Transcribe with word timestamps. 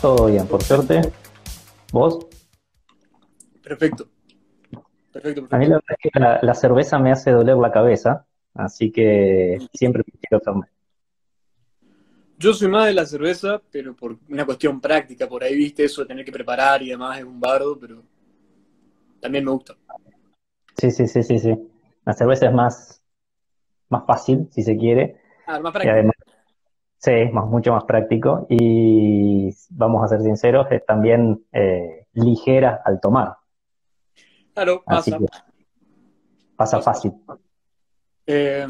Todo 0.00 0.26
bien, 0.26 0.46
por 0.46 0.62
suerte. 0.62 1.02
¿Vos? 1.92 2.26
Perfecto. 3.62 4.08
Perfecto, 5.12 5.46
A 5.50 5.58
mí 5.58 5.66
la 5.66 5.74
verdad 5.76 5.96
es 6.02 6.10
que 6.12 6.20
la, 6.20 6.38
la 6.40 6.54
cerveza 6.54 6.98
me 6.98 7.10
hace 7.10 7.32
doler 7.32 7.56
la 7.56 7.72
cabeza, 7.72 8.26
así 8.54 8.92
que 8.92 9.58
siempre 9.74 10.04
quiero 10.04 10.40
tomar. 10.40 10.68
Yo 12.38 12.54
soy 12.54 12.68
más 12.68 12.86
de 12.86 12.94
la 12.94 13.04
cerveza, 13.04 13.60
pero 13.70 13.94
por 13.94 14.16
una 14.28 14.46
cuestión 14.46 14.80
práctica, 14.80 15.28
por 15.28 15.42
ahí 15.44 15.56
viste 15.56 15.84
eso 15.84 16.02
de 16.02 16.08
tener 16.08 16.24
que 16.24 16.32
preparar 16.32 16.80
y 16.82 16.88
demás 16.90 17.18
es 17.18 17.24
un 17.24 17.38
bardo, 17.40 17.76
pero 17.78 18.02
también 19.20 19.44
me 19.44 19.50
gusta. 19.50 19.74
Sí, 20.78 20.90
sí, 20.90 21.06
sí, 21.06 21.22
sí, 21.22 21.38
sí. 21.38 21.54
La 22.06 22.14
cerveza 22.14 22.46
es 22.46 22.52
más, 22.54 23.02
más 23.90 24.06
fácil, 24.06 24.48
si 24.52 24.62
se 24.62 24.76
quiere, 24.76 25.20
Ah, 25.46 25.58
más 25.60 25.70
y 25.70 25.72
práctico. 25.72 25.92
además, 25.92 26.14
sí, 27.00 27.10
es 27.12 27.32
más, 27.32 27.46
mucho 27.46 27.72
más 27.72 27.84
práctico 27.84 28.46
y 28.48 29.50
vamos 29.70 30.04
a 30.04 30.08
ser 30.08 30.20
sinceros, 30.22 30.66
es 30.70 30.84
también 30.86 31.44
eh, 31.52 32.06
ligera 32.12 32.80
al 32.84 33.00
tomar, 33.00 33.36
Claro, 34.54 34.82
pasa. 34.84 35.18
pasa 36.56 36.76
Pasa. 36.78 36.82
fácil. 36.82 37.12
Eh, 38.26 38.66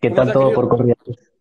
¿Qué 0.00 0.10
¿Cómo 0.10 0.16
tal 0.22 0.32
todo 0.32 0.42
querido? 0.44 0.60
por 0.60 0.68
Corrientes? 0.68 1.32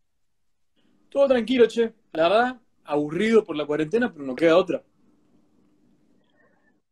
todo 1.10 1.28
tranquilo, 1.28 1.68
che. 1.68 1.94
La 2.14 2.24
verdad, 2.30 2.56
aburrido 2.86 3.44
por 3.44 3.56
la 3.56 3.66
cuarentena, 3.66 4.12
pero 4.12 4.26
no 4.26 4.36
queda 4.36 4.58
otra. 4.58 4.82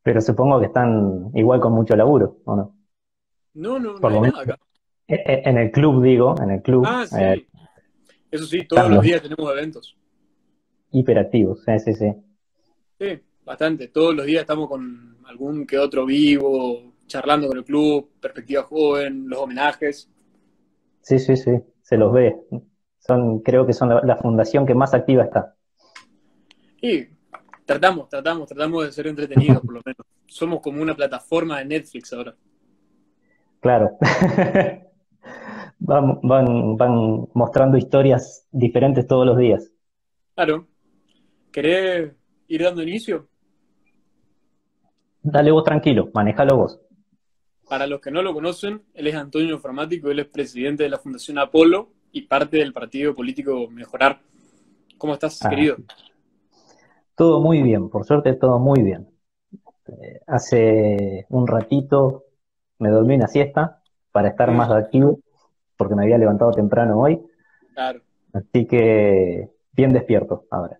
Pero 0.03 0.21
supongo 0.21 0.59
que 0.59 0.67
están 0.67 1.31
igual 1.33 1.59
con 1.59 1.73
mucho 1.73 1.95
laburo, 1.95 2.37
¿o 2.45 2.55
no? 2.55 2.75
No, 3.53 3.79
no, 3.79 3.93
no 3.93 3.99
Por 3.99 4.11
hay 4.11 4.17
lo 4.17 4.21
nada 4.21 4.33
menos 4.33 4.39
acá. 4.41 4.59
en 5.07 5.57
el 5.57 5.71
club, 5.71 6.03
digo, 6.03 6.35
en 6.41 6.51
el 6.51 6.61
club, 6.61 6.85
Ah, 6.85 7.05
sí. 7.07 7.15
eh, 7.19 7.47
Eso 8.35 8.45
sí, 8.45 8.65
todos 8.67 8.83
Carlos. 8.83 8.97
los 8.97 9.03
días 9.03 9.21
tenemos 9.21 9.51
eventos. 9.51 9.97
hiperactivos, 10.91 11.63
sí, 11.63 11.79
sí, 11.79 11.93
sí. 11.93 12.13
Sí, 12.99 13.19
bastante. 13.43 13.87
Todos 13.89 14.15
los 14.15 14.25
días 14.25 14.41
estamos 14.41 14.69
con 14.69 15.17
algún 15.25 15.65
que 15.65 15.77
otro 15.77 16.05
vivo, 16.05 16.93
charlando 17.07 17.47
con 17.47 17.57
el 17.57 17.63
club, 17.65 18.11
perspectiva 18.19 18.63
joven, 18.63 19.27
los 19.27 19.39
homenajes. 19.39 20.09
Sí, 21.01 21.19
sí, 21.19 21.35
sí, 21.35 21.51
se 21.81 21.97
los 21.97 22.11
ve. 22.13 22.35
Son, 22.99 23.39
creo 23.41 23.65
que 23.67 23.73
son 23.73 23.89
la, 23.89 24.01
la 24.03 24.15
fundación 24.17 24.65
que 24.65 24.73
más 24.73 24.93
activa 24.93 25.23
está. 25.23 25.55
Y 26.81 27.05
tratamos, 27.65 28.09
tratamos, 28.09 28.47
tratamos 28.47 28.85
de 28.85 28.91
ser 28.91 29.07
entretenidos, 29.07 29.61
por 29.61 29.73
lo 29.75 29.81
menos. 29.85 30.05
Somos 30.27 30.61
como 30.61 30.81
una 30.81 30.95
plataforma 30.95 31.59
de 31.59 31.65
Netflix 31.65 32.11
ahora. 32.13 32.35
Claro. 33.59 33.97
Van, 35.87 36.19
van, 36.23 36.77
van 36.77 37.27
mostrando 37.35 37.77
historias 37.77 38.47
diferentes 38.51 39.05
todos 39.05 39.25
los 39.25 39.37
días. 39.37 39.71
Claro. 40.33 40.65
¿Querés 41.51 42.11
ir 42.47 42.63
dando 42.63 42.81
inicio? 42.81 43.27
Dale 45.21 45.51
vos 45.51 45.63
tranquilo, 45.63 46.09
manejalo 46.13 46.57
vos. 46.57 46.79
Para 47.69 47.85
los 47.87 47.99
que 48.01 48.09
no 48.11 48.21
lo 48.23 48.33
conocen, 48.33 48.81
él 48.93 49.07
es 49.07 49.15
Antonio 49.15 49.57
Formático, 49.59 50.09
él 50.09 50.19
es 50.19 50.27
presidente 50.27 50.83
de 50.83 50.89
la 50.89 50.97
Fundación 50.97 51.37
Apolo 51.37 51.89
y 52.11 52.23
parte 52.23 52.57
del 52.57 52.73
partido 52.73 53.13
político 53.13 53.67
Mejorar. 53.69 54.19
¿Cómo 54.97 55.13
estás, 55.13 55.43
Ah. 55.45 55.49
querido? 55.49 55.77
Todo 57.15 57.41
muy 57.41 57.61
bien, 57.61 57.89
por 57.89 58.05
suerte 58.05 58.33
todo 58.33 58.59
muy 58.59 58.81
bien. 58.81 59.07
Eh, 59.87 60.19
hace 60.27 61.25
un 61.29 61.47
ratito 61.47 62.25
me 62.79 62.89
dormí 62.89 63.15
una 63.15 63.27
siesta 63.27 63.81
para 64.11 64.29
estar 64.29 64.51
Mm. 64.51 64.55
más 64.55 64.71
activo, 64.71 65.19
porque 65.77 65.95
me 65.95 66.03
había 66.03 66.17
levantado 66.17 66.51
temprano 66.51 66.99
hoy, 66.99 67.19
Claro. 67.73 68.01
así 68.33 68.65
que 68.65 69.49
bien 69.73 69.91
despierto 69.93 70.45
ahora. 70.51 70.79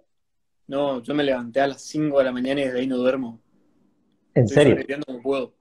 No, 0.68 1.02
yo 1.02 1.14
me 1.14 1.24
levanté 1.24 1.62
a 1.62 1.68
las 1.68 1.82
5 1.84 2.18
de 2.20 2.24
la 2.26 2.32
mañana 2.32 2.62
y 2.62 2.66
desde 2.66 2.80
ahí 2.80 2.88
no 2.88 2.98
duermo. 2.98 3.40
En 4.34 4.46
Estoy 4.46 4.64
serio. 4.64 4.98
como 5.06 5.22
puedo. 5.22 5.54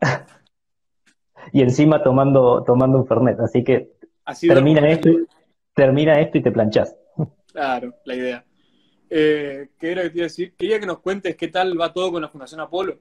Y 1.52 1.60
encima 1.60 2.02
tomando, 2.02 2.62
tomando 2.64 2.98
un 2.98 3.06
Fernet, 3.06 3.38
así 3.40 3.64
que 3.64 3.90
Así 4.24 4.46
termina 4.46 4.88
esto, 4.88 5.08
gente. 5.10 5.32
termina 5.74 6.20
esto 6.20 6.38
y 6.38 6.42
te 6.42 6.52
planchás. 6.52 6.94
Claro, 7.52 7.94
la 8.06 8.14
idea. 8.14 8.44
Eh, 9.10 9.68
¿qué 9.78 9.92
era 9.92 10.02
que 10.04 10.10
te 10.10 10.16
iba 10.18 10.22
a 10.24 10.28
decir? 10.30 10.54
Quería 10.56 10.80
que 10.80 10.86
nos 10.86 11.00
cuentes 11.00 11.36
qué 11.36 11.48
tal 11.48 11.78
va 11.78 11.92
todo 11.92 12.12
con 12.12 12.22
la 12.22 12.28
Fundación 12.28 12.60
Apolo. 12.60 12.98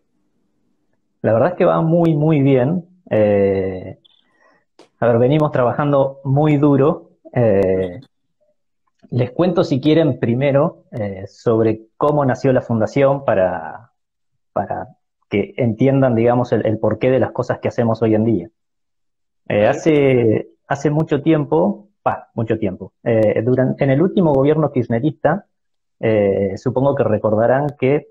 La 1.22 1.32
verdad 1.34 1.50
es 1.52 1.56
que 1.56 1.64
va 1.66 1.80
muy, 1.82 2.14
muy 2.16 2.42
bien. 2.42 2.86
Eh, 3.10 3.98
a 5.02 5.08
ver, 5.08 5.18
venimos 5.18 5.52
trabajando 5.52 6.20
muy 6.24 6.58
duro. 6.58 7.10
Eh, 7.34 8.00
les 9.10 9.32
cuento, 9.32 9.64
si 9.64 9.82
quieren, 9.82 10.20
primero 10.20 10.84
eh, 10.92 11.26
sobre 11.28 11.88
cómo 11.98 12.24
nació 12.24 12.54
la 12.54 12.62
fundación 12.62 13.26
para, 13.26 13.94
para 14.54 14.90
que 15.28 15.56
entiendan, 15.58 16.14
digamos, 16.14 16.52
el, 16.52 16.68
el 16.68 16.78
porqué 16.78 17.10
de 17.10 17.20
las 17.20 17.32
cosas 17.32 17.58
que 17.60 17.68
hacemos 17.68 18.00
hoy 18.04 18.14
en 18.14 18.26
día. 18.26 18.50
Eh, 19.50 19.66
hace, 19.66 20.50
hace 20.68 20.92
mucho 20.92 21.24
tiempo, 21.24 21.90
pa, 22.04 22.30
mucho 22.36 22.60
tiempo, 22.60 22.94
durante, 23.44 23.84
en 23.84 23.90
el 23.90 24.04
último 24.04 24.34
gobierno 24.34 24.72
kirchnerista, 24.72 25.48
supongo 26.58 26.94
que 26.96 27.04
recordarán 27.04 27.76
que 27.80 28.08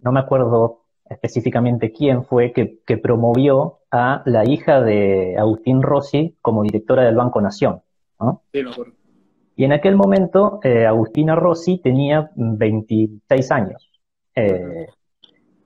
no 0.00 0.12
me 0.12 0.20
acuerdo 0.20 0.84
específicamente 1.10 1.92
quién 1.92 2.24
fue 2.24 2.52
que, 2.52 2.78
que 2.86 2.96
promovió 2.96 3.77
a 3.90 4.22
la 4.26 4.48
hija 4.48 4.80
de 4.80 5.36
Agustín 5.38 5.82
Rossi 5.82 6.36
como 6.42 6.62
directora 6.62 7.04
del 7.04 7.16
Banco 7.16 7.40
Nación, 7.40 7.82
¿no? 8.20 8.42
Sí, 8.52 8.62
me 8.62 8.70
acuerdo. 8.70 8.98
Y 9.58 9.64
en 9.64 9.72
aquel 9.72 9.96
momento 9.96 10.60
eh, 10.62 10.86
Agustina 10.86 11.34
Rossi 11.34 11.78
tenía 11.78 12.30
26 12.36 13.50
años. 13.50 13.90
Eh, 14.32 14.86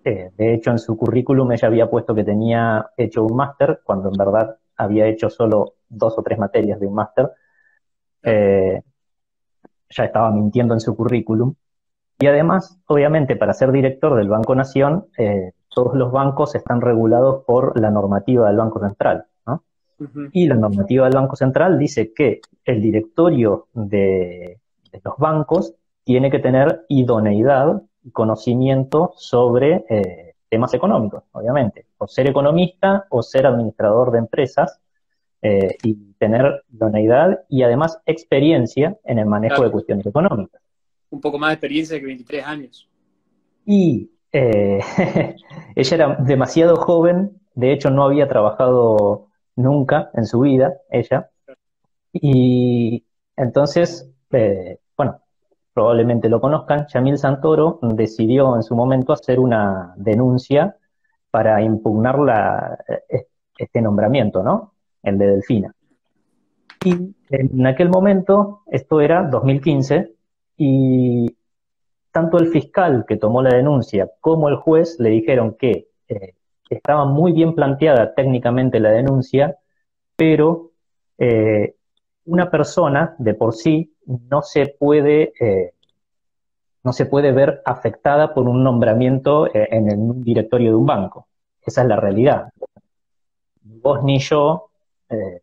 eh, 0.03 0.31
de 0.35 0.55
hecho, 0.55 0.71
en 0.71 0.79
su 0.79 0.97
currículum 0.97 1.53
ella 1.53 1.69
había 1.69 1.91
puesto 1.91 2.15
que 2.15 2.25
tenía 2.25 2.87
hecho 2.97 3.23
un 3.23 3.37
máster, 3.37 3.83
cuando 3.85 4.09
en 4.09 4.17
verdad 4.17 4.57
había 4.79 5.07
hecho 5.07 5.29
solo 5.29 5.75
dos 5.91 6.17
o 6.17 6.23
tres 6.23 6.39
materias 6.39 6.81
de 6.81 6.87
un 6.87 6.95
máster. 6.95 7.29
Ya 8.25 10.05
estaba 10.05 10.31
mintiendo 10.31 10.73
en 10.73 10.81
su 10.81 10.97
currículum. 10.97 11.55
Y 12.19 12.29
además, 12.29 12.81
obviamente, 12.87 13.37
para 13.37 13.53
ser 13.53 13.73
director 13.73 14.17
del 14.17 14.31
Banco 14.31 14.55
Nación, 14.55 15.09
todos 15.75 15.95
los 15.95 16.13
bancos 16.13 16.55
están 16.55 16.81
regulados 16.81 17.45
por 17.45 17.79
la 17.81 17.91
normativa 17.91 18.49
del 18.49 18.57
Banco 18.57 18.81
Central, 18.81 19.25
¿no? 19.47 19.63
Y 20.33 20.47
la 20.47 20.57
normativa 20.57 21.05
del 21.05 21.15
Banco 21.15 21.37
Central 21.37 21.79
dice 21.79 22.13
que 22.13 22.41
el 22.65 22.81
directorio 22.83 23.69
de, 23.73 24.59
de 24.91 25.01
los 25.05 25.17
bancos 25.19 25.75
tiene 26.05 26.31
que 26.31 26.39
tener 26.41 26.85
idoneidad 26.89 27.83
y 28.05 28.11
conocimiento 28.11 29.13
sobre 29.17 29.85
eh, 29.89 30.35
temas 30.49 30.75
económicos, 30.75 31.23
obviamente. 31.33 31.87
O 31.99 32.07
ser 32.07 32.29
economista 32.29 33.07
o 33.11 33.23
ser 33.23 33.47
administrador 33.47 34.11
de 34.11 34.19
empresas 34.19 34.81
eh, 35.41 35.77
y 35.83 35.95
tener 36.19 36.65
idoneidad 36.73 37.45
y 37.49 37.63
además 37.63 37.99
experiencia 38.07 38.97
en 39.05 39.19
el 39.19 39.27
manejo 39.27 39.55
Claro. 39.57 39.69
de 39.69 39.73
cuestiones 39.73 40.07
económicas. 40.07 40.61
Un 41.11 41.21
poco 41.21 41.39
más 41.39 41.51
de 41.51 41.55
experiencia 41.55 41.99
que 41.99 42.07
23 42.07 42.45
años. 42.45 42.89
Y 43.65 44.11
eh, 44.33 44.81
ella 45.77 45.95
era 45.95 46.17
demasiado 46.17 46.77
joven, 46.77 47.41
de 47.55 47.73
hecho 47.73 47.91
no 47.91 48.05
había 48.05 48.29
trabajado 48.29 49.29
nunca 49.57 50.11
en 50.15 50.27
su 50.27 50.41
vida, 50.41 50.75
ella. 50.91 51.31
Y 52.13 53.05
entonces, 53.37 54.11
eh, 54.31 54.79
bueno, 54.97 55.21
probablemente 55.73 56.29
lo 56.29 56.41
conozcan, 56.41 56.87
Yamil 56.89 57.19
Santoro 57.19 57.79
decidió 57.83 58.57
en 58.57 58.63
su 58.63 58.75
momento 58.75 59.13
hacer 59.13 59.39
una 59.41 59.95
denuncia 59.97 60.77
para 61.31 61.63
impugnar 61.63 62.79
eh, 63.09 63.27
este 63.57 63.81
nombramiento, 63.81 64.43
¿no? 64.43 64.75
El 65.03 65.19
de 65.19 65.27
Delfina. 65.29 65.75
Y 66.85 67.15
en 67.31 67.67
aquel 67.67 67.89
momento, 67.89 68.63
esto 68.67 69.01
era 69.01 69.23
2015, 69.23 70.13
y 70.57 71.37
tanto 72.13 72.39
el 72.39 72.49
fiscal 72.49 73.05
que 73.09 73.17
tomó 73.17 73.43
la 73.43 73.55
denuncia 73.55 74.11
como 74.21 74.49
el 74.49 74.57
juez 74.57 75.01
le 75.01 75.11
dijeron 75.11 75.57
que 75.59 75.89
eh, 76.09 76.35
estaba 76.69 77.05
muy 77.05 77.33
bien 77.33 77.55
planteada 77.55 78.15
técnicamente 78.15 78.81
la 78.81 78.91
denuncia, 78.91 79.57
pero 80.17 80.71
eh, 81.19 81.75
una 82.27 82.51
persona 82.51 83.17
de 83.19 83.35
por 83.35 83.55
sí 83.55 83.95
no 84.07 84.43
se 84.43 84.67
puede, 84.79 85.33
eh, 85.41 85.75
no 86.85 86.93
se 86.93 87.07
puede 87.07 87.33
ver 87.33 87.63
afectada 87.65 88.35
por 88.35 88.49
un 88.49 88.63
nombramiento 88.63 89.49
en 89.53 89.91
el 89.91 90.23
directorio 90.23 90.71
de 90.71 90.77
un 90.77 90.87
banco. 90.87 91.27
Esa 91.65 91.83
es 91.83 91.89
la 91.89 91.97
realidad. 91.97 92.49
Ni 93.65 93.79
vos 93.79 94.03
ni 94.03 94.19
yo, 94.19 94.71
eh, 95.09 95.43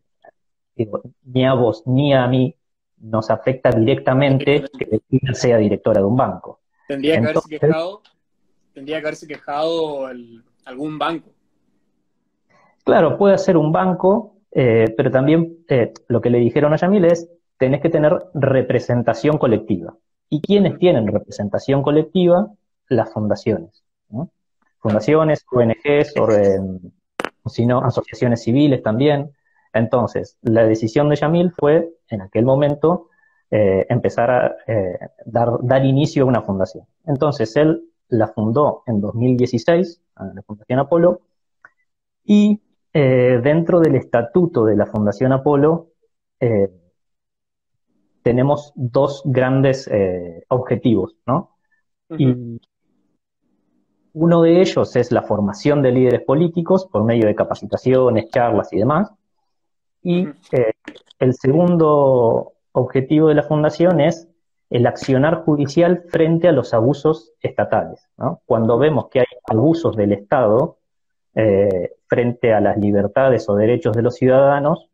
digo, 0.76 1.00
ni 1.24 1.46
a 1.46 1.54
vos 1.54 1.82
ni 1.86 2.12
a 2.12 2.26
mí, 2.26 2.54
nos 2.98 3.30
afecta 3.30 3.70
directamente 3.70 4.64
que 4.78 4.84
Delfina 4.84 5.32
sea 5.32 5.56
directora 5.56 6.00
de 6.00 6.06
un 6.06 6.16
banco. 6.16 6.59
Tendría 6.90 7.20
que 7.20 7.28
haberse 7.28 7.48
quejado, 7.48 8.02
tendría 8.74 8.96
que 9.00 9.06
haberse 9.06 9.26
quejado 9.28 10.08
el- 10.10 10.42
algún 10.64 10.98
banco. 10.98 11.30
Claro, 12.82 13.16
puede 13.16 13.38
ser 13.38 13.56
un 13.56 13.70
banco, 13.70 14.34
eh, 14.50 14.92
pero 14.96 15.08
también 15.08 15.58
eh, 15.68 15.92
lo 16.08 16.20
que 16.20 16.30
le 16.30 16.38
dijeron 16.38 16.72
a 16.72 16.76
Yamil 16.76 17.04
es, 17.04 17.28
tenés 17.58 17.80
que 17.80 17.90
tener 17.90 18.18
representación 18.34 19.38
colectiva. 19.38 19.94
¿Y 20.28 20.40
quiénes 20.40 20.78
tienen 20.80 21.06
representación 21.06 21.82
colectiva? 21.82 22.48
Las 22.88 23.12
fundaciones. 23.12 23.84
Fundaciones, 24.80 25.46
ONGs, 25.52 26.14
o, 26.18 27.48
sino 27.48 27.84
asociaciones 27.84 28.42
civiles 28.42 28.82
también. 28.82 29.30
Entonces, 29.72 30.36
la 30.42 30.64
decisión 30.64 31.08
de 31.08 31.16
Yamil 31.16 31.52
fue, 31.52 31.88
en 32.08 32.22
aquel 32.22 32.44
momento, 32.44 33.10
eh, 33.52 33.84
empezar 33.88 34.30
a 34.30 34.56
eh, 34.68 34.96
dar, 35.26 35.58
dar 35.62 35.84
inicio 35.84 36.22
a 36.22 36.26
una 36.26 36.40
fundación. 36.40 36.86
Entonces, 37.04 37.56
él 37.56 37.82
la 38.08 38.28
fundó 38.28 38.84
en 38.86 39.00
2016, 39.00 40.00
la 40.34 40.42
Fundación 40.42 40.78
Apolo, 40.78 41.20
y 42.24 42.60
eh, 42.92 43.40
dentro 43.42 43.80
del 43.80 43.96
estatuto 43.96 44.64
de 44.64 44.76
la 44.76 44.86
Fundación 44.86 45.32
Apolo 45.32 45.88
tenemos 48.22 48.72
dos 48.74 49.22
grandes 49.26 49.90
objetivos, 50.48 51.16
¿no? 51.26 51.56
Y 52.16 52.58
uno 54.14 54.42
de 54.42 54.60
ellos 54.60 54.96
es 54.96 55.12
la 55.12 55.22
formación 55.22 55.82
de 55.82 55.92
líderes 55.92 56.22
políticos 56.22 56.86
por 56.90 57.04
medio 57.04 57.26
de 57.26 57.34
capacitaciones, 57.34 58.30
charlas 58.30 58.72
y 58.72 58.78
demás. 58.78 59.12
Y 60.02 60.28
el 61.18 61.34
segundo 61.34 62.54
objetivo 62.72 63.28
de 63.28 63.34
la 63.34 63.42
Fundación 63.42 64.00
es 64.00 64.28
el 64.70 64.86
accionar 64.86 65.42
judicial 65.44 66.04
frente 66.08 66.48
a 66.48 66.52
los 66.52 66.72
abusos 66.72 67.32
estatales. 67.40 68.08
Cuando 68.46 68.78
vemos 68.78 69.08
que 69.08 69.20
hay 69.20 69.26
abusos 69.48 69.96
del 69.96 70.12
Estado 70.12 70.78
eh, 71.34 71.96
frente 72.06 72.52
a 72.52 72.60
las 72.60 72.76
libertades 72.76 73.48
o 73.48 73.56
derechos 73.56 73.96
de 73.96 74.02
los 74.02 74.14
ciudadanos, 74.14 74.88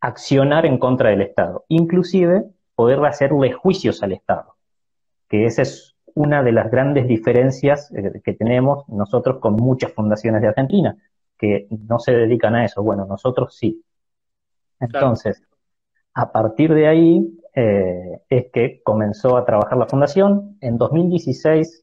accionar 0.00 0.64
en 0.64 0.78
contra 0.78 1.10
del 1.10 1.20
Estado, 1.20 1.64
inclusive 1.68 2.46
poder 2.74 3.04
hacerle 3.04 3.52
juicios 3.52 4.02
al 4.02 4.12
Estado, 4.12 4.56
que 5.28 5.44
esa 5.44 5.62
es 5.62 5.94
una 6.14 6.42
de 6.42 6.52
las 6.52 6.70
grandes 6.70 7.06
diferencias 7.06 7.92
eh, 7.92 8.20
que 8.24 8.32
tenemos 8.32 8.88
nosotros 8.88 9.38
con 9.38 9.54
muchas 9.54 9.92
fundaciones 9.92 10.40
de 10.40 10.48
Argentina, 10.48 10.96
que 11.38 11.66
no 11.70 11.98
se 11.98 12.12
dedican 12.12 12.54
a 12.54 12.64
eso. 12.64 12.82
Bueno, 12.82 13.06
nosotros 13.06 13.54
sí. 13.54 13.84
Entonces, 14.78 15.42
a 16.20 16.32
partir 16.32 16.74
de 16.74 16.86
ahí 16.86 17.40
eh, 17.54 18.20
es 18.28 18.50
que 18.52 18.82
comenzó 18.82 19.38
a 19.38 19.46
trabajar 19.46 19.78
la 19.78 19.86
fundación. 19.86 20.58
En 20.60 20.76
2016 20.76 21.82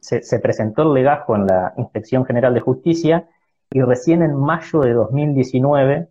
se, 0.00 0.38
presentó 0.40 0.82
el 0.82 0.94
legajo 0.94 1.36
en 1.36 1.46
la 1.46 1.72
Inspección 1.76 2.24
General 2.24 2.52
de 2.52 2.58
Justicia 2.58 3.28
y 3.70 3.82
recién 3.82 4.22
en 4.22 4.34
mayo 4.34 4.80
de 4.80 4.94
2019 4.94 6.08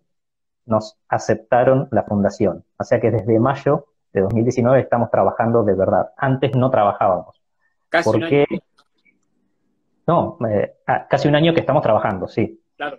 nos 0.64 0.96
aceptaron 1.10 1.88
la 1.90 2.04
fundación. 2.04 2.64
O 2.78 2.84
sea 2.84 3.00
que 3.00 3.10
desde 3.10 3.38
mayo 3.38 3.88
de 4.14 4.22
2019 4.22 4.80
estamos 4.80 5.10
trabajando 5.10 5.62
de 5.62 5.74
verdad. 5.74 6.12
Antes 6.16 6.56
no 6.56 6.70
trabajábamos. 6.70 7.38
Casi 7.90 8.08
un 8.08 8.24
año. 8.24 8.46
No, 10.06 10.38
eh, 10.48 10.76
ah, 10.86 11.06
casi 11.06 11.28
un 11.28 11.34
año 11.34 11.52
que 11.52 11.60
estamos 11.60 11.82
trabajando, 11.82 12.28
sí. 12.28 12.62
Claro. 12.78 12.98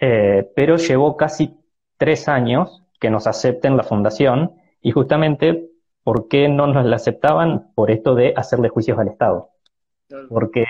Eh, 0.00 0.50
pero 0.56 0.76
llevó 0.76 1.16
casi 1.16 1.60
tres 1.96 2.28
años 2.28 2.82
que 3.00 3.10
nos 3.10 3.26
acepten 3.26 3.76
la 3.76 3.82
fundación 3.82 4.52
y 4.80 4.92
justamente, 4.92 5.70
¿por 6.02 6.28
qué 6.28 6.48
no 6.48 6.66
nos 6.66 6.84
la 6.86 6.96
aceptaban? 6.96 7.72
Por 7.74 7.90
esto 7.90 8.14
de 8.14 8.32
hacerle 8.36 8.68
juicios 8.68 8.98
al 8.98 9.08
Estado. 9.08 9.50
Porque 10.28 10.64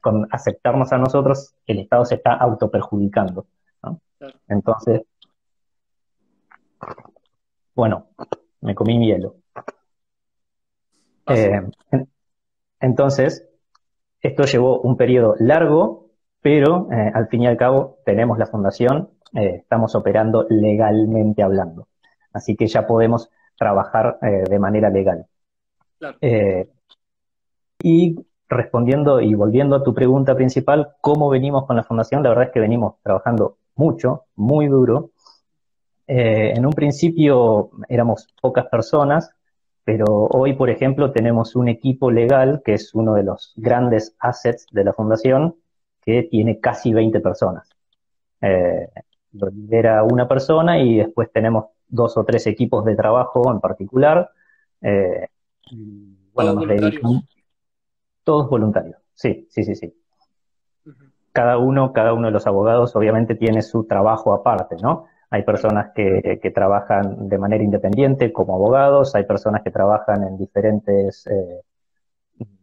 con 0.00 0.26
aceptarnos 0.32 0.92
a 0.92 0.98
nosotros, 0.98 1.54
el 1.66 1.78
Estado 1.78 2.04
se 2.04 2.16
está 2.16 2.34
autoperjudicando. 2.34 3.46
¿no? 3.82 4.00
Entonces, 4.48 5.02
bueno, 7.74 8.08
me 8.60 8.74
comí 8.74 8.98
mi 8.98 9.06
hielo. 9.06 9.36
Eh, 11.28 11.62
entonces, 12.80 13.48
esto 14.20 14.44
llevó 14.44 14.80
un 14.80 14.96
periodo 14.96 15.36
largo, 15.38 16.10
pero 16.40 16.88
eh, 16.90 17.12
al 17.14 17.28
fin 17.28 17.42
y 17.42 17.46
al 17.46 17.56
cabo 17.56 17.98
tenemos 18.04 18.38
la 18.38 18.46
fundación 18.46 19.10
eh, 19.34 19.56
estamos 19.62 19.94
operando 19.94 20.46
legalmente 20.48 21.42
hablando. 21.42 21.88
Así 22.32 22.56
que 22.56 22.66
ya 22.66 22.86
podemos 22.86 23.30
trabajar 23.56 24.18
eh, 24.22 24.44
de 24.48 24.58
manera 24.58 24.90
legal. 24.90 25.26
Eh, 26.20 26.68
y 27.82 28.16
respondiendo 28.48 29.20
y 29.20 29.34
volviendo 29.34 29.76
a 29.76 29.82
tu 29.82 29.94
pregunta 29.94 30.34
principal, 30.34 30.94
¿cómo 31.00 31.28
venimos 31.28 31.66
con 31.66 31.76
la 31.76 31.82
fundación? 31.82 32.22
La 32.22 32.28
verdad 32.30 32.44
es 32.46 32.52
que 32.52 32.60
venimos 32.60 32.96
trabajando 33.02 33.58
mucho, 33.74 34.24
muy 34.36 34.68
duro. 34.68 35.10
en 36.06 36.64
un 36.64 36.72
principio 36.72 37.70
éramos 37.88 38.28
pocas 38.40 38.66
personas, 38.66 39.30
pero 39.84 40.06
hoy, 40.06 40.52
por 40.52 40.70
ejemplo, 40.70 41.10
tenemos 41.10 41.56
un 41.56 41.68
equipo 41.68 42.10
legal 42.10 42.62
que 42.64 42.74
es 42.74 42.94
uno 42.94 43.14
de 43.14 43.24
los 43.24 43.52
grandes 43.56 44.14
assets 44.20 44.66
de 44.70 44.84
la 44.84 44.92
fundación, 44.92 45.56
que 46.02 46.22
tiene 46.22 46.60
casi 46.60 46.92
20 46.92 47.20
personas 47.20 47.68
lo 49.38 49.48
lidera 49.50 50.02
una 50.02 50.26
persona 50.26 50.78
y 50.78 50.98
después 50.98 51.30
tenemos 51.32 51.66
dos 51.88 52.16
o 52.16 52.24
tres 52.24 52.46
equipos 52.46 52.84
de 52.84 52.96
trabajo 52.96 53.50
en 53.52 53.60
particular. 53.60 54.30
Eh, 54.80 55.28
bueno, 56.32 56.54
¿Todos 56.54 56.66
voluntarios? 56.66 57.24
todos 58.24 58.50
voluntarios, 58.50 58.96
sí, 59.14 59.46
sí, 59.50 59.64
sí, 59.64 59.74
sí. 59.74 59.94
Cada 61.32 61.58
uno, 61.58 61.92
cada 61.92 62.12
uno 62.12 62.26
de 62.28 62.32
los 62.32 62.46
abogados 62.46 62.96
obviamente 62.96 63.34
tiene 63.34 63.62
su 63.62 63.84
trabajo 63.84 64.32
aparte, 64.32 64.76
¿no? 64.82 65.04
Hay 65.30 65.42
personas 65.42 65.92
que, 65.94 66.40
trabajan 66.54 67.28
de 67.28 67.38
manera 67.38 67.62
independiente 67.62 68.32
como 68.32 68.54
abogados, 68.54 69.14
hay 69.14 69.24
personas 69.24 69.62
que 69.62 69.70
trabajan 69.70 70.22
en 70.22 70.38
diferentes 70.38 71.26
eh, 71.26 71.60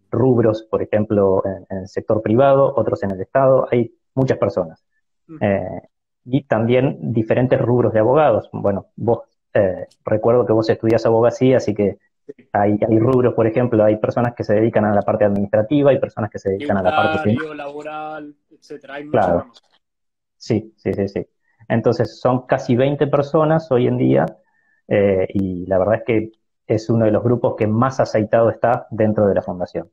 rubros, 0.09 0.63
por 0.63 0.81
ejemplo, 0.81 1.43
en, 1.45 1.77
el 1.77 1.87
sector 1.87 2.21
privado, 2.21 2.73
otros 2.75 3.03
en 3.03 3.11
el 3.11 3.21
Estado, 3.21 3.67
hay 3.71 3.93
muchas 4.15 4.37
personas 4.37 4.83
y 6.25 6.43
también 6.43 7.13
diferentes 7.13 7.59
rubros 7.59 7.93
de 7.93 7.99
abogados. 7.99 8.49
Bueno, 8.51 8.87
vos, 8.95 9.19
eh, 9.53 9.87
recuerdo 10.05 10.45
que 10.45 10.53
vos 10.53 10.69
estudias 10.69 11.05
abogacía, 11.05 11.57
así 11.57 11.73
que 11.73 11.97
hay, 12.53 12.79
hay, 12.87 12.99
rubros, 12.99 13.33
por 13.33 13.47
ejemplo, 13.47 13.83
hay 13.83 13.97
personas 13.97 14.33
que 14.33 14.43
se 14.43 14.53
dedican 14.53 14.85
a 14.85 14.95
la 14.95 15.01
parte 15.01 15.25
administrativa, 15.25 15.91
hay 15.91 15.99
personas 15.99 16.31
que 16.31 16.39
se 16.39 16.51
dedican 16.51 16.77
a 16.77 16.83
la 16.83 16.95
parte... 16.95 17.35
laboral, 17.55 18.35
etcétera, 18.49 18.95
hay 18.95 19.09
claro. 19.09 19.51
Sí, 20.37 20.73
sí, 20.77 20.93
sí, 20.93 21.07
sí. 21.07 21.27
Entonces, 21.67 22.19
son 22.19 22.45
casi 22.45 22.75
20 22.75 23.07
personas 23.07 23.71
hoy 23.71 23.87
en 23.87 23.97
día 23.97 24.25
eh, 24.87 25.27
y 25.33 25.65
la 25.65 25.77
verdad 25.77 25.95
es 25.95 26.03
que 26.05 26.31
es 26.67 26.89
uno 26.89 27.05
de 27.05 27.11
los 27.11 27.23
grupos 27.23 27.55
que 27.57 27.67
más 27.67 27.99
aceitado 27.99 28.49
está 28.49 28.87
dentro 28.89 29.27
de 29.27 29.35
la 29.35 29.41
fundación. 29.41 29.89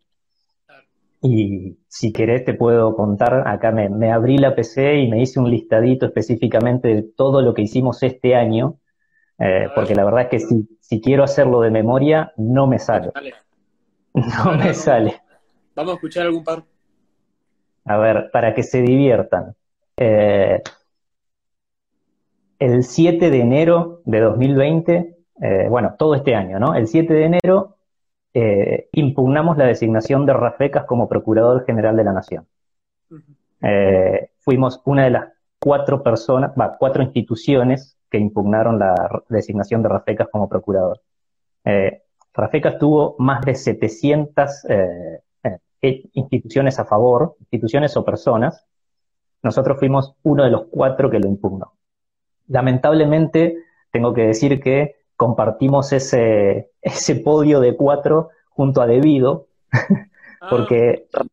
Y 1.23 1.79
si 1.89 2.13
querés 2.13 2.45
te 2.45 2.55
puedo 2.55 2.97
contar, 2.97 3.47
acá 3.47 3.73
me, 3.73 4.11
abrí 4.11 4.39
la 4.39 4.55
PC 4.55 5.01
y 5.01 5.09
me 5.09 5.21
hice 5.21 5.39
un 5.39 5.51
listadito 5.51 6.07
específicamente 6.07 6.89
de 6.89 7.03
todo 7.03 7.43
lo 7.43 7.53
que 7.53 7.63
hicimos 7.63 8.03
este 8.03 8.35
año, 8.35 8.79
eh, 9.39 9.69
porque 9.75 9.95
la 9.95 10.05
verdad 10.05 10.23
es 10.23 10.29
que 10.29 10.41
si, 10.41 10.69
si, 10.81 11.01
quiero 11.01 11.25
hacerlo 11.25 11.61
de 11.61 11.71
memoria, 11.71 12.33
no 12.37 12.67
me 12.67 12.79
sale. 12.79 13.11
No 14.13 14.57
me 14.57 14.75
sale. 14.75 15.21
Vamos 15.77 15.93
a 15.93 15.95
escuchar 15.95 16.27
algún 16.27 16.43
par. 16.43 16.65
A 17.85 17.97
ver, 17.97 18.31
para 18.33 18.55
que 18.55 18.65
se 18.65 18.83
diviertan. 18.83 19.55
Eh, 19.97 20.61
el 22.59 22.85
7 22.85 23.31
de 23.31 23.41
enero 23.41 24.03
de 24.05 24.21
2020, 24.21 25.17
eh, 25.43 25.67
bueno, 25.69 25.95
todo 25.99 26.15
este 26.15 26.35
año, 26.35 26.59
¿no? 26.59 26.75
El 26.75 26.87
7 26.87 27.13
de 27.13 27.25
enero 27.25 27.79
eh, 28.33 28.89
impugnamos 28.93 29.57
la 29.57 29.67
designación 29.67 30.25
de 30.25 30.33
Rafecas 30.33 30.85
como 30.85 31.09
Procurador 31.09 31.65
General 31.65 31.97
de 31.97 32.05
la 32.05 32.13
Nación. 32.13 32.47
Eh, 33.63 34.31
fuimos 34.39 34.81
una 34.85 35.05
de 35.05 35.11
las 35.11 35.29
cuatro 35.59 36.03
personas, 36.03 36.53
va, 36.59 36.77
cuatro 36.79 37.03
instituciones 37.03 37.99
que 38.09 38.19
impugnaron 38.19 38.79
la 38.79 38.95
designación 39.29 39.83
de 39.83 39.89
Rafecas 39.89 40.29
como 40.31 40.49
Procurador. 40.49 41.01
Eh, 41.65 42.03
Rafecas 42.33 42.79
tuvo 42.79 43.17
más 43.19 43.45
de 43.45 43.55
700 43.55 44.67
instituciones 46.13 46.79
a 46.79 46.85
favor, 46.85 47.37
instituciones 47.41 47.97
o 47.97 48.05
personas. 48.05 48.65
Nosotros 49.43 49.79
fuimos 49.79 50.15
uno 50.23 50.45
de 50.45 50.51
los 50.51 50.67
cuatro 50.71 51.11
que 51.11 51.19
lo 51.19 51.27
impugnó. 51.27 51.73
Lamentablemente, 52.47 53.57
tengo 53.91 54.13
que 54.13 54.27
decir 54.27 54.61
que 54.61 55.00
compartimos 55.21 55.93
ese, 55.93 56.71
ese 56.81 57.17
podio 57.17 57.61
de 57.61 57.77
cuatro 57.77 58.31
junto 58.49 58.81
a 58.81 58.87
Debido, 58.87 59.49
porque 60.49 61.09
ah. 61.13 61.25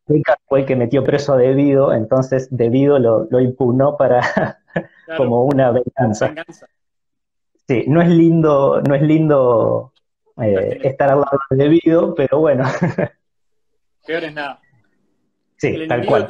fue 0.46 0.60
el 0.60 0.66
que 0.66 0.76
metió 0.76 1.02
preso 1.02 1.32
a 1.32 1.38
Debido, 1.38 1.94
entonces 1.94 2.48
Debido 2.50 2.98
lo, 2.98 3.26
lo 3.30 3.40
impugnó 3.40 3.96
para 3.96 4.60
como 5.16 5.44
una 5.44 5.70
venganza. 5.70 6.34
Sí, 7.66 7.84
no 7.88 8.02
es 8.02 8.10
lindo, 8.10 8.82
no 8.82 8.94
es 8.94 9.00
lindo 9.00 9.94
eh, 10.36 10.80
estar 10.82 11.10
al 11.10 11.20
lado 11.20 11.40
de 11.48 11.56
Debido, 11.56 12.14
pero 12.14 12.40
bueno. 12.40 12.64
Peor 14.06 14.24
es 14.24 14.34
nada. 14.34 14.60
Sí, 15.56 15.88
tal 15.88 16.04
cual. 16.04 16.28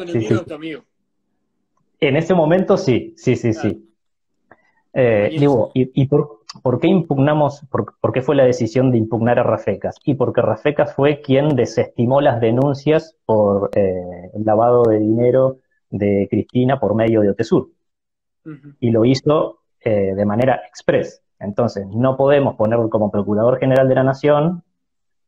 En 1.98 2.16
ese 2.16 2.34
momento 2.34 2.76
sí, 2.76 3.14
sí, 3.16 3.34
sí, 3.34 3.52
sí. 3.52 3.87
Eh, 4.92 5.36
digo, 5.38 5.70
¿y, 5.74 6.06
por, 6.06 6.80
qué 6.80 6.88
impugnamos, 6.88 7.62
por, 7.70 8.12
qué 8.12 8.22
fue 8.22 8.34
la 8.34 8.44
decisión 8.44 8.90
de 8.90 8.98
impugnar 8.98 9.38
a 9.38 9.42
Rafecas? 9.42 9.96
Y 10.04 10.14
porque 10.14 10.42
Rafecas 10.42 10.94
fue 10.94 11.20
quien 11.20 11.54
desestimó 11.56 12.20
las 12.20 12.40
denuncias 12.40 13.16
por 13.26 13.70
eh, 13.74 14.30
el 14.34 14.44
lavado 14.44 14.82
de 14.84 14.98
dinero 14.98 15.58
de 15.90 16.26
Cristina 16.30 16.80
por 16.80 16.94
medio 16.94 17.20
de 17.20 17.30
Otesur. 17.30 17.70
Y 18.80 18.90
lo 18.90 19.04
hizo 19.04 19.60
eh, 19.80 20.14
de 20.14 20.24
manera 20.24 20.62
express. 20.66 21.22
Entonces, 21.38 21.86
no 21.86 22.16
podemos 22.16 22.56
poner 22.56 22.78
como 22.88 23.10
Procurador 23.10 23.58
General 23.58 23.86
de 23.88 23.94
la 23.94 24.04
Nación 24.04 24.62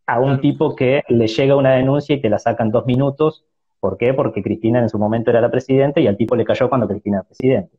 a 0.07 0.19
un 0.19 0.41
tipo 0.41 0.75
que 0.75 1.03
le 1.09 1.27
llega 1.29 1.55
una 1.55 1.73
denuncia 1.73 2.17
y 2.17 2.21
te 2.21 2.31
la 2.31 2.39
saca 2.39 2.65
en 2.65 2.71
dos 2.71 2.87
minutos. 2.87 3.45
¿Por 3.79 3.99
qué? 3.99 4.15
Porque 4.15 4.43
Cristina 4.43 4.81
en 4.81 4.89
su 4.89 4.99
momento 4.99 5.31
era 5.31 5.41
la 5.41 5.51
presidenta 5.51 6.01
y 6.01 6.07
al 6.07 6.17
tipo 6.17 6.35
le 6.35 6.45
cayó 6.45 6.69
cuando 6.69 6.89
Cristina 6.89 7.19
era 7.19 7.27
presidente. 7.27 7.79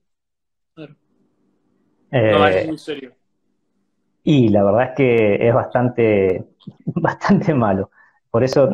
Claro. 0.75 0.95
No, 2.11 2.47
es 2.47 2.67
muy 2.67 2.77
serio. 2.77 3.13
Y 4.23 4.49
la 4.49 4.63
verdad 4.63 4.89
es 4.89 4.95
que 4.95 5.47
es 5.47 5.53
bastante, 5.53 6.45
bastante 6.85 7.53
malo. 7.53 7.89
Por 8.29 8.43
eso 8.43 8.69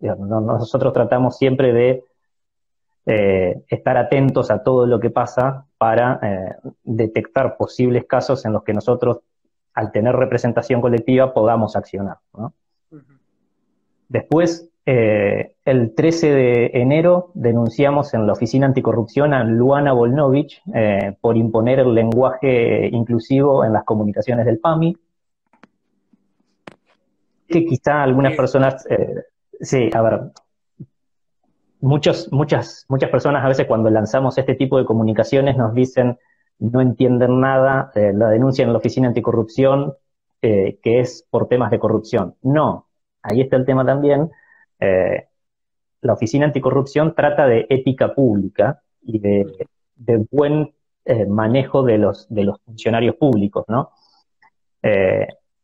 nosotros 0.00 0.92
tratamos 0.92 1.36
siempre 1.36 1.72
de 1.72 2.04
eh, 3.06 3.62
estar 3.68 3.96
atentos 3.96 4.50
a 4.50 4.62
todo 4.62 4.86
lo 4.86 5.00
que 5.00 5.10
pasa 5.10 5.66
para 5.78 6.20
eh, 6.22 6.70
detectar 6.82 7.56
posibles 7.56 8.06
casos 8.06 8.44
en 8.44 8.52
los 8.52 8.62
que 8.62 8.72
nosotros, 8.72 9.18
al 9.74 9.92
tener 9.92 10.16
representación 10.16 10.80
colectiva, 10.80 11.34
podamos 11.34 11.76
accionar. 11.76 12.18
Después, 14.08 14.69
eh, 14.86 15.54
el 15.64 15.94
13 15.94 16.30
de 16.30 16.70
enero, 16.74 17.30
denunciamos 17.34 18.14
en 18.14 18.26
la 18.26 18.32
Oficina 18.32 18.66
Anticorrupción 18.66 19.34
a 19.34 19.44
Luana 19.44 19.92
Volnovich 19.92 20.62
por 21.20 21.36
imponer 21.36 21.80
el 21.80 21.94
lenguaje 21.94 22.88
inclusivo 22.88 23.64
en 23.64 23.72
las 23.72 23.84
comunicaciones 23.84 24.46
del 24.46 24.58
PAMI. 24.58 24.96
Que 27.48 27.64
quizá 27.64 28.02
algunas 28.02 28.36
personas, 28.36 28.86
sí, 29.60 29.90
a 29.92 30.02
ver, 30.02 30.20
muchos, 31.80 32.32
muchas, 32.32 32.86
muchas 32.88 33.10
personas 33.10 33.44
a 33.44 33.48
veces 33.48 33.66
cuando 33.66 33.90
lanzamos 33.90 34.38
este 34.38 34.54
tipo 34.54 34.78
de 34.78 34.84
comunicaciones 34.84 35.56
nos 35.56 35.74
dicen 35.74 36.18
no 36.60 36.80
entienden 36.80 37.40
nada, 37.40 37.90
eh, 37.94 38.12
la 38.14 38.28
denuncia 38.28 38.64
en 38.64 38.72
la 38.72 38.78
Oficina 38.78 39.08
Anticorrupción, 39.08 39.94
eh, 40.42 40.78
que 40.82 41.00
es 41.00 41.26
por 41.30 41.48
temas 41.48 41.70
de 41.70 41.78
corrupción. 41.78 42.36
No, 42.42 42.86
ahí 43.22 43.40
está 43.40 43.56
el 43.56 43.64
tema 43.64 43.84
también. 43.84 44.30
Eh, 44.80 45.26
la 46.02 46.12
Oficina 46.14 46.46
Anticorrupción 46.46 47.14
trata 47.14 47.46
de 47.46 47.66
ética 47.68 48.14
pública 48.14 48.82
y 49.02 49.18
de, 49.18 49.66
de 49.96 50.26
buen 50.30 50.72
manejo 51.28 51.82
de 51.82 51.98
los, 51.98 52.28
de 52.32 52.44
los 52.44 52.60
funcionarios 52.60 53.16
públicos, 53.16 53.64
¿no? 53.68 53.90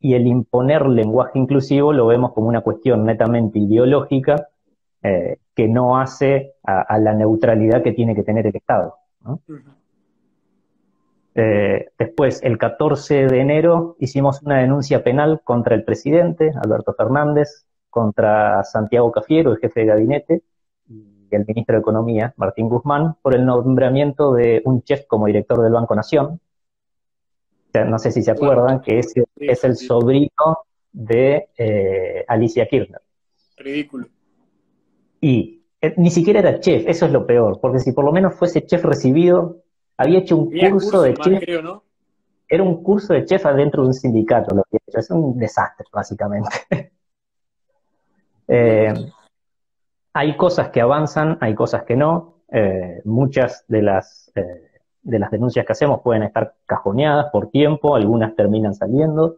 y 0.01 0.15
el 0.15 0.27
imponer 0.27 0.87
lenguaje 0.87 1.39
inclusivo 1.39 1.93
lo 1.93 2.07
vemos 2.07 2.33
como 2.33 2.49
una 2.49 2.61
cuestión 2.61 3.05
netamente 3.05 3.59
ideológica 3.59 4.49
eh, 5.03 5.39
que 5.55 5.69
no 5.69 5.99
hace 5.99 6.55
a, 6.65 6.99
la 6.99 7.15
neutralidad 7.15 7.83
que 7.83 7.93
tiene 7.93 8.15
que 8.15 8.23
tener 8.23 8.47
el 8.47 8.57
Estado. 8.57 8.97
Eh, 11.35 11.91
después, 11.99 12.43
el 12.43 12.59
14 12.59 13.27
de 13.27 13.41
enero, 13.41 13.97
hicimos 14.01 14.43
una 14.43 14.59
denuncia 14.59 15.05
penal 15.05 15.41
contra 15.45 15.75
el 15.75 15.85
presidente, 15.85 16.53
Alberto 16.61 16.95
Fernández, 16.95 17.67
contra 17.97 18.63
Santiago 18.63 19.11
Cafiero, 19.11 19.53
el 19.53 19.59
jefe 19.59 19.81
de 19.81 19.87
gabinete, 19.87 20.43
y 20.87 21.29
el 21.31 21.47
ministro 21.47 21.77
de 21.77 21.81
Economía, 21.81 22.35
Martín 22.37 22.69
Guzmán, 22.69 23.17
por 23.23 23.35
el 23.35 23.47
nombramiento 23.47 24.35
de 24.35 24.61
un 24.67 24.83
chef 24.83 25.07
como 25.07 25.25
director 25.25 25.63
del 25.63 25.73
Banco 25.73 25.95
Nación. 25.95 26.39
no 27.73 27.99
sé 27.99 28.13
si 28.13 28.21
se 28.21 28.33
acuerdan 28.33 28.83
que 28.83 28.99
ese 28.99 29.25
es 29.37 29.65
el 29.65 29.77
sobrino 29.77 30.59
de 30.93 31.49
eh, 31.57 32.23
Alicia 32.29 32.69
Kirchner. 32.69 33.01
Ridículo. 33.57 34.09
Y 35.23 35.65
eh, 35.81 35.95
ni 35.97 36.11
siquiera 36.11 36.41
era 36.41 36.61
chef, 36.61 36.85
eso 36.87 37.07
es 37.07 37.13
lo 37.13 37.27
peor, 37.27 37.61
porque 37.63 37.79
si 37.79 37.93
por 37.93 38.05
lo 38.05 38.13
menos 38.13 38.35
fuese 38.35 38.67
chef 38.67 38.85
recibido, 38.85 39.63
había 39.97 40.19
hecho 40.19 40.37
un 40.37 40.51
curso, 40.51 41.01
de 41.01 41.15
chef. 41.15 41.43
Era 42.47 42.63
un 42.63 42.83
curso 42.83 43.15
de 43.15 43.25
chef 43.25 43.47
adentro 43.47 43.85
de 43.85 43.89
un 43.89 43.95
sindicato, 43.95 44.55
lo 44.55 44.65
que 44.71 44.77
hecho. 44.87 44.99
Es 44.99 45.11
un 45.11 45.39
desastre, 45.39 45.87
básicamente. 45.91 46.51
Eh, 48.49 48.95
hay 50.13 50.37
cosas 50.37 50.71
que 50.71 50.81
avanzan, 50.81 51.39
hay 51.41 51.55
cosas 51.55 51.85
que 51.85 51.97
no. 51.97 52.43
Eh, 52.51 53.03
muchas 53.05 53.65
de 53.69 53.83
las, 53.83 54.33
de 55.03 55.19
las 55.19 55.31
denuncias 55.31 55.67
que 55.67 55.73
hacemos 55.73 56.01
pueden 56.01 56.23
estar 56.23 56.55
cajoneadas 56.65 57.31
por 57.33 57.51
tiempo, 57.51 57.97
algunas 57.97 58.35
terminan 58.35 58.75
saliendo. 58.75 59.37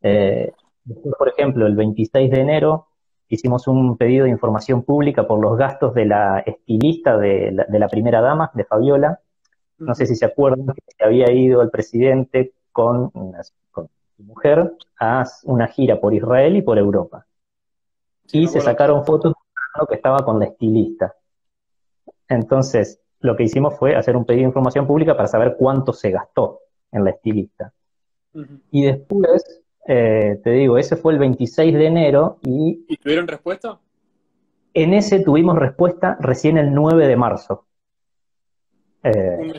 por 0.00 1.28
ejemplo, 1.28 1.66
el 1.66 1.76
26 1.76 2.30
de 2.30 2.40
enero 2.40 2.88
hicimos 3.28 3.68
un 3.68 3.96
pedido 3.96 4.24
de 4.24 4.30
información 4.30 4.82
pública 4.82 5.26
por 5.26 5.40
los 5.40 5.56
gastos 5.56 5.94
de 5.94 6.06
la 6.06 6.40
estilista 6.40 7.18
de 7.18 7.52
la, 7.52 7.88
primera 7.88 8.20
dama, 8.20 8.50
de 8.54 8.64
Fabiola. 8.64 9.20
No 9.78 9.94
sé 9.94 10.06
si 10.06 10.16
se 10.16 10.24
acuerdan 10.24 10.66
que 10.96 11.04
había 11.04 11.30
ido 11.30 11.62
el 11.62 11.70
presidente 11.70 12.52
con, 12.72 13.12
su 13.72 14.24
mujer 14.24 14.72
a 14.98 15.24
una 15.44 15.68
gira 15.68 16.00
por 16.00 16.14
Israel 16.14 16.56
y 16.56 16.62
por 16.62 16.78
Europa. 16.78 17.26
Y 18.32 18.46
se 18.46 18.60
sacaron 18.60 19.04
fotos 19.04 19.34
que 19.88 19.94
estaba 19.94 20.24
con 20.24 20.38
la 20.38 20.46
estilista. 20.46 21.14
Entonces, 22.28 23.00
lo 23.20 23.36
que 23.36 23.44
hicimos 23.44 23.78
fue 23.78 23.96
hacer 23.96 24.16
un 24.16 24.24
pedido 24.24 24.42
de 24.42 24.48
información 24.48 24.86
pública 24.86 25.16
para 25.16 25.28
saber 25.28 25.56
cuánto 25.58 25.92
se 25.92 26.10
gastó 26.10 26.60
en 26.92 27.04
la 27.04 27.10
estilista. 27.10 27.72
Y 28.70 28.84
después 28.84 29.62
eh, 29.90 30.38
te 30.44 30.50
digo, 30.50 30.76
ese 30.76 30.96
fue 30.96 31.14
el 31.14 31.18
26 31.18 31.72
de 31.74 31.86
enero 31.86 32.38
y... 32.42 32.84
¿Y 32.88 32.96
tuvieron 32.98 33.26
respuesta? 33.26 33.78
En 34.74 34.92
ese 34.92 35.20
tuvimos 35.20 35.56
respuesta 35.58 36.18
recién 36.20 36.58
el 36.58 36.74
9 36.74 37.08
de 37.08 37.16
marzo. 37.16 37.64
Eh, 39.02 39.58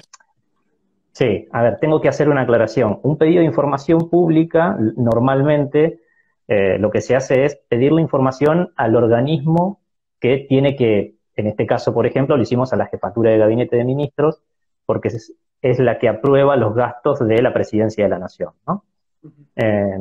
sí, 1.14 1.48
a 1.52 1.64
ver, 1.64 1.80
tengo 1.80 2.00
que 2.00 2.10
hacer 2.10 2.30
una 2.30 2.42
aclaración. 2.42 3.00
Un 3.02 3.18
pedido 3.18 3.40
de 3.40 3.48
información 3.48 4.08
pública, 4.08 4.78
normalmente 4.98 6.00
eh, 6.52 6.80
lo 6.80 6.90
que 6.90 7.02
se 7.02 7.16
hace 7.16 7.46
es 7.46 7.60
pedir 7.70 7.92
la 7.92 8.02
información 8.02 8.74
al 8.76 8.96
organismo 8.96 9.82
que 10.20 10.48
tiene 10.50 10.76
que, 10.76 11.14
en 11.36 11.46
este 11.46 11.68
caso, 11.68 11.94
por 11.94 12.08
ejemplo, 12.08 12.36
lo 12.36 12.42
hicimos 12.42 12.74
a 12.74 12.76
la 12.76 12.88
jefatura 12.88 13.30
de 13.30 13.38
gabinete 13.38 13.78
de 13.78 13.84
ministros, 13.86 14.42
porque 14.88 15.10
es, 15.10 15.36
es 15.62 15.78
la 15.78 16.00
que 16.00 16.10
aprueba 16.10 16.56
los 16.56 16.74
gastos 16.74 17.20
de 17.20 17.40
la 17.44 17.54
presidencia 17.54 18.04
de 18.04 18.10
la 18.10 18.18
nación, 18.18 18.54
¿no? 18.66 18.84
Eh, 19.56 20.00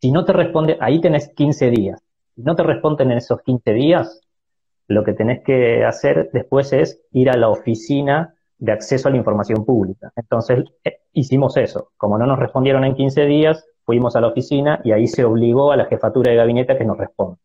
si 0.00 0.10
no 0.10 0.24
te 0.24 0.32
responde, 0.32 0.76
ahí 0.80 1.00
tenés 1.00 1.28
15 1.28 1.70
días. 1.70 2.02
Si 2.34 2.42
no 2.42 2.56
te 2.56 2.64
responden 2.64 3.12
en 3.12 3.18
esos 3.18 3.40
15 3.42 3.72
días, 3.72 4.20
lo 4.88 5.04
que 5.04 5.12
tenés 5.12 5.44
que 5.44 5.84
hacer 5.84 6.30
después 6.32 6.72
es 6.72 7.04
ir 7.12 7.30
a 7.30 7.36
la 7.36 7.50
oficina 7.50 8.34
de 8.58 8.72
acceso 8.72 9.06
a 9.06 9.12
la 9.12 9.18
información 9.18 9.64
pública. 9.64 10.12
Entonces, 10.16 10.64
eh, 10.82 11.02
hicimos 11.12 11.56
eso. 11.56 11.92
Como 11.96 12.18
no 12.18 12.26
nos 12.26 12.40
respondieron 12.40 12.82
en 12.82 12.96
15 12.96 13.26
días, 13.26 13.64
fuimos 13.90 14.14
a 14.14 14.20
la 14.20 14.28
oficina 14.28 14.80
y 14.84 14.92
ahí 14.92 15.08
se 15.08 15.24
obligó 15.24 15.72
a 15.72 15.76
la 15.76 15.86
jefatura 15.86 16.30
de 16.30 16.36
gabinete 16.36 16.74
a 16.74 16.78
que 16.78 16.84
nos 16.84 16.96
responda. 16.96 17.38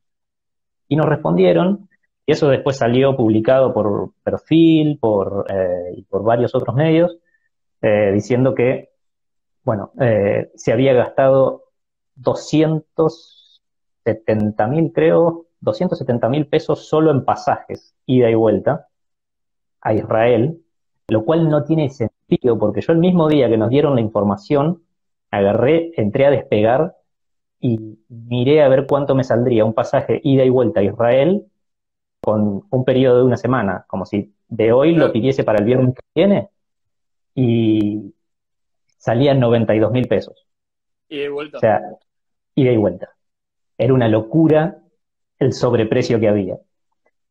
Y 0.88 0.96
nos 0.96 1.08
respondieron, 1.08 1.90
y 2.24 2.34
eso 2.34 2.50
después 2.50 2.78
salió 2.78 3.18
publicado 3.18 3.74
por 3.74 4.12
perfil, 4.24 5.00
por, 5.02 5.48
eh, 5.50 5.96
y 5.98 6.04
por 6.04 6.24
varios 6.24 6.54
otros 6.54 6.76
medios, 6.76 7.18
diciendo 8.14 8.56
que 8.56 8.96
bueno, 9.66 9.92
eh, 10.00 10.50
se 10.56 10.72
había 10.72 10.94
gastado 10.94 11.66
270 12.18 14.68
mil, 14.68 14.94
creo, 14.94 15.48
270 15.62 16.30
mil 16.30 16.48
pesos 16.48 16.88
solo 16.88 17.10
en 17.10 17.26
pasajes, 17.26 17.96
ida 18.06 18.30
y 18.30 18.36
vuelta, 18.36 18.90
a 19.82 19.96
Israel, 19.96 20.62
lo 21.08 21.26
cual 21.26 21.50
no 21.50 21.64
tiene 21.64 21.90
sentido, 21.90 22.60
porque 22.60 22.82
yo 22.82 22.94
el 22.94 23.00
mismo 23.00 23.28
día 23.28 23.50
que 23.50 23.58
nos 23.58 23.72
dieron 23.72 23.96
la 23.96 24.02
información, 24.02 24.84
agarré, 25.38 25.92
entré 25.96 26.26
a 26.26 26.32
despegar 26.32 26.96
y 27.60 27.98
miré 28.10 28.62
a 28.62 28.68
ver 28.68 28.86
cuánto 28.88 29.16
me 29.16 29.24
saldría 29.24 29.66
un 29.66 29.74
pasaje 29.74 30.20
ida 30.24 30.44
y 30.44 30.50
vuelta 30.50 30.82
a 30.82 30.84
Israel 30.84 31.46
con 32.22 32.64
un 32.70 32.86
periodo 32.86 33.20
de 33.20 33.24
una 33.24 33.38
semana, 33.38 33.86
como 33.88 34.06
si 34.06 34.34
de 34.48 34.72
hoy 34.72 34.96
lo 34.96 35.12
pidiese 35.12 35.44
para 35.44 35.60
el 35.60 35.66
viernes 35.66 35.96
que 35.96 36.02
viene, 36.16 36.50
y 37.36 38.14
salían 38.98 39.40
92 39.40 39.92
mil 39.92 40.08
pesos. 40.08 40.48
Y 41.10 41.20
de 41.20 41.30
vuelta. 41.30 41.58
O 41.58 41.60
sea, 41.60 41.82
ida 42.56 42.72
y 42.72 42.78
vuelta. 42.78 43.10
Era 43.78 43.94
una 43.94 44.08
locura 44.08 44.80
el 45.38 45.54
sobreprecio 45.54 46.20
que 46.20 46.28
había. 46.28 46.58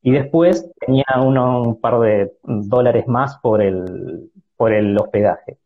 Y 0.02 0.12
después 0.12 0.70
tenía 0.78 1.06
uno, 1.22 1.62
un 1.62 1.80
par 1.80 1.98
de 2.00 2.32
dólares 2.42 3.08
más 3.08 3.38
por 3.38 3.62
el, 3.62 4.30
por 4.56 4.72
el 4.72 4.96
hospedaje, 4.98 5.58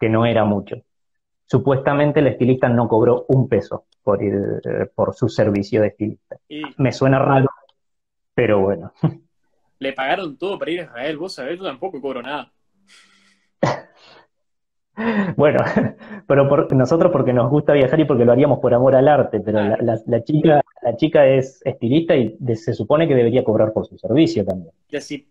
que 0.00 0.08
no 0.08 0.24
era 0.24 0.44
mucho. 0.44 0.76
Supuestamente 1.52 2.20
el 2.20 2.28
estilista 2.28 2.66
no 2.70 2.88
cobró 2.88 3.26
un 3.28 3.46
peso 3.46 3.84
por, 4.02 4.20
por 4.94 5.14
su 5.14 5.28
servicio 5.28 5.82
de 5.82 5.88
estilista. 5.88 6.38
Me 6.78 6.92
suena 6.92 7.18
raro, 7.18 7.46
pero 8.34 8.60
bueno. 8.60 8.92
Le 9.80 9.92
pagaron 9.92 10.38
todo 10.38 10.58
para 10.58 10.70
ir 10.70 10.80
a 10.80 10.84
Israel, 10.84 11.18
vos 11.18 11.34
sabés, 11.34 11.58
yo 11.58 11.64
tampoco 11.66 12.00
cobro 12.00 12.22
nada. 12.22 12.50
Bueno, 15.36 15.58
pero 16.26 16.48
por, 16.48 16.72
nosotros 16.74 17.12
porque 17.12 17.32
nos 17.32 17.50
gusta 17.50 17.72
viajar 17.74 18.00
y 18.00 18.04
porque 18.04 18.24
lo 18.24 18.32
haríamos 18.32 18.60
por 18.60 18.72
amor 18.72 18.94
al 18.94 19.08
arte, 19.08 19.40
pero 19.40 19.60
la, 19.62 19.76
la- 19.80 20.00
la 20.06 20.24
chica, 20.24 20.62
la 20.82 20.96
chica 20.96 21.26
es 21.26 21.60
estilista 21.64 22.16
y 22.16 22.34
de- 22.38 22.56
se 22.56 22.72
supone 22.72 23.06
que 23.06 23.14
debería 23.14 23.44
cobrar 23.44 23.72
por 23.72 23.86
su 23.86 23.98
servicio 23.98 24.44
también. 24.44 24.72
Ya 24.88 25.00
si 25.00 25.26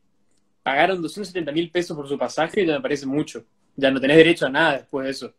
pagaron 0.64 1.02
270 1.02 1.52
mil 1.52 1.72
pesos 1.72 1.96
por 1.98 2.08
su 2.08 2.18
pasaje, 2.18 2.66
ya 2.66 2.76
me 2.76 2.82
parece 2.82 3.06
mucho. 3.06 3.44
Ya 3.76 3.90
no 3.92 4.00
tenés 4.00 4.18
derecho 4.18 4.46
a 4.46 4.50
nada 4.50 4.74
después 4.78 5.06
de 5.06 5.12
eso. 5.12 5.34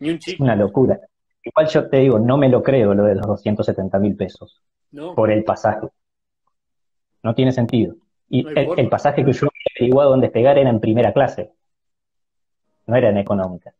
Ni 0.00 0.10
un 0.10 0.16
Es 0.16 0.20
chico, 0.20 0.44
una 0.44 0.56
locura. 0.56 1.00
Igual 1.44 1.68
yo 1.68 1.88
te 1.88 1.98
digo, 1.98 2.18
no 2.18 2.38
me 2.38 2.48
lo 2.48 2.62
creo 2.62 2.94
lo 2.94 3.04
de 3.04 3.16
los 3.16 3.26
270 3.26 3.98
mil 3.98 4.16
pesos 4.16 4.62
¿no? 4.92 5.14
por 5.14 5.30
el 5.30 5.44
pasaje. 5.44 5.88
No 7.22 7.34
tiene 7.34 7.52
sentido. 7.52 7.94
Y 8.28 8.42
No 8.44 8.50
el, 8.76 8.88
pasaje 8.88 9.24
que 9.24 9.32
yo 9.32 9.46
había 9.46 9.76
averiguado 9.76 10.10
dónde 10.10 10.28
despegar 10.28 10.58
era 10.58 10.70
en 10.70 10.80
primera 10.80 11.12
clase, 11.12 11.52
no 12.86 12.96
era 12.96 13.10
en 13.10 13.18
económica. 13.18 13.74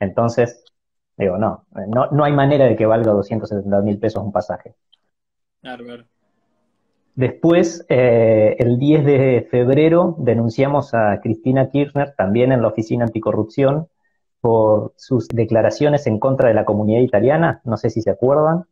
Entonces, 0.00 0.64
digo, 1.16 1.38
no, 1.38 1.64
no, 1.88 2.10
no 2.10 2.24
hay 2.24 2.32
manera 2.32 2.66
de 2.66 2.76
que 2.76 2.84
valga 2.84 3.12
270 3.12 3.80
mil 3.80 3.98
pesos 3.98 4.22
un 4.22 4.32
pasaje. 4.32 4.74
Claro, 5.62 5.84
claro. 5.84 6.04
Después, 7.14 7.86
eh, 7.88 8.56
el 8.58 8.78
10 8.78 9.04
de 9.04 9.48
febrero, 9.48 10.16
denunciamos 10.18 10.94
a 10.94 11.20
Cristina 11.22 11.70
Kirchner, 11.70 12.14
también 12.16 12.50
en 12.50 12.60
la 12.60 12.68
Oficina 12.68 13.04
Anticorrupción, 13.04 13.88
por 14.44 14.92
sus 14.98 15.26
declaraciones 15.28 16.06
en 16.06 16.18
contra 16.18 16.48
de 16.48 16.54
la 16.54 16.66
comunidad 16.66 17.00
italiana. 17.00 17.62
No 17.64 17.78
sé 17.78 17.88
si 17.88 18.02
se 18.02 18.10
acuerdan. 18.10 18.66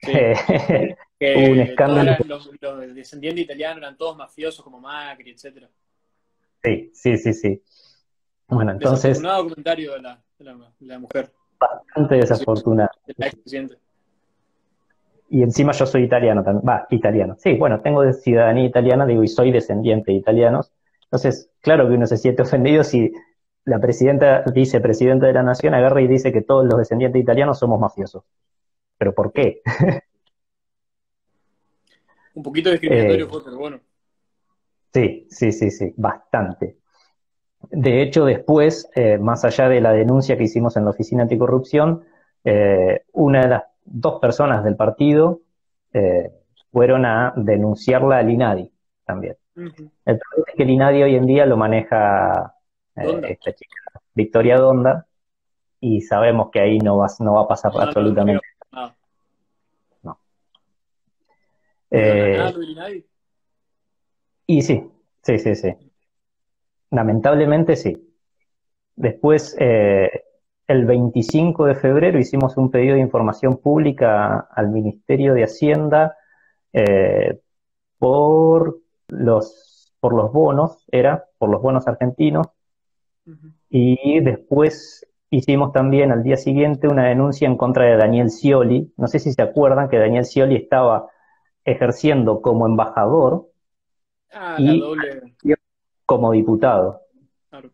Sí. 0.00 0.12
Que 1.20 1.36
un 1.50 1.60
escándalo. 1.60 2.10
eran- 2.12 2.28
los, 2.28 2.50
los 2.60 2.94
descendientes 2.94 3.44
italianos 3.44 3.78
eran 3.78 3.96
todos 3.98 4.16
mafiosos 4.16 4.64
como 4.64 4.80
Macri, 4.80 5.30
etcétera. 5.32 5.68
sí, 6.62 6.90
sí, 6.94 7.18
sí, 7.18 7.32
sí. 7.34 7.62
Bueno, 8.48 8.72
entonces, 8.72 9.18
Desafortunado 9.18 9.44
comentario 9.44 9.92
de 9.92 10.00
la, 10.02 10.22
de 10.38 10.44
la, 10.46 10.54
de 10.54 10.86
la 10.86 10.98
mujer, 10.98 11.30
bastante 11.60 12.14
desafortunado. 12.16 12.88
de 13.06 13.14
la 13.18 13.26
expresidenta. 13.26 13.74
Y 15.28 15.42
encima 15.42 15.72
yo 15.72 15.84
soy 15.86 16.04
italiano 16.04 16.42
también. 16.42 16.66
Va, 16.66 16.86
italiano. 16.90 17.36
Sí, 17.38 17.54
bueno, 17.54 17.80
tengo 17.82 18.02
de 18.02 18.12
ciudadanía 18.14 18.64
italiana, 18.64 19.04
digo, 19.06 19.22
y 19.22 19.28
soy 19.28 19.52
descendiente 19.52 20.10
de 20.12 20.18
italianos. 20.18 20.72
Entonces, 21.04 21.50
claro 21.60 21.86
que 21.88 21.94
uno 21.94 22.06
se 22.06 22.16
siente 22.16 22.42
ofendido 22.42 22.82
si 22.82 23.12
la 23.64 23.80
presidenta, 23.80 24.44
vicepresidenta 24.54 25.26
de 25.26 25.32
la 25.32 25.42
nación 25.42 25.74
agarra 25.74 26.00
y 26.00 26.06
dice 26.06 26.32
que 26.32 26.42
todos 26.42 26.64
los 26.66 26.78
descendientes 26.78 27.22
italianos 27.22 27.58
somos 27.58 27.80
mafiosos. 27.80 28.24
¿Pero 28.98 29.14
por 29.14 29.32
qué? 29.32 29.62
Un 32.34 32.42
poquito 32.42 32.70
discriminatorio 32.70 33.26
Eh, 33.26 33.28
fue, 33.28 33.44
pero 33.44 33.58
bueno. 33.58 33.80
Sí, 34.92 35.26
sí, 35.30 35.52
sí, 35.52 35.70
sí, 35.70 35.94
bastante. 35.96 36.78
De 37.70 38.02
hecho, 38.02 38.24
después, 38.24 38.90
eh, 38.94 39.18
más 39.18 39.44
allá 39.44 39.68
de 39.68 39.80
la 39.80 39.92
denuncia 39.92 40.36
que 40.36 40.44
hicimos 40.44 40.76
en 40.76 40.84
la 40.84 40.90
Oficina 40.90 41.22
Anticorrupción, 41.22 42.04
eh, 42.44 43.02
una 43.12 43.40
de 43.42 43.48
las 43.48 43.62
dos 43.84 44.20
personas 44.20 44.62
del 44.64 44.76
partido 44.76 45.40
eh, 45.92 46.30
fueron 46.70 47.06
a 47.06 47.32
denunciarla 47.36 48.18
al 48.18 48.30
INADI 48.30 48.70
también. 49.04 49.36
El 49.56 50.18
problema 50.18 50.46
es 50.48 50.54
que 50.56 50.62
el 50.62 50.70
INADI 50.70 51.02
hoy 51.04 51.14
en 51.16 51.26
día 51.26 51.46
lo 51.46 51.56
maneja 51.56 52.54
Donda. 52.96 53.28
esta 53.28 53.52
chica, 53.52 53.74
Victoria 54.14 54.58
Donda, 54.58 55.06
y 55.80 56.00
sabemos 56.00 56.50
que 56.50 56.60
ahí 56.60 56.78
no 56.78 56.96
va, 56.96 57.06
no 57.20 57.34
va 57.34 57.42
a 57.42 57.48
pasar 57.48 57.72
No, 57.72 57.78
no, 57.80 57.84
absolutamente 57.86 58.46
nada. 58.72 58.96
no. 60.02 60.10
¿No 60.10 60.18
Eh, 61.90 62.52
y 64.46 64.62
sí, 64.62 64.90
sí, 65.22 65.38
sí, 65.38 65.54
sí. 65.54 65.74
Lamentablemente 66.90 67.76
sí. 67.76 68.14
Después, 68.96 69.56
eh, 69.58 70.24
el 70.66 70.86
25 70.86 71.66
de 71.66 71.74
febrero 71.74 72.18
hicimos 72.18 72.56
un 72.56 72.70
pedido 72.70 72.94
de 72.94 73.00
información 73.00 73.58
pública 73.58 74.48
al 74.50 74.70
Ministerio 74.70 75.34
de 75.34 75.44
Hacienda 75.44 76.16
eh, 76.72 77.40
por 77.98 78.78
los, 79.08 79.92
por 80.00 80.14
los 80.14 80.32
bonos, 80.32 80.84
era 80.90 81.24
por 81.38 81.50
los 81.50 81.60
bonos 81.60 81.86
argentinos, 81.86 82.48
Y 83.70 84.20
después 84.20 85.06
hicimos 85.30 85.72
también 85.72 86.12
al 86.12 86.22
día 86.22 86.36
siguiente 86.36 86.86
una 86.86 87.08
denuncia 87.08 87.48
en 87.48 87.56
contra 87.56 87.84
de 87.86 87.96
Daniel 87.96 88.30
Scioli. 88.30 88.92
No 88.96 89.08
sé 89.08 89.18
si 89.18 89.32
se 89.32 89.42
acuerdan 89.42 89.88
que 89.88 89.98
Daniel 89.98 90.24
Scioli 90.24 90.56
estaba 90.56 91.08
ejerciendo 91.64 92.40
como 92.40 92.66
embajador, 92.66 93.48
Ah, 94.36 94.56
la 94.58 94.72
Y- 94.72 94.80
doble. 94.80 95.36
como 96.06 96.32
diputado. 96.32 97.02
Claro. 97.50 97.70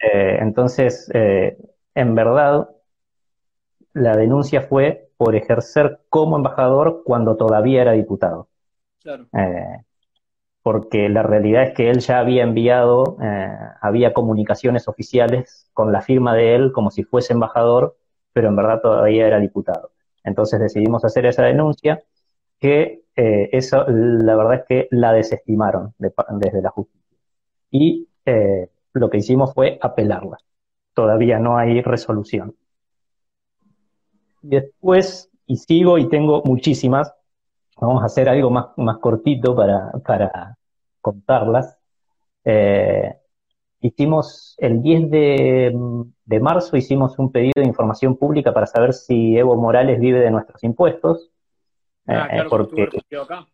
Eh, 0.00 0.38
entonces, 0.40 1.10
eh, 1.12 1.58
en 1.94 2.14
verdad, 2.14 2.68
la 3.94 4.16
denuncia 4.16 4.62
fue 4.62 5.10
por 5.16 5.34
ejercer 5.34 6.00
como 6.08 6.36
embajador 6.36 7.02
cuando 7.04 7.36
todavía 7.36 7.82
era 7.82 7.92
diputado. 7.92 8.48
Claro. 9.02 9.26
Eh, 9.32 9.84
porque 10.70 11.08
la 11.08 11.22
realidad 11.22 11.62
es 11.62 11.74
que 11.74 11.88
él 11.88 12.00
ya 12.00 12.18
había 12.18 12.42
enviado, 12.42 13.16
eh, 13.22 13.56
había 13.80 14.12
comunicaciones 14.12 14.86
oficiales 14.86 15.70
con 15.72 15.92
la 15.92 16.02
firma 16.02 16.34
de 16.34 16.54
él 16.54 16.72
como 16.72 16.90
si 16.90 17.04
fuese 17.04 17.32
embajador, 17.32 17.96
pero 18.34 18.48
en 18.48 18.56
verdad 18.56 18.82
todavía 18.82 19.26
era 19.26 19.40
diputado. 19.40 19.92
Entonces 20.24 20.60
decidimos 20.60 21.06
hacer 21.06 21.24
esa 21.24 21.44
denuncia, 21.44 22.02
que 22.60 23.00
eh, 23.16 23.48
eso, 23.52 23.86
la 23.88 24.36
verdad 24.36 24.54
es 24.56 24.64
que 24.68 24.88
la 24.90 25.14
desestimaron 25.14 25.94
desde 25.96 26.60
la 26.60 26.68
justicia. 26.68 27.16
Y 27.70 28.06
eh, 28.26 28.68
lo 28.92 29.08
que 29.08 29.16
hicimos 29.16 29.54
fue 29.54 29.78
apelarla. 29.80 30.36
Todavía 30.92 31.38
no 31.38 31.56
hay 31.56 31.80
resolución. 31.80 32.54
Después, 34.42 35.30
y 35.46 35.56
sigo 35.56 35.96
y 35.96 36.10
tengo 36.10 36.42
muchísimas, 36.44 37.14
vamos 37.80 38.02
a 38.02 38.06
hacer 38.06 38.28
algo 38.28 38.50
más, 38.50 38.66
más 38.76 38.98
cortito 38.98 39.54
para, 39.54 39.90
para 40.04 40.56
contarlas. 41.00 41.78
Eh, 42.44 43.14
hicimos 43.80 44.54
el 44.58 44.82
10 44.82 45.10
de, 45.10 46.04
de 46.24 46.40
marzo, 46.40 46.76
hicimos 46.76 47.18
un 47.18 47.30
pedido 47.30 47.52
de 47.56 47.66
información 47.66 48.16
pública 48.16 48.52
para 48.52 48.66
saber 48.66 48.92
si 48.92 49.36
Evo 49.36 49.56
Morales 49.56 50.00
vive 50.00 50.20
de 50.20 50.30
nuestros 50.30 50.62
impuestos, 50.64 51.30
eh, 52.06 52.14
Ah, 52.14 52.28
claro, 52.30 52.48
porque 52.50 52.86
refugiado 52.86 53.24
acá. 53.24 53.46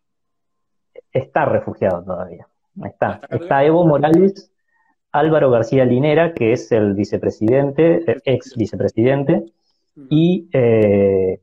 está 1.13 1.45
refugiado 1.45 2.03
todavía. 2.05 2.47
Está, 2.77 2.87
¿Está 2.87 3.27
acá 3.27 3.37
está 3.37 3.65
Evo 3.65 3.87
Morales, 3.87 4.53
Álvaro 5.13 5.51
García 5.51 5.85
Linera, 5.85 6.35
que 6.35 6.53
es 6.53 6.73
el 6.73 6.95
vicepresidente, 6.95 8.11
eh, 8.11 8.17
ex 8.25 8.55
vicepresidente, 8.57 9.45
Ujú. 9.97 10.07
y 10.11 10.49
eh, 10.53 11.41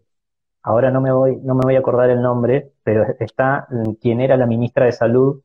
ahora 0.64 0.92
no 0.92 1.02
me 1.02 1.12
voy, 1.12 1.38
no 1.38 1.56
me 1.56 1.62
voy 1.64 1.76
a 1.76 1.80
acordar 1.80 2.10
el 2.10 2.22
nombre, 2.22 2.72
pero 2.84 3.06
está 3.20 3.68
quien 4.00 4.22
era 4.22 4.38
la 4.38 4.46
ministra 4.46 4.86
de 4.86 4.92
Salud 4.92 5.42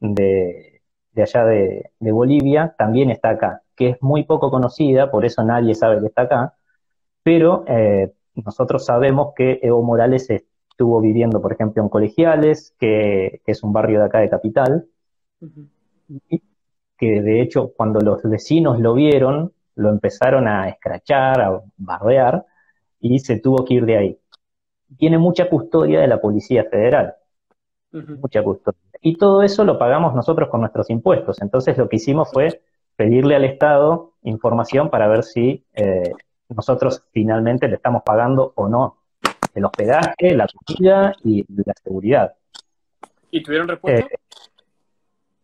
de, 0.00 0.82
de 1.12 1.22
allá 1.22 1.44
de, 1.44 1.90
de 1.98 2.12
Bolivia, 2.12 2.74
también 2.78 3.10
está 3.10 3.30
acá, 3.30 3.62
que 3.76 3.90
es 3.90 4.02
muy 4.02 4.24
poco 4.24 4.50
conocida, 4.50 5.10
por 5.10 5.24
eso 5.24 5.42
nadie 5.44 5.74
sabe 5.74 6.00
que 6.00 6.06
está 6.06 6.22
acá, 6.22 6.54
pero 7.22 7.64
eh, 7.66 8.12
nosotros 8.34 8.84
sabemos 8.84 9.32
que 9.36 9.58
Evo 9.62 9.82
Morales 9.82 10.30
estuvo 10.30 11.00
viviendo, 11.00 11.42
por 11.42 11.52
ejemplo, 11.52 11.82
en 11.82 11.88
Colegiales, 11.88 12.74
que, 12.78 13.42
que 13.44 13.52
es 13.52 13.62
un 13.62 13.72
barrio 13.72 14.00
de 14.00 14.06
acá 14.06 14.20
de 14.20 14.30
Capital, 14.30 14.86
y 16.28 16.42
que 16.96 17.22
de 17.22 17.40
hecho 17.40 17.72
cuando 17.76 18.00
los 18.00 18.22
vecinos 18.22 18.78
lo 18.78 18.94
vieron, 18.94 19.52
lo 19.74 19.90
empezaron 19.90 20.46
a 20.48 20.68
escrachar, 20.68 21.40
a 21.40 21.60
bardear, 21.76 22.44
y 23.00 23.18
se 23.18 23.40
tuvo 23.40 23.64
que 23.64 23.74
ir 23.74 23.86
de 23.86 23.96
ahí. 23.96 24.19
Tiene 24.96 25.18
mucha 25.18 25.48
custodia 25.48 26.00
de 26.00 26.08
la 26.08 26.20
Policía 26.20 26.64
Federal, 26.64 27.14
mucha 27.92 28.42
custodia. 28.42 28.80
Y 29.00 29.16
todo 29.16 29.42
eso 29.42 29.64
lo 29.64 29.78
pagamos 29.78 30.14
nosotros 30.14 30.48
con 30.48 30.60
nuestros 30.60 30.90
impuestos. 30.90 31.40
Entonces 31.40 31.78
lo 31.78 31.88
que 31.88 31.96
hicimos 31.96 32.30
fue 32.32 32.60
pedirle 32.96 33.34
al 33.34 33.44
Estado 33.44 34.12
información 34.24 34.90
para 34.90 35.08
ver 35.08 35.22
si 35.22 35.64
eh, 35.72 36.12
nosotros 36.50 37.04
finalmente 37.12 37.66
le 37.66 37.76
estamos 37.76 38.02
pagando 38.04 38.52
o 38.56 38.68
no 38.68 38.98
el 39.54 39.64
hospedaje, 39.64 40.36
la 40.36 40.46
comida 40.46 41.14
y 41.24 41.44
la 41.48 41.72
seguridad. 41.82 42.34
¿Y 43.30 43.42
tuvieron 43.42 43.68
respuesta? 43.68 44.06
Eh, 44.06 44.18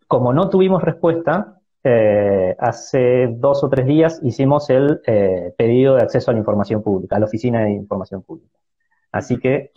como 0.07 0.35
no 0.35 0.51
tuvimos 0.51 0.83
respuesta, 0.83 1.59
eh, 1.83 2.55
hace 2.59 3.29
dos 3.31 3.65
o 3.65 3.71
tres 3.71 3.87
días 3.87 4.21
hicimos 4.23 4.69
el 4.71 5.01
pedido 5.57 5.95
de 5.95 6.03
acceso 6.03 6.31
a 6.31 6.35
la 6.35 6.41
información 6.41 6.83
pública, 6.83 7.17
a 7.17 7.21
la 7.21 7.27
Oficina 7.27 7.63
de 7.63 7.73
Información 7.73 8.23
Pública. 8.23 8.55
Así 9.17 9.39
que 9.39 9.73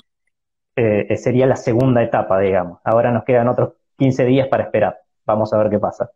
eh, 0.76 1.18
sería 1.18 1.46
la 1.46 1.56
segunda 1.56 2.04
etapa, 2.04 2.40
digamos. 2.40 2.80
Ahora 2.84 3.12
nos 3.12 3.24
quedan 3.24 3.48
otros 3.48 3.74
15 3.98 4.26
días 4.26 4.48
para 4.48 4.64
esperar. 4.64 5.00
Vamos 5.26 5.54
a 5.54 5.58
ver 5.58 5.70
qué 5.70 5.80
pasa. 5.80 6.12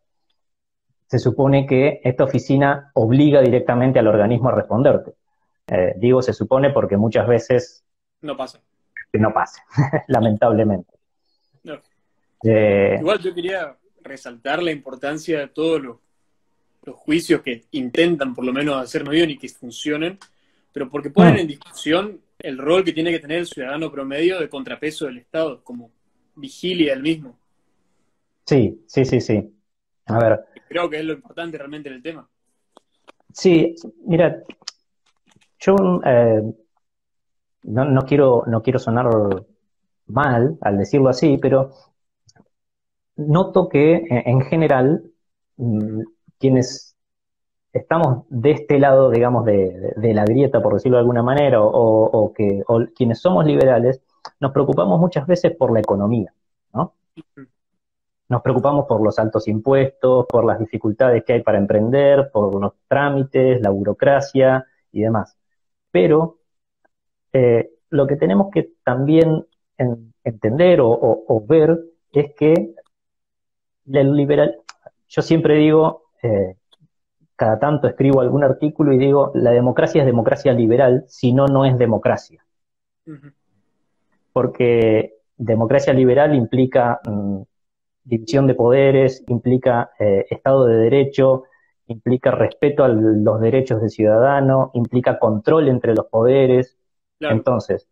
Se 1.06 1.18
supone 1.18 1.66
que 1.66 2.00
esta 2.02 2.24
oficina 2.24 2.90
obliga 2.94 3.40
directamente 3.40 3.98
al 3.98 4.08
organismo 4.08 4.48
a 4.48 4.54
responderte. 4.54 5.14
Eh, 5.66 5.94
digo 5.96 6.20
se 6.20 6.32
supone 6.32 6.70
porque 6.70 6.96
muchas 6.96 7.26
veces 7.26 7.84
No 8.20 8.36
pasa. 8.36 8.60
no 9.14 9.32
pasa, 9.32 9.62
lamentablemente. 10.08 10.92
No. 11.62 11.78
Eh, 12.42 12.96
Igual 13.00 13.18
yo 13.20 13.34
quería 13.34 13.76
resaltar 14.02 14.62
la 14.62 14.70
importancia 14.70 15.38
de 15.38 15.48
todos 15.48 15.80
los 15.80 15.96
los 16.84 16.96
juicios 16.96 17.40
que 17.42 17.64
intentan 17.72 18.34
por 18.34 18.44
lo 18.44 18.52
menos 18.52 18.76
hacernos 18.76 19.12
bien 19.12 19.30
y 19.30 19.38
que 19.38 19.48
funcionen, 19.48 20.18
pero 20.72 20.90
porque 20.90 21.10
ponen 21.10 21.34
mm. 21.34 21.38
en 21.38 21.46
discusión 21.46 22.20
el 22.44 22.58
rol 22.58 22.84
que 22.84 22.92
tiene 22.92 23.10
que 23.10 23.20
tener 23.20 23.38
el 23.38 23.46
ciudadano 23.46 23.90
promedio 23.90 24.38
de 24.38 24.50
contrapeso 24.50 25.06
del 25.06 25.18
Estado, 25.18 25.64
como 25.64 25.90
vigilia 26.36 26.92
el 26.92 27.02
mismo. 27.02 27.38
Sí, 28.44 28.84
sí, 28.86 29.04
sí, 29.06 29.20
sí. 29.20 29.50
A 30.06 30.18
ver. 30.18 30.44
Creo 30.68 30.90
que 30.90 30.98
es 30.98 31.04
lo 31.04 31.14
importante 31.14 31.56
realmente 31.56 31.88
en 31.88 31.94
el 31.94 32.02
tema. 32.02 32.28
Sí, 33.32 33.74
mira, 34.06 34.42
yo 35.58 35.74
eh, 36.04 36.42
no, 37.62 37.84
no, 37.86 38.02
quiero, 38.02 38.44
no 38.46 38.62
quiero 38.62 38.78
sonar 38.78 39.08
mal 40.06 40.58
al 40.60 40.78
decirlo 40.78 41.08
así, 41.08 41.38
pero 41.38 41.70
noto 43.16 43.70
que 43.70 44.04
en 44.08 44.42
general 44.42 45.02
mm, 45.56 46.02
quienes 46.38 46.93
estamos 47.74 48.24
de 48.28 48.52
este 48.52 48.78
lado, 48.78 49.10
digamos, 49.10 49.44
de, 49.44 49.94
la 50.14 50.24
grieta, 50.24 50.62
por 50.62 50.74
decirlo 50.74 50.96
de 50.96 51.00
alguna 51.00 51.22
manera, 51.22 51.58
o, 51.60 52.32
que 52.34 52.62
quienes 52.94 53.18
somos 53.18 53.44
liberales, 53.44 54.00
nos 54.40 54.52
preocupamos 54.52 54.98
muchas 55.00 55.26
veces 55.26 55.54
por 55.56 55.72
la 55.72 55.80
economía, 55.80 56.32
¿no? 56.72 56.94
Nos 58.28 58.42
preocupamos 58.42 58.86
por 58.86 59.02
los 59.02 59.18
altos 59.18 59.48
impuestos, 59.48 60.24
por 60.28 60.44
las 60.44 60.58
dificultades 60.58 61.24
que 61.24 61.34
hay 61.34 61.42
para 61.42 61.58
emprender, 61.58 62.30
por 62.32 62.58
los 62.58 62.72
trámites, 62.88 63.60
la 63.60 63.70
burocracia 63.70 64.64
y 64.92 65.02
demás. 65.02 65.36
Pero 65.90 66.38
eh, 67.32 67.70
lo 67.90 68.06
que 68.06 68.16
tenemos 68.16 68.50
que 68.52 68.70
también 68.84 69.46
entender 70.22 70.78
o, 70.80 71.44
ver 71.46 71.78
es 72.12 72.32
que 72.34 72.74
el 73.92 74.12
liberal, 74.14 74.56
yo 75.08 75.22
siempre 75.22 75.56
digo, 75.56 76.04
eh, 76.22 76.56
cada 77.36 77.58
tanto 77.58 77.88
escribo 77.88 78.20
algún 78.20 78.44
artículo 78.44 78.92
y 78.92 78.98
digo, 78.98 79.32
la 79.34 79.50
democracia 79.50 80.02
es 80.02 80.06
democracia 80.06 80.52
liberal, 80.52 81.04
si 81.08 81.32
no, 81.32 81.46
no 81.46 81.64
es 81.64 81.76
democracia. 81.78 82.44
Porque 84.32 85.14
democracia 85.36 85.92
liberal 85.92 86.34
implica 86.34 87.00
mm, 87.04 87.42
división 88.04 88.46
de 88.46 88.54
poderes, 88.54 89.24
implica 89.28 89.90
eh, 89.98 90.26
Estado 90.30 90.66
de 90.66 90.76
Derecho, 90.76 91.44
implica 91.86 92.30
respeto 92.30 92.84
a 92.84 92.88
los 92.88 93.40
derechos 93.40 93.80
del 93.80 93.90
ciudadano, 93.90 94.70
implica 94.74 95.18
control 95.18 95.68
entre 95.68 95.94
los 95.94 96.06
poderes. 96.06 96.78
Entonces, 97.20 97.88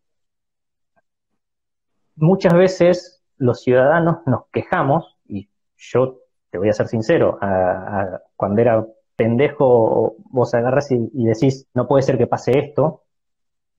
muchas 2.16 2.54
veces 2.54 3.22
los 3.38 3.62
ciudadanos 3.62 4.18
nos 4.26 4.46
quejamos, 4.52 5.18
y 5.26 5.48
yo 5.76 6.20
te 6.50 6.58
voy 6.58 6.68
a 6.68 6.72
ser 6.72 6.86
sincero, 6.88 7.38
cuando 8.36 8.60
era 8.60 8.86
pendejo 9.16 10.16
vos 10.30 10.54
agarras 10.54 10.90
y, 10.90 11.24
decís, 11.24 11.66
no 11.74 11.86
puede 11.86 12.02
ser 12.02 12.18
que 12.18 12.26
pase 12.26 12.58
esto 12.58 13.02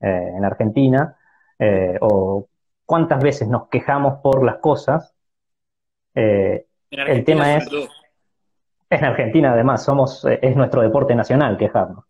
eh, 0.00 0.32
en 0.36 0.44
Argentina, 0.44 1.16
eh, 1.58 1.98
o 2.00 2.48
cuántas 2.84 3.22
veces 3.22 3.48
nos 3.48 3.68
quejamos 3.68 4.20
por 4.20 4.44
las 4.44 4.56
cosas. 4.58 5.14
Eh, 6.14 6.66
el 6.90 7.24
tema 7.24 7.56
es... 7.56 7.68
En 8.90 9.04
Argentina, 9.04 9.52
además, 9.52 9.82
somos, 9.82 10.24
es 10.24 10.54
nuestro 10.54 10.82
deporte 10.82 11.16
nacional 11.16 11.56
quejarnos. 11.56 12.04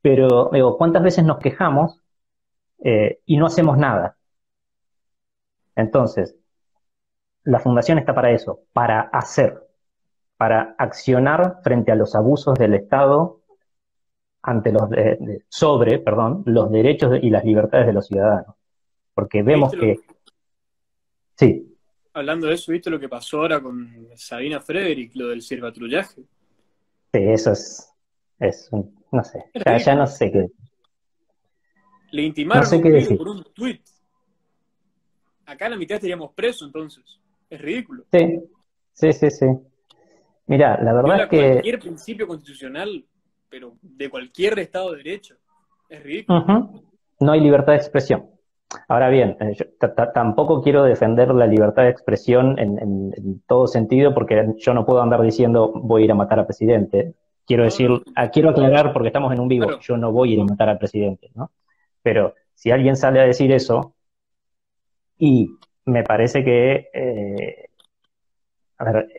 pero, 0.00 0.50
digo, 0.50 0.78
¿cuántas 0.78 1.02
veces 1.02 1.24
nos 1.24 1.38
quejamos 1.38 2.00
y 2.78 3.36
no 3.36 3.46
hacemos 3.46 3.76
nada? 3.76 4.16
Entonces, 5.76 6.36
la 7.44 7.58
fundación 7.58 7.98
está 7.98 8.14
para 8.14 8.30
eso, 8.30 8.60
para 8.72 9.00
hacer, 9.00 9.67
para 10.38 10.74
accionar 10.78 11.60
frente 11.62 11.92
a 11.92 11.96
los 11.96 12.14
abusos 12.14 12.54
del 12.54 12.72
Estado 12.72 13.42
ante 14.40 14.72
los 14.72 14.84
sobre, 15.50 15.98
perdón, 15.98 16.44
los 16.46 16.70
derechos 16.70 17.18
y 17.20 17.28
las 17.28 17.44
libertades 17.44 17.88
de 17.88 17.92
los 17.92 18.06
ciudadanos. 18.06 18.56
Porque 19.12 19.42
vemos 19.42 19.72
que 19.72 20.00
sí. 21.36 21.76
Hablando 22.14 22.46
de 22.46 22.54
eso, 22.54 22.72
¿viste 22.72 22.88
lo 22.88 22.98
que 22.98 23.10
pasó 23.10 23.40
ahora 23.40 23.60
con 23.60 24.08
Sabina 24.14 24.60
Frederick, 24.60 25.14
lo 25.14 25.28
del 25.28 25.42
ciberpatrullaje? 25.42 26.22
Sí, 27.12 27.20
eso 27.20 27.52
es, 27.52 27.92
es 28.38 28.70
no 28.72 29.22
sé, 29.24 29.44
ya, 29.84 29.94
no 29.94 30.06
sé 30.06 30.32
qué. 30.32 30.46
Le 32.12 32.22
intimaron 32.22 32.64
por 33.18 33.28
un 33.28 33.44
tweet 33.52 33.82
acá 35.48 35.64
en 35.64 35.72
la 35.72 35.76
mitad 35.78 35.96
estaríamos 35.96 36.32
presos 36.34 36.66
entonces. 36.66 37.04
Es 37.48 37.60
ridículo. 37.60 38.04
Sí, 38.12 38.40
sí, 38.92 39.12
sí, 39.12 39.30
sí. 39.30 39.46
Mira, 40.48 40.80
la 40.82 40.92
verdad 40.92 41.22
es 41.22 41.28
que... 41.28 41.52
Cualquier 41.52 41.78
principio 41.78 42.26
constitucional, 42.26 43.04
pero 43.48 43.74
de 43.82 44.10
cualquier 44.10 44.58
Estado 44.58 44.92
de 44.92 44.98
Derecho. 44.98 45.36
Es 45.88 46.02
ridículo. 46.02 46.82
No 47.20 47.32
hay 47.32 47.40
libertad 47.40 47.72
de 47.72 47.78
expresión. 47.78 48.26
Ahora 48.86 49.08
bien, 49.08 49.36
eh, 49.40 49.56
tampoco 50.14 50.62
quiero 50.62 50.82
defender 50.84 51.34
la 51.34 51.46
libertad 51.46 51.84
de 51.84 51.90
expresión 51.90 52.58
en, 52.58 53.42
todo 53.46 53.66
sentido, 53.66 54.12
porque 54.12 54.54
yo 54.58 54.74
no 54.74 54.84
puedo 54.84 55.00
andar 55.00 55.22
diciendo 55.22 55.72
voy 55.74 56.02
a 56.02 56.04
ir 56.06 56.12
a 56.12 56.14
matar 56.14 56.38
al 56.40 56.46
presidente. 56.46 57.14
Quiero 57.46 57.64
decir, 57.64 57.90
ah, 58.14 58.28
quiero 58.28 58.50
aclarar 58.50 58.92
porque 58.92 59.08
estamos 59.08 59.32
en 59.32 59.40
un 59.40 59.48
vivo, 59.48 59.78
yo 59.80 59.96
no 59.96 60.12
voy 60.12 60.30
a 60.30 60.34
ir 60.34 60.40
a 60.40 60.44
matar 60.44 60.68
al 60.68 60.78
presidente, 60.78 61.30
¿no? 61.34 61.50
Pero 62.02 62.34
si 62.54 62.70
alguien 62.70 62.96
sale 62.96 63.20
a 63.20 63.24
decir 63.24 63.52
eso, 63.52 63.94
y 65.16 65.48
me 65.86 66.02
parece 66.02 66.44
que 66.44 66.88
eh, 66.92 67.68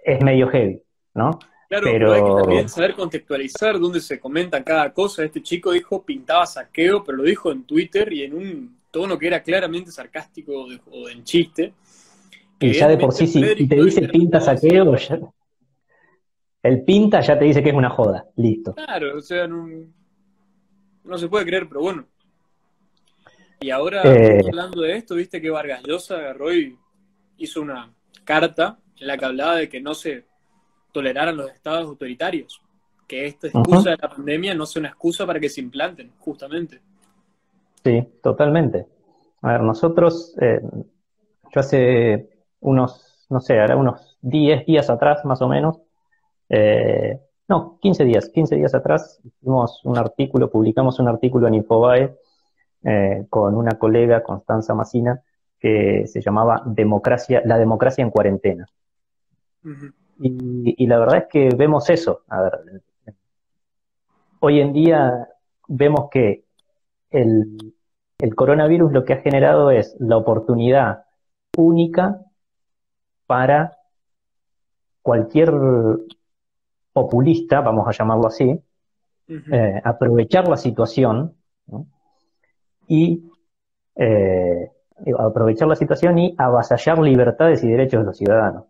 es 0.05 0.23
medio 0.23 0.47
heavy, 0.47 0.83
¿no? 1.13 1.39
Claro, 1.67 1.85
pero... 1.85 2.13
hay 2.13 2.21
que 2.23 2.41
también 2.41 2.69
saber 2.69 2.95
contextualizar 2.95 3.79
dónde 3.79 3.99
se 3.99 4.19
comenta 4.19 4.63
cada 4.63 4.91
cosa. 4.91 5.23
Este 5.23 5.41
chico 5.41 5.71
dijo 5.71 6.03
pintaba 6.03 6.45
saqueo, 6.45 7.03
pero 7.03 7.17
lo 7.19 7.23
dijo 7.23 7.51
en 7.51 7.63
Twitter 7.63 8.11
y 8.11 8.23
en 8.23 8.33
un 8.33 8.79
tono 8.89 9.19
que 9.19 9.27
era 9.27 9.43
claramente 9.43 9.91
sarcástico 9.91 10.67
o, 10.91 11.09
en 11.09 11.23
chiste. 11.23 11.73
Y 12.59 12.73
ya 12.73 12.87
de 12.87 12.97
por 12.97 13.13
sí, 13.13 13.27
si 13.27 13.67
te 13.67 13.75
dice 13.75 14.07
pinta 14.07 14.41
saqueo, 14.41 14.95
el 16.63 16.83
pinta 16.83 17.21
ya 17.21 17.37
te 17.37 17.45
dice 17.45 17.63
que 17.63 17.69
es 17.69 17.75
una 17.75 17.89
joda, 17.89 18.25
listo. 18.35 18.73
Claro, 18.73 19.17
o 19.17 19.21
sea, 19.21 19.47
no, 19.47 19.67
no 21.03 21.17
se 21.17 21.29
puede 21.29 21.45
creer, 21.45 21.67
pero 21.69 21.81
bueno, 21.81 22.05
y 23.61 23.71
ahora, 23.71 24.03
eh, 24.05 24.41
hablando 24.47 24.81
de 24.81 24.95
esto, 24.95 25.15
viste 25.15 25.41
que 25.41 25.49
Vargas 25.49 25.83
Llosa 25.83 26.15
agarró 26.15 26.53
y 26.53 26.77
hizo 27.37 27.61
una 27.61 27.93
carta 28.23 28.79
en 28.97 29.07
la 29.07 29.17
que 29.17 29.25
hablaba 29.25 29.55
de 29.57 29.67
que 29.67 29.81
no 29.81 29.93
se 29.93 30.27
toleraran 30.91 31.37
los 31.37 31.51
estados 31.51 31.85
autoritarios, 31.85 32.61
que 33.07 33.25
esta 33.25 33.47
excusa 33.47 33.91
de 33.91 33.97
la 34.01 34.09
pandemia 34.09 34.53
no 34.53 34.65
sea 34.65 34.81
una 34.81 34.89
excusa 34.89 35.25
para 35.25 35.39
que 35.39 35.49
se 35.49 35.61
implanten, 35.61 36.11
justamente. 36.19 36.79
Sí, 37.83 38.07
totalmente. 38.21 38.85
A 39.41 39.53
ver, 39.53 39.61
nosotros, 39.61 40.35
eh, 40.41 40.61
yo 41.53 41.59
hace 41.59 42.29
unos, 42.59 43.25
no 43.29 43.39
sé, 43.39 43.59
ahora 43.59 43.77
unos 43.77 44.17
10 44.21 44.65
días 44.65 44.89
atrás 44.89 45.23
más 45.25 45.41
o 45.41 45.47
menos, 45.47 45.79
eh, 46.49 47.19
no, 47.47 47.79
15 47.81 48.05
días, 48.05 48.29
15 48.29 48.55
días 48.57 48.75
atrás 48.75 49.19
hicimos 49.23 49.81
un 49.83 49.97
artículo, 49.97 50.51
publicamos 50.51 50.99
un 50.99 51.07
artículo 51.07 51.47
en 51.47 51.55
Infobae 51.55 52.15
eh, 52.83 53.25
con 53.29 53.55
una 53.55 53.71
colega, 53.79 54.21
Constanza 54.21 54.75
Macina, 54.75 55.21
que 55.59 56.05
se 56.05 56.21
llamaba 56.21 56.61
Democracia, 56.65 57.41
La 57.43 57.57
democracia 57.57 58.03
en 58.03 58.11
cuarentena. 58.11 58.67
Y, 60.21 60.87
la 60.87 60.99
verdad 60.99 61.17
es 61.17 61.27
que 61.31 61.49
vemos 61.55 61.89
eso. 61.89 62.23
A 62.27 62.41
ver, 62.41 62.81
hoy 64.39 64.59
en 64.59 64.73
día 64.73 65.27
vemos 65.67 66.09
que 66.11 66.45
el, 67.09 67.73
el 68.17 68.35
coronavirus 68.35 68.91
lo 68.91 69.05
que 69.05 69.13
ha 69.13 69.21
generado 69.21 69.71
es 69.71 69.95
la 69.99 70.17
oportunidad 70.17 71.05
única 71.57 72.21
para 73.25 73.77
cualquier 75.01 75.51
populista, 76.91 77.61
vamos 77.61 77.87
a 77.87 77.91
llamarlo 77.91 78.27
así, 78.27 78.61
eh, 79.27 79.81
aprovechar 79.83 80.47
la 80.47 80.57
situación 80.57 81.35
y 82.87 83.31
eh, 83.95 84.71
aprovechar 85.17 85.67
la 85.67 85.75
situación 85.75 86.17
y 86.17 86.35
avasallar 86.37 86.99
libertades 86.99 87.63
y 87.63 87.69
derechos 87.69 88.01
de 88.01 88.05
los 88.05 88.17
ciudadanos. 88.17 88.65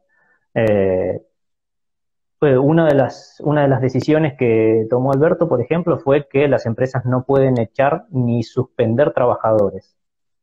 Eh, 0.53 1.21
una, 2.41 2.87
de 2.87 2.95
las, 2.95 3.37
una 3.39 3.63
de 3.63 3.67
las 3.67 3.81
decisiones 3.81 4.37
que 4.37 4.85
tomó 4.89 5.11
Alberto, 5.11 5.47
por 5.47 5.61
ejemplo, 5.61 5.99
fue 5.99 6.27
que 6.27 6.47
las 6.47 6.65
empresas 6.65 7.05
no 7.05 7.23
pueden 7.23 7.59
echar 7.59 8.05
ni 8.09 8.43
suspender 8.43 9.11
trabajadores, 9.13 9.95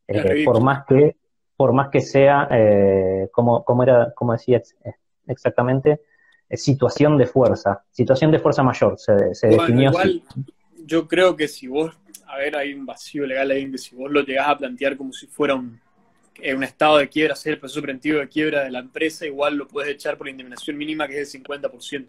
eh, 0.09 0.45
por 0.45 0.61
más 0.63 0.85
que 0.87 1.17
por 1.57 1.73
más 1.73 1.89
que 1.89 2.03
sea, 2.03 2.51
como, 3.33 3.65
como, 3.65 3.83
era, 3.83 4.13
como 4.15 4.33
decía 4.33 4.61
exactamente, 5.27 6.03
situación 6.51 7.17
de 7.17 7.25
fuerza, 7.25 7.83
situación 7.93 8.31
de 8.31 8.41
fuerza 8.41 8.63
mayor, 8.63 8.99
se, 8.99 9.35
se 9.35 9.47
definió 9.47 9.89
igual, 9.89 10.23
Yo 10.85 11.09
creo 11.09 11.35
que 11.35 11.49
si 11.49 11.67
vos 11.67 11.97
a 12.27 12.39
ver, 12.39 12.57
hay 12.57 12.75
un 12.75 12.85
vacío 12.85 13.27
legal 13.27 13.51
ahí 13.51 13.63
en 13.63 13.73
que 13.73 13.79
si 13.79 13.95
vos 13.95 14.11
lo 14.11 14.21
llegás 14.23 14.49
a 14.49 14.59
plantear 14.59 14.97
como 14.97 15.13
si 15.13 15.27
fuera 15.27 15.55
un, 15.55 15.81
eh, 16.41 16.55
un 16.55 16.65
estado 16.65 16.99
de 16.99 17.09
quiebra, 17.09 17.35
ser 17.35 17.55
el 17.55 17.61
proceso 17.61 17.83
preventivo 17.83 18.19
de 18.19 18.29
quiebra 18.29 18.65
de 18.65 18.71
la 18.71 18.81
empresa, 18.81 19.27
igual 19.27 19.57
lo 19.57 19.69
puedes 19.69 19.91
echar 19.91 20.17
por 20.17 20.27
la 20.27 20.33
indemnización 20.33 20.77
mínima 20.77 21.07
que 21.07 21.21
es 21.21 21.33
del 21.33 21.43
50%. 21.43 22.07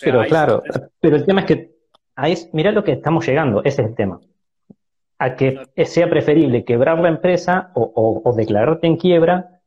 pero 0.00 0.24
claro, 0.24 0.62
pero 1.00 1.16
el 1.16 1.24
tema 1.24 1.40
es 1.40 1.46
que 1.46 1.70
ahí 2.14 2.36
mirá 2.52 2.72
lo 2.72 2.84
que 2.84 2.92
estamos 2.92 3.26
llegando, 3.26 3.62
ese 3.64 3.82
es 3.82 3.88
el 3.88 3.94
tema. 3.94 4.20
A 5.18 5.36
que 5.36 5.68
sea 5.84 6.10
preferible 6.10 6.64
quebrar 6.64 6.98
la 6.98 7.08
empresa 7.08 7.70
o, 7.74 8.34
declararte 8.36 8.88
en 8.88 8.96
quiebra 8.96 9.60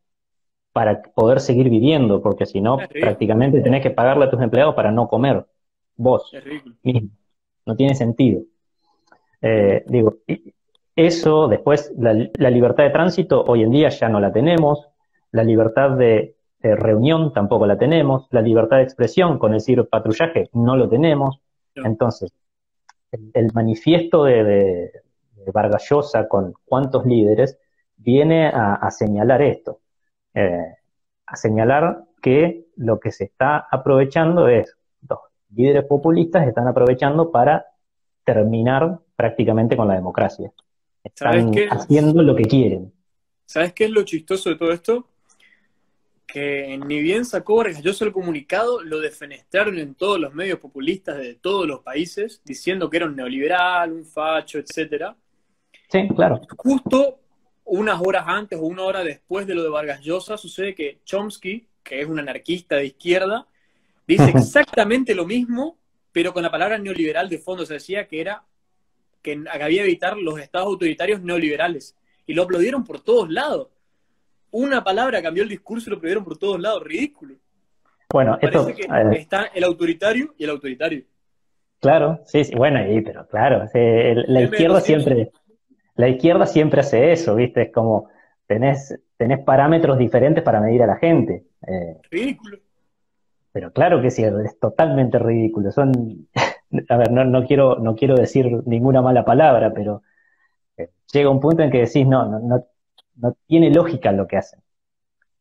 para 0.74 1.02
poder 1.02 1.40
seguir 1.40 1.70
viviendo, 1.70 2.22
porque 2.22 2.46
si 2.46 2.60
no, 2.60 2.78
prácticamente 2.78 3.62
tenés 3.62 3.82
que 3.82 3.92
pagarle 3.92 4.26
a 4.26 4.30
tus 4.30 4.42
empleados 4.42 4.76
para 4.76 4.92
no 4.92 5.08
comer, 5.08 5.46
vos 5.96 6.30
mismo. 6.84 7.10
No 7.66 7.76
tiene 7.76 7.96
sentido. 7.96 8.42
Eh, 9.42 9.84
digo, 9.88 10.18
eso, 10.96 11.48
después, 11.48 11.94
la, 11.98 12.50
libertad 12.50 12.84
de 12.84 12.90
tránsito 12.90 13.44
hoy 13.44 13.64
en 13.64 13.72
día 13.72 13.90
ya 13.90 14.10
no 14.10 14.20
la 14.20 14.32
tenemos, 14.32 14.88
la 15.32 15.44
libertad 15.44 15.92
de 15.92 16.36
reunión 16.62 17.32
tampoco 17.34 17.68
la 17.68 17.78
tenemos, 17.78 18.28
la 18.32 18.42
libertad 18.42 18.78
de 18.78 18.84
expresión 18.84 19.38
con 19.38 19.54
el 19.54 19.88
patrullaje 19.88 20.50
no 20.54 20.76
lo 20.76 20.90
tenemos. 20.90 21.40
Entonces, 21.76 22.34
el, 23.12 23.52
manifiesto 23.54 24.24
de, 24.24 24.44
de, 24.44 24.92
Vargallosa 25.54 26.28
con 26.28 26.54
cuántos 26.66 27.06
líderes 27.06 27.60
viene 27.98 28.48
a, 28.48 28.90
señalar 28.90 29.44
esto, 29.44 29.80
eh, 30.34 30.76
a 31.26 31.36
señalar 31.36 32.04
que 32.22 32.66
lo 32.78 33.00
que 33.00 33.12
se 33.12 33.26
está 33.26 33.68
aprovechando 33.70 34.48
es, 34.48 34.76
los 35.08 35.20
líderes 35.54 35.86
populistas 35.86 36.48
están 36.48 36.68
aprovechando 36.68 37.32
para 37.32 37.68
terminar 38.24 39.00
prácticamente 39.16 39.78
con 39.78 39.88
la 39.88 39.94
democracia. 39.94 40.52
Están 41.06 41.54
haciendo 41.70 42.22
lo 42.22 42.36
que 42.36 42.44
quieren. 42.44 42.92
¿Sabes 43.46 43.74
qué 43.74 43.86
es 43.86 43.92
lo 43.92 44.04
chistoso 44.04 44.50
de 44.50 44.56
todo 44.56 44.72
esto? 44.72 45.08
Que 46.26 46.78
ni 46.86 47.00
bien 47.00 47.24
sacó 47.24 47.58
Vargas 47.58 48.02
el 48.02 48.12
comunicado, 48.12 48.84
lo 48.84 49.00
defenestraron 49.00 49.78
en 49.78 49.94
todos 49.94 50.20
los 50.20 50.34
medios 50.34 50.60
populistas 50.60 51.18
de 51.18 51.36
todos 51.36 51.68
los 51.68 51.82
países, 51.82 52.42
diciendo 52.44 52.90
que 52.90 52.98
era 52.98 53.06
un 53.06 53.16
neoliberal, 53.16 53.94
un 53.94 54.06
facho, 54.06 54.58
etcétera. 54.58 55.16
Sí, 55.90 56.08
claro. 56.16 56.42
Justo 56.58 57.20
unas 57.64 58.02
horas 58.02 58.24
antes 58.28 58.60
o 58.60 58.64
una 58.64 58.84
hora 58.84 59.04
después 59.04 59.46
de 59.48 59.56
lo 59.56 59.64
de 59.64 59.70
Vargas 59.70 60.02
Llosa, 60.02 60.38
sucede 60.38 60.74
que 60.76 61.00
Chomsky, 61.06 61.68
que 61.84 62.02
es 62.02 62.08
un 62.08 62.20
anarquista 62.20 62.78
de 62.78 62.88
izquierda, 62.88 63.48
dice 64.08 64.32
exactamente 64.36 65.14
lo 65.14 65.26
mismo, 65.26 65.78
pero 66.12 66.34
con 66.34 66.44
la 66.44 66.52
palabra 66.52 66.80
neoliberal 66.80 67.30
de 67.30 67.38
fondo. 67.38 67.66
Se 67.66 67.76
decía 67.76 68.08
que 68.08 68.22
era 68.22 68.44
que 69.26 69.44
había 69.60 69.82
evitar 69.82 70.16
los 70.18 70.40
estados 70.40 70.68
autoritarios 70.68 71.22
neoliberales. 71.22 71.98
Y 72.28 72.34
lo 72.36 72.44
aplaudieron 72.44 72.84
por 72.84 73.02
todos 73.02 73.30
lados. 73.30 73.70
Una 74.52 74.84
palabra 74.84 75.22
cambió 75.22 75.42
el 75.44 75.50
discurso 75.50 75.90
y 75.90 75.92
lo 75.92 75.98
aplaudieron 75.98 76.24
por 76.24 76.38
todos 76.38 76.60
lados. 76.60 76.84
Ridículo. 76.84 77.36
Bueno, 78.14 78.38
esto, 78.40 78.68
que 78.68 78.88
está 79.18 79.46
el 79.46 79.64
autoritario 79.64 80.36
y 80.38 80.44
el 80.44 80.52
autoritario. 80.52 81.04
Claro, 81.82 82.22
sí, 82.26 82.44
sí 82.44 82.56
bueno, 82.56 82.80
pero 83.04 83.28
claro, 83.28 83.66
la 83.74 84.42
izquierda 84.42 84.80
siempre, 84.80 85.32
la 85.96 86.08
izquierda 86.08 86.46
siempre 86.46 86.82
hace 86.82 87.12
eso, 87.12 87.36
¿viste? 87.36 87.64
Es 87.64 87.72
como 87.74 88.10
tenés, 88.48 88.98
tenés 89.18 89.44
parámetros 89.44 89.98
diferentes 89.98 90.44
para 90.44 90.62
medir 90.62 90.84
a 90.84 90.88
la 90.88 90.98
gente. 90.98 91.46
Eh. 91.68 91.98
ridículo. 92.10 92.60
Pero 93.52 93.72
claro 93.72 94.02
que 94.02 94.12
sí, 94.12 94.24
es 94.24 94.60
totalmente 94.60 95.18
ridículo. 95.20 95.72
Son 95.72 95.92
a 96.90 96.98
ver, 96.98 97.12
no, 97.12 97.46
quiero, 97.46 97.78
no 97.78 97.96
quiero 97.96 98.16
decir 98.16 98.46
ninguna 98.66 99.02
mala 99.02 99.26
palabra, 99.26 99.74
pero 99.74 100.04
eh, 100.78 100.90
llega 101.12 101.30
un 101.30 101.40
punto 101.40 101.64
en 101.64 101.72
que 101.72 101.80
decís, 101.80 102.08
no, 102.08 102.26
no, 102.26 102.66
no, 103.16 103.38
tiene 103.48 103.72
lógica 103.72 104.12
lo 104.12 104.28
que 104.28 104.38
hacen. 104.38 104.62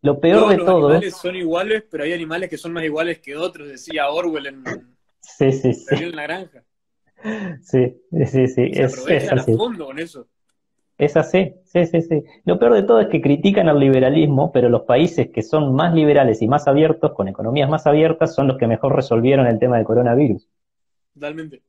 Lo 0.02 0.20
peor 0.20 0.48
de 0.48 0.58
todo. 0.58 0.80
Los 0.80 0.90
animales 0.90 1.16
son 1.16 1.36
iguales, 1.36 1.84
pero 1.90 2.04
hay 2.04 2.12
animales 2.12 2.50
que 2.50 2.58
son 2.58 2.72
más 2.72 2.84
iguales 2.84 3.20
que 3.20 3.36
otros, 3.36 3.68
decía 3.68 4.08
Orwell 4.10 4.46
en, 4.46 4.64
sí, 5.20 5.52
sí, 5.52 5.72
sí. 5.72 5.94
en 5.94 6.16
la 6.16 6.22
granja. 6.24 6.64
Sí, 7.62 7.96
sí, 8.26 8.48
sí. 8.48 8.70
es, 8.74 9.06
es 9.08 9.32
así. 9.32 9.56
fondo 9.56 9.86
con 9.86 9.98
eso. 9.98 10.26
Es 10.96 11.16
así, 11.16 11.54
sí, 11.64 11.86
sí, 11.86 12.02
sí. 12.02 12.22
Lo 12.44 12.58
peor 12.58 12.74
de 12.74 12.84
todo 12.84 13.00
es 13.00 13.08
que 13.08 13.20
critican 13.20 13.68
al 13.68 13.80
liberalismo, 13.80 14.52
pero 14.52 14.68
los 14.68 14.82
países 14.82 15.30
que 15.30 15.42
son 15.42 15.74
más 15.74 15.92
liberales 15.92 16.40
y 16.40 16.46
más 16.46 16.68
abiertos, 16.68 17.12
con 17.14 17.26
economías 17.26 17.68
más 17.68 17.86
abiertas, 17.86 18.34
son 18.34 18.46
los 18.46 18.58
que 18.58 18.68
mejor 18.68 18.94
resolvieron 18.94 19.46
el 19.46 19.58
tema 19.58 19.76
del 19.76 19.86
coronavirus. 19.86 20.48
Totalmente. 21.14 21.62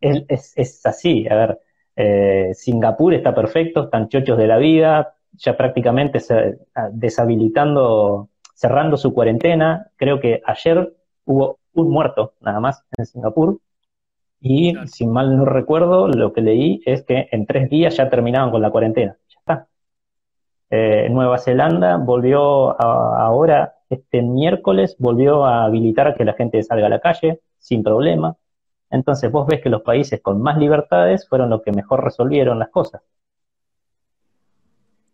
Es, 0.00 0.86
así, 0.86 1.26
a 1.28 1.34
ver, 1.34 1.58
eh, 1.96 2.50
Singapur 2.54 3.12
está 3.14 3.34
perfecto, 3.34 3.84
están 3.84 4.08
chochos 4.08 4.38
de 4.38 4.46
la 4.46 4.58
vida, 4.58 5.16
ya 5.32 5.56
prácticamente 5.56 6.20
se, 6.20 6.58
deshabilitando, 6.92 8.28
cerrando 8.54 8.96
su 8.96 9.12
cuarentena. 9.12 9.90
Creo 9.96 10.20
que 10.20 10.40
ayer 10.46 10.94
hubo 11.24 11.58
un 11.74 11.90
muerto 11.90 12.34
nada 12.40 12.60
más 12.60 12.84
en 12.96 13.06
Singapur. 13.06 13.60
Y 14.40 14.74
si 14.86 15.06
mal 15.06 15.36
no 15.36 15.44
recuerdo, 15.44 16.06
lo 16.06 16.32
que 16.32 16.40
leí 16.40 16.80
es 16.86 17.02
que 17.02 17.28
en 17.32 17.46
tres 17.46 17.68
días 17.68 17.96
ya 17.96 18.08
terminaban 18.08 18.52
con 18.52 18.62
la 18.62 18.70
cuarentena. 18.70 19.16
Ya 19.28 19.38
está. 19.40 19.68
Eh, 20.70 21.08
Nueva 21.10 21.38
Zelanda 21.38 21.96
volvió 21.96 22.80
ahora, 22.80 23.74
este 23.90 24.22
miércoles, 24.22 24.96
volvió 24.98 25.44
a 25.44 25.64
habilitar 25.64 26.08
a 26.08 26.14
que 26.14 26.24
la 26.24 26.34
gente 26.34 26.62
salga 26.62 26.86
a 26.86 26.90
la 26.90 27.00
calle 27.00 27.40
sin 27.58 27.82
problema. 27.82 28.36
Entonces 28.90 29.30
vos 29.30 29.46
ves 29.46 29.60
que 29.60 29.68
los 29.68 29.82
países 29.82 30.20
con 30.20 30.40
más 30.40 30.56
libertades 30.56 31.28
fueron 31.28 31.50
los 31.50 31.62
que 31.62 31.72
mejor 31.72 32.02
resolvieron 32.02 32.58
las 32.58 32.70
cosas. 32.70 33.02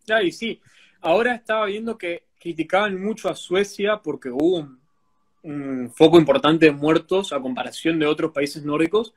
Ya, 0.06 0.22
y 0.22 0.30
sí, 0.30 0.60
ahora 1.00 1.34
estaba 1.34 1.66
viendo 1.66 1.96
que 1.96 2.24
criticaban 2.38 3.02
mucho 3.02 3.28
a 3.28 3.34
Suecia 3.34 4.00
porque 4.02 4.28
hubo 4.28 4.68
un, 5.42 5.90
foco 5.94 6.18
importante 6.18 6.66
de 6.66 6.72
muertos 6.72 7.32
a 7.32 7.40
comparación 7.40 7.98
de 7.98 8.06
otros 8.06 8.32
países 8.32 8.64
nórdicos. 8.64 9.14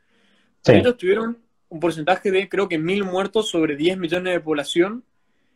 Ellos 0.66 0.98
tuvieron 0.98 1.38
un 1.70 1.80
porcentaje 1.80 2.32
de 2.32 2.50
creo 2.50 2.68
que 2.68 2.78
mil 2.78 3.04
muertos 3.06 3.50
sobre 3.50 3.76
10 3.76 3.98
millones 3.98 4.34
de 4.34 4.40
población 4.40 5.04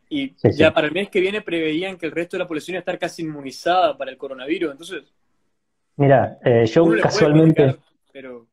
y 0.10 0.34
ya 0.52 0.74
para 0.74 0.88
el 0.88 0.94
mes 0.94 1.10
que 1.10 1.22
viene 1.22 1.42
preveían 1.42 1.98
que 1.98 2.06
el 2.06 2.12
resto 2.12 2.36
de 2.36 2.44
la 2.44 2.48
población 2.48 2.76
iba 2.76 2.80
a 2.80 2.82
estar 2.82 3.00
casi 3.00 3.22
inmunizada 3.22 3.98
para 3.98 4.12
el 4.12 4.18
coronavirus. 4.18 4.72
Entonces, 4.72 5.04
mira, 5.96 6.38
eh, 6.44 6.66
yo 6.66 6.86
casualmente... 7.02 7.78
Pero 8.12 8.46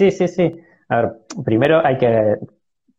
Sí, 0.00 0.10
sí, 0.12 0.28
sí. 0.28 0.56
A 0.88 1.02
ver, 1.02 1.12
primero 1.44 1.84
hay 1.84 1.98
que, 1.98 2.38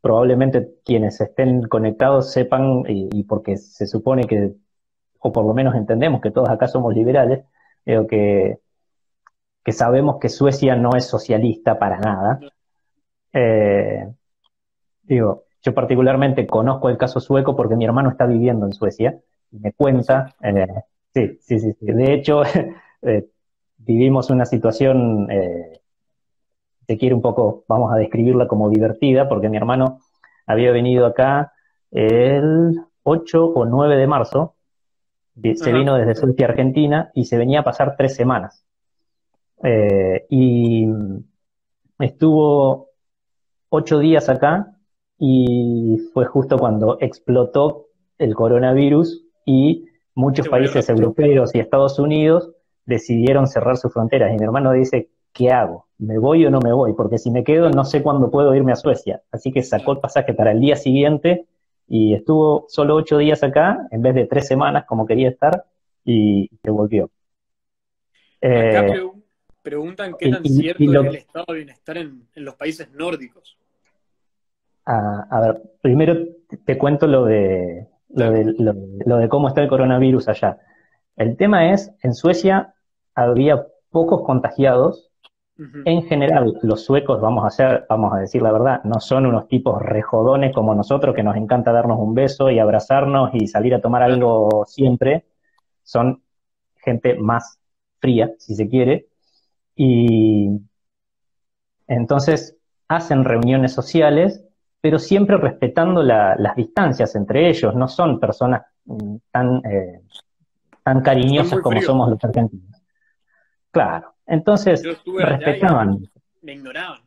probablemente 0.02 0.76
quienes 0.86 1.20
estén 1.20 1.64
conectados 1.64 2.32
sepan, 2.32 2.84
y, 2.88 3.24
porque 3.24 3.58
se 3.58 3.88
supone 3.88 4.26
que, 4.26 4.54
o 5.18 5.32
por 5.32 5.44
lo 5.44 5.56
menos 5.56 5.74
entendemos 5.74 6.22
que 6.22 6.30
todos 6.30 6.50
acá 6.50 6.68
somos 6.68 6.94
liberales, 6.94 7.44
creo 7.84 8.06
que, 8.06 8.60
que 9.64 9.72
sabemos 9.72 10.20
que 10.20 10.30
Suecia 10.30 10.76
no 10.76 10.92
es 10.96 11.06
socialista 11.08 11.80
para 11.80 11.98
nada. 11.98 12.40
Eh, 13.34 14.08
digo, 15.02 15.46
yo 15.64 15.74
particularmente 15.74 16.46
conozco 16.46 16.88
el 16.88 17.00
caso 17.00 17.20
sueco 17.20 17.56
porque 17.56 17.76
mi 17.76 17.86
hermano 17.86 18.12
está 18.12 18.28
viviendo 18.28 18.68
en 18.68 18.74
Suecia 18.74 19.20
y 19.52 19.58
me 19.58 19.74
cuenta, 19.74 20.36
eh, 20.44 20.68
sí, 21.16 21.40
sí, 21.42 21.60
sí, 21.60 21.76
de 21.80 22.14
hecho, 22.14 22.44
eh, 23.02 23.26
vivimos 23.80 24.30
una 24.30 24.46
situación 24.46 25.28
se 26.92 26.98
quiere 26.98 27.16
un 27.16 27.22
poco, 27.22 27.64
vamos 27.70 27.94
a 27.94 27.96
describirla 27.96 28.50
como 28.50 28.70
divertida, 28.70 29.30
porque 29.30 29.48
mi 29.48 29.56
hermano 29.56 30.00
había 30.46 30.74
venido 30.74 31.06
acá 31.06 31.54
el 31.90 32.82
8 33.04 33.46
o 33.46 33.66
9 33.66 33.96
de 33.96 34.08
marzo, 34.08 34.56
se 35.56 35.72
vino 35.72 35.96
desde 35.96 36.16
Suecia, 36.16 36.48
Argentina, 36.48 37.10
y 37.14 37.24
se 37.24 37.38
venía 37.38 37.62
a 37.62 37.64
pasar 37.64 37.96
tres 37.98 38.14
semanas. 38.14 38.66
Eh, 39.64 40.26
y 40.30 40.86
estuvo 41.98 42.90
ocho 43.70 44.00
días 44.00 44.28
acá 44.28 44.76
y 45.18 45.98
fue 46.14 46.26
justo 46.26 46.58
cuando 46.58 46.98
explotó 47.00 47.86
el 48.18 48.36
coronavirus 48.36 49.24
y 49.46 49.86
muchos 50.14 50.50
países 50.50 50.90
europeos 50.90 51.56
y 51.56 51.60
Estados 51.60 52.00
Unidos 52.00 52.52
decidieron 52.86 53.48
cerrar 53.48 53.78
sus 53.78 53.94
fronteras. 53.94 54.34
Y 54.34 54.38
mi 54.38 54.44
hermano 54.44 54.74
dice, 54.74 55.10
¿qué 55.32 55.52
hago? 55.52 55.88
¿Me 56.02 56.18
voy 56.18 56.44
o 56.48 56.50
no 56.50 56.60
me 56.60 56.74
voy? 56.74 56.94
Porque 56.94 57.20
si 57.20 57.30
me 57.30 57.44
quedo 57.44 57.70
no 57.70 57.86
sé 57.86 58.02
cuándo 58.02 58.32
puedo 58.32 58.56
irme 58.56 58.72
a 58.72 58.76
Suecia. 58.76 59.22
Así 59.32 59.52
que 59.52 59.62
sacó 59.62 59.92
el 59.92 60.00
pasaje 60.00 60.34
para 60.34 60.52
el 60.52 60.60
día 60.60 60.76
siguiente 60.76 61.46
y 61.88 62.16
estuvo 62.16 62.66
solo 62.70 62.96
ocho 62.96 63.20
días 63.20 63.44
acá 63.44 63.88
en 63.92 64.02
vez 64.02 64.16
de 64.16 64.26
tres 64.26 64.48
semanas 64.48 64.86
como 64.88 65.06
quería 65.06 65.30
estar 65.30 65.64
y 66.04 66.50
se 66.64 66.72
volvió. 66.72 67.12
Acá 68.42 68.88
eh, 68.88 69.12
preguntan 69.62 70.16
qué 70.18 70.32
tan 70.32 70.44
cierto 70.44 70.84
es 70.84 70.90
el 70.90 71.16
estado 71.16 71.46
de 71.50 71.56
bienestar 71.56 71.98
en, 71.98 72.28
los 72.34 72.56
países 72.56 72.92
nórdicos. 72.92 73.60
Ah, 74.88 75.28
a, 75.30 75.40
ver, 75.42 75.62
primero 75.84 76.18
te 76.66 76.80
cuento 76.80 77.06
lo 77.06 77.26
de, 77.26 77.88
lo 78.10 78.32
de, 78.32 78.56
lo 79.06 79.18
de 79.18 79.30
cómo 79.30 79.50
está 79.50 79.62
el 79.62 79.70
coronavirus 79.70 80.30
allá. 80.30 80.58
El 81.16 81.38
tema 81.38 81.72
es, 81.72 81.94
en 82.02 82.16
Suecia 82.16 82.74
había 83.14 83.68
pocos 83.92 84.24
contagiados 84.24 85.11
en 85.86 86.04
general, 86.04 86.58
los 86.64 86.84
suecos, 86.84 87.22
vamos 87.22 87.44
a, 87.44 87.48
hacer, 87.48 87.86
vamos 87.88 88.14
a 88.14 88.18
decir 88.18 88.42
la 88.42 88.52
verdad, 88.52 88.84
no 88.84 89.00
son 89.00 89.28
unos 89.28 89.48
tipos 89.48 89.82
rejodones 89.82 90.54
como 90.54 90.74
nosotros, 90.74 91.16
que 91.16 91.24
nos 91.24 91.36
encanta 91.36 91.72
darnos 91.72 92.00
un 92.00 92.16
beso 92.16 92.50
y 92.50 92.58
abrazarnos 92.58 93.30
y 93.34 93.48
salir 93.48 93.76
a 93.76 93.82
tomar 93.82 94.02
algo 94.02 94.66
siempre. 94.66 95.26
Son 95.84 96.24
gente 96.78 97.16
más 97.16 97.60
fría, 98.00 98.32
si 98.40 98.56
se 98.56 98.68
quiere. 98.68 99.08
Y 99.76 100.50
entonces 101.88 102.58
hacen 102.88 103.24
reuniones 103.24 103.74
sociales, 103.74 104.44
pero 104.80 104.98
siempre 104.98 105.38
respetando 105.38 106.02
las 106.02 106.56
distancias 106.56 107.16
entre 107.16 107.50
ellos. 107.50 107.76
No 107.76 107.88
son 107.88 108.20
personas 108.20 108.64
mm, 108.86 109.16
tan, 109.32 109.58
eh, 109.66 110.02
tan 110.84 111.02
cariñosas 111.02 111.60
como 111.60 111.82
somos 111.82 112.10
los 112.10 112.24
argentinos. 112.24 112.82
Claro. 113.70 114.11
Entonces, 114.26 114.84
respetaban. 115.06 116.00
Me 116.42 116.54
ignoraban. 116.54 117.02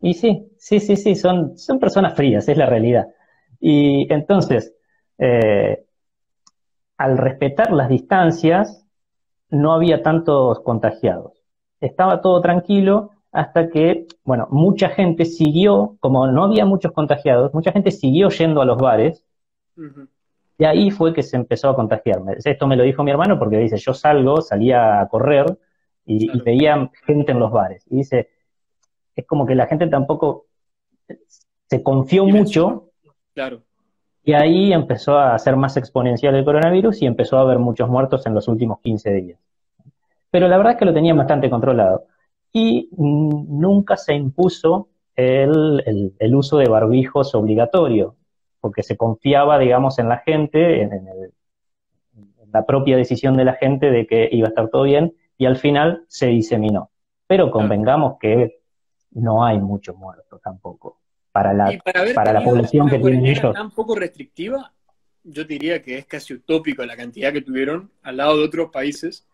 Y 0.00 0.14
sí, 0.14 0.48
sí, 0.58 0.80
sí, 0.80 0.96
sí, 0.96 1.14
son, 1.14 1.56
son 1.56 1.78
personas 1.78 2.14
frías, 2.14 2.46
es 2.48 2.58
la 2.58 2.66
realidad. 2.66 3.06
Y 3.58 4.12
entonces, 4.12 4.74
eh, 5.18 5.84
al 6.98 7.16
respetar 7.16 7.72
las 7.72 7.88
distancias, 7.88 8.86
no 9.48 9.72
había 9.72 10.02
tantos 10.02 10.60
contagiados. 10.60 11.42
Estaba 11.80 12.20
todo 12.20 12.40
tranquilo 12.40 13.10
hasta 13.32 13.68
que, 13.68 14.06
bueno, 14.24 14.46
mucha 14.50 14.90
gente 14.90 15.24
siguió, 15.24 15.96
como 16.00 16.26
no 16.26 16.44
había 16.44 16.64
muchos 16.66 16.92
contagiados, 16.92 17.52
mucha 17.54 17.72
gente 17.72 17.90
siguió 17.90 18.28
yendo 18.28 18.60
a 18.60 18.64
los 18.64 18.78
bares. 18.78 19.24
Y 20.56 20.64
ahí 20.64 20.90
fue 20.90 21.12
que 21.12 21.22
se 21.22 21.36
empezó 21.36 21.70
a 21.70 21.74
contagiarme. 21.74 22.36
Esto 22.44 22.66
me 22.66 22.76
lo 22.76 22.84
dijo 22.84 23.02
mi 23.02 23.10
hermano 23.10 23.38
porque 23.38 23.56
dice, 23.56 23.76
yo 23.76 23.92
salgo, 23.92 24.40
salía 24.40 25.00
a 25.00 25.08
correr 25.08 25.46
y, 26.06 26.28
veía 26.40 26.90
gente 27.06 27.32
en 27.32 27.38
los 27.38 27.50
bares. 27.50 27.84
Y 27.90 27.98
dice, 27.98 28.30
es 29.14 29.26
como 29.26 29.46
que 29.46 29.54
la 29.54 29.66
gente 29.66 29.86
tampoco 29.86 30.46
se 31.68 31.82
confió 31.82 32.26
mucho. 32.26 32.90
Claro. 33.34 33.62
Y 34.24 34.32
ahí 34.32 34.72
empezó 34.72 35.18
a 35.18 35.38
ser 35.38 35.56
más 35.56 35.76
exponencial 35.76 36.34
el 36.34 36.44
coronavirus 36.44 37.02
y 37.02 37.06
empezó 37.06 37.38
a 37.38 37.42
haber 37.42 37.58
muchos 37.58 37.88
muertos 37.88 38.26
en 38.26 38.34
los 38.34 38.48
últimos 38.48 38.80
15 38.80 39.12
días. 39.12 39.38
Pero 40.30 40.48
la 40.48 40.56
verdad 40.56 40.72
es 40.72 40.78
que 40.78 40.86
lo 40.86 40.94
tenían 40.94 41.16
bastante 41.16 41.50
controlado. 41.50 42.06
Y 42.52 42.88
nunca 42.96 43.96
se 43.96 44.14
impuso 44.14 44.88
el, 45.16 46.34
uso 46.34 46.58
de 46.58 46.68
barbijos 46.68 47.34
obligatorio, 47.34 48.16
porque 48.60 48.82
se 48.82 48.96
confiaba, 48.96 49.58
digamos, 49.58 49.98
en 49.98 50.08
la 50.08 50.18
gente, 50.18 50.82
en, 50.82 50.92
en 50.92 51.32
la 52.52 52.64
propia 52.64 52.96
decisión 52.96 53.36
de 53.36 53.44
la 53.44 53.54
gente 53.54 53.90
de 53.90 54.06
que 54.06 54.28
iba 54.30 54.46
a 54.46 54.50
estar 54.50 54.68
todo 54.68 54.84
bien, 54.84 55.14
y 55.36 55.46
al 55.46 55.56
final 55.56 56.04
se 56.08 56.26
diseminó. 56.26 56.90
Pero 57.26 57.50
convengamos 57.50 58.18
que 58.20 58.60
no 59.12 59.44
hay 59.44 59.58
mucho 59.58 59.94
muerto 59.94 60.40
tampoco 60.42 61.00
para 61.32 61.52
la, 61.52 61.76
para, 62.14 62.32
la 62.32 62.44
población 62.44 62.88
que 62.88 62.98
tienen 62.98 63.26
ellos. 63.26 63.54
tan 63.54 63.70
poco 63.72 63.96
restrictiva, 63.96 64.72
yo 65.24 65.44
diría 65.44 65.82
que 65.82 65.98
es 65.98 66.06
casi 66.06 66.34
utópico 66.34 66.84
la 66.84 66.96
cantidad 66.96 67.32
que 67.32 67.40
tuvieron 67.40 67.90
al 68.02 68.18
lado 68.18 68.38
de 68.38 68.44
otros 68.44 68.70
países. 68.70 69.26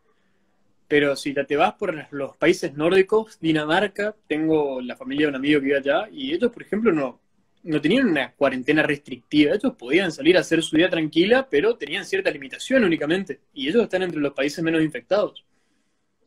Pero 0.89 1.15
si 1.15 1.35
te 1.35 1.57
vas 1.57 1.75
por 1.75 2.07
los 2.11 2.37
países 2.37 2.75
nórdicos, 2.75 3.39
Dinamarca, 3.39 4.17
tengo 4.27 4.81
la 4.81 4.97
familia 4.97 5.27
de 5.27 5.31
un 5.31 5.37
amigo 5.37 5.61
que 5.61 5.67
vive 5.67 5.79
allá, 5.79 6.09
y 6.11 6.33
ellos, 6.33 6.51
por 6.51 6.63
ejemplo, 6.63 6.91
no, 6.91 7.21
no 7.63 7.81
tenían 7.81 8.09
una 8.09 8.33
cuarentena 8.33 8.83
restrictiva. 8.83 9.55
Ellos 9.55 9.75
podían 9.77 10.11
salir 10.11 10.37
a 10.37 10.41
hacer 10.41 10.63
su 10.63 10.77
vida 10.77 10.89
tranquila, 10.89 11.47
pero 11.49 11.77
tenían 11.77 12.05
cierta 12.05 12.31
limitación 12.31 12.83
únicamente. 12.83 13.41
Y 13.53 13.69
ellos 13.69 13.83
están 13.85 14.03
entre 14.03 14.21
los 14.21 14.33
países 14.33 14.65
menos 14.65 14.83
infectados. 14.83 15.45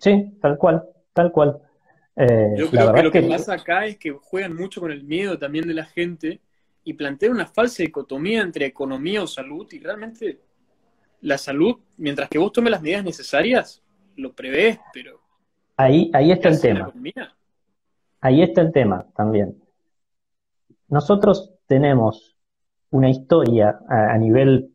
Sí, 0.04 0.38
tal 0.42 0.58
cual, 0.58 0.84
tal 1.14 1.32
cual. 1.32 1.62
Eh, 2.18 2.56
Yo 2.58 2.70
creo 2.70 2.94
que 2.94 3.04
lo 3.04 3.12
que, 3.12 3.22
pasa 3.22 3.54
acá 3.54 3.86
es 3.86 3.98
que 3.98 4.12
juegan 4.12 4.54
mucho 4.54 4.82
con 4.82 4.92
el 4.92 5.06
miedo 5.06 5.40
también 5.40 5.66
de 5.66 5.74
la 5.74 5.86
gente 5.86 6.42
y 6.84 6.94
plantean 6.94 7.32
una 7.32 7.46
falsa 7.46 7.84
dicotomía 7.84 8.42
entre 8.42 8.66
economía 8.66 9.24
o 9.24 9.28
salud 9.28 9.66
y 9.72 9.80
realmente 9.80 10.42
la 11.22 11.38
salud, 11.38 11.78
mientras 11.96 12.28
que 12.28 12.38
vos 12.38 12.52
tomes 12.52 12.72
las 12.72 12.82
medidas 12.82 13.06
necesarias, 13.06 13.82
lo 14.18 14.34
prevés, 14.34 14.78
pero... 14.92 15.22
Ahí, 15.78 16.12
ahí 16.14 16.34
está 16.34 16.50
el 16.50 16.60
tema. 16.60 16.92
Ahí 18.20 18.44
está 18.44 18.60
el 18.60 18.74
tema 18.74 19.08
también. 19.16 19.58
Nosotros 20.90 21.54
tenemos 21.66 22.36
una 22.90 23.10
historia 23.10 23.80
a 23.88 24.18
nivel 24.18 24.74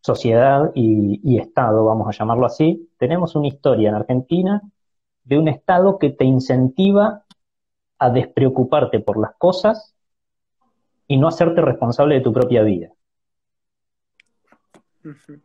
sociedad 0.00 0.72
y, 0.74 1.38
Estado, 1.38 1.84
vamos 1.84 2.08
a 2.08 2.18
llamarlo 2.18 2.46
así, 2.46 2.89
tenemos 3.00 3.34
una 3.34 3.48
historia 3.48 3.88
en 3.88 3.94
Argentina 3.94 4.60
de 5.24 5.38
un 5.38 5.48
Estado 5.48 5.98
que 5.98 6.10
te 6.10 6.26
incentiva 6.26 7.24
a 7.98 8.10
despreocuparte 8.10 9.00
por 9.00 9.18
las 9.18 9.32
cosas 9.36 9.94
y 11.08 11.16
no 11.16 11.26
hacerte 11.26 11.62
responsable 11.62 12.16
de 12.16 12.20
tu 12.20 12.30
propia 12.32 12.62
vida. 12.62 12.90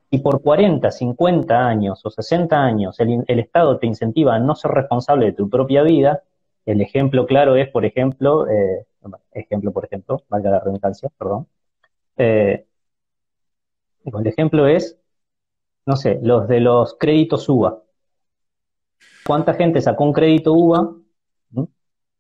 Y 0.10 0.20
por 0.20 0.42
40, 0.42 0.92
50 0.92 1.66
años 1.66 2.06
o 2.06 2.10
60 2.10 2.62
años 2.62 3.00
el, 3.00 3.40
Estado 3.40 3.80
te 3.80 3.88
incentiva 3.88 4.36
a 4.36 4.40
no 4.40 4.54
ser 4.56 4.72
responsable 4.72 5.28
de 5.28 5.32
tu 5.32 5.50
propia 5.50 5.82
vida, 5.82 6.24
el 6.66 6.82
ejemplo 6.82 7.26
claro 7.26 7.56
es, 7.56 7.70
por 7.70 7.86
ejemplo, 7.86 8.50
eh, 8.50 8.86
ejemplo, 9.32 9.72
por 9.72 9.86
ejemplo, 9.86 10.22
valga 10.28 10.52
la 10.52 10.60
redundancia, 10.60 11.10
perdón, 11.18 11.48
eh, 12.18 12.66
el 14.04 14.28
ejemplo 14.28 14.68
es, 14.68 15.00
no 15.86 15.96
sé, 15.96 16.20
los 16.22 16.48
de 16.48 16.60
los 16.60 16.96
créditos 17.00 17.48
UBA. 17.48 17.82
¿Cuánta 19.26 19.54
gente 19.54 19.82
sacó 19.82 20.04
un 20.04 20.14
crédito 20.14 20.54
UBA 20.54 20.96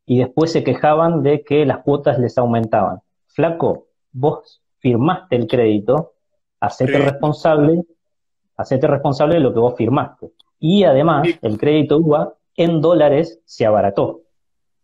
y 0.06 0.19
después 0.19 0.51
se 0.51 0.63
quejaban 0.63 1.23
de 1.23 1.43
que 1.43 1.65
las 1.65 1.80
cuotas 1.80 2.19
les 2.19 2.38
aumentaban? 2.38 2.99
Flaco, 3.28 3.88
vos 4.12 4.62
firmaste 4.80 5.36
el 5.36 5.47
crédito, 5.47 6.13
hacete 6.60 6.99
responsable, 6.99 7.84
hacete 8.58 8.88
responsable 8.88 9.36
de 9.36 9.41
lo 9.41 9.54
que 9.54 9.60
vos 9.60 9.75
firmaste. 9.75 10.32
Y 10.60 10.84
además, 10.84 11.28
el 11.41 11.58
crédito 11.58 11.97
UBA 11.97 12.34
en 12.56 12.82
dólares 12.82 13.39
se 13.45 13.65
abarató. 13.65 14.21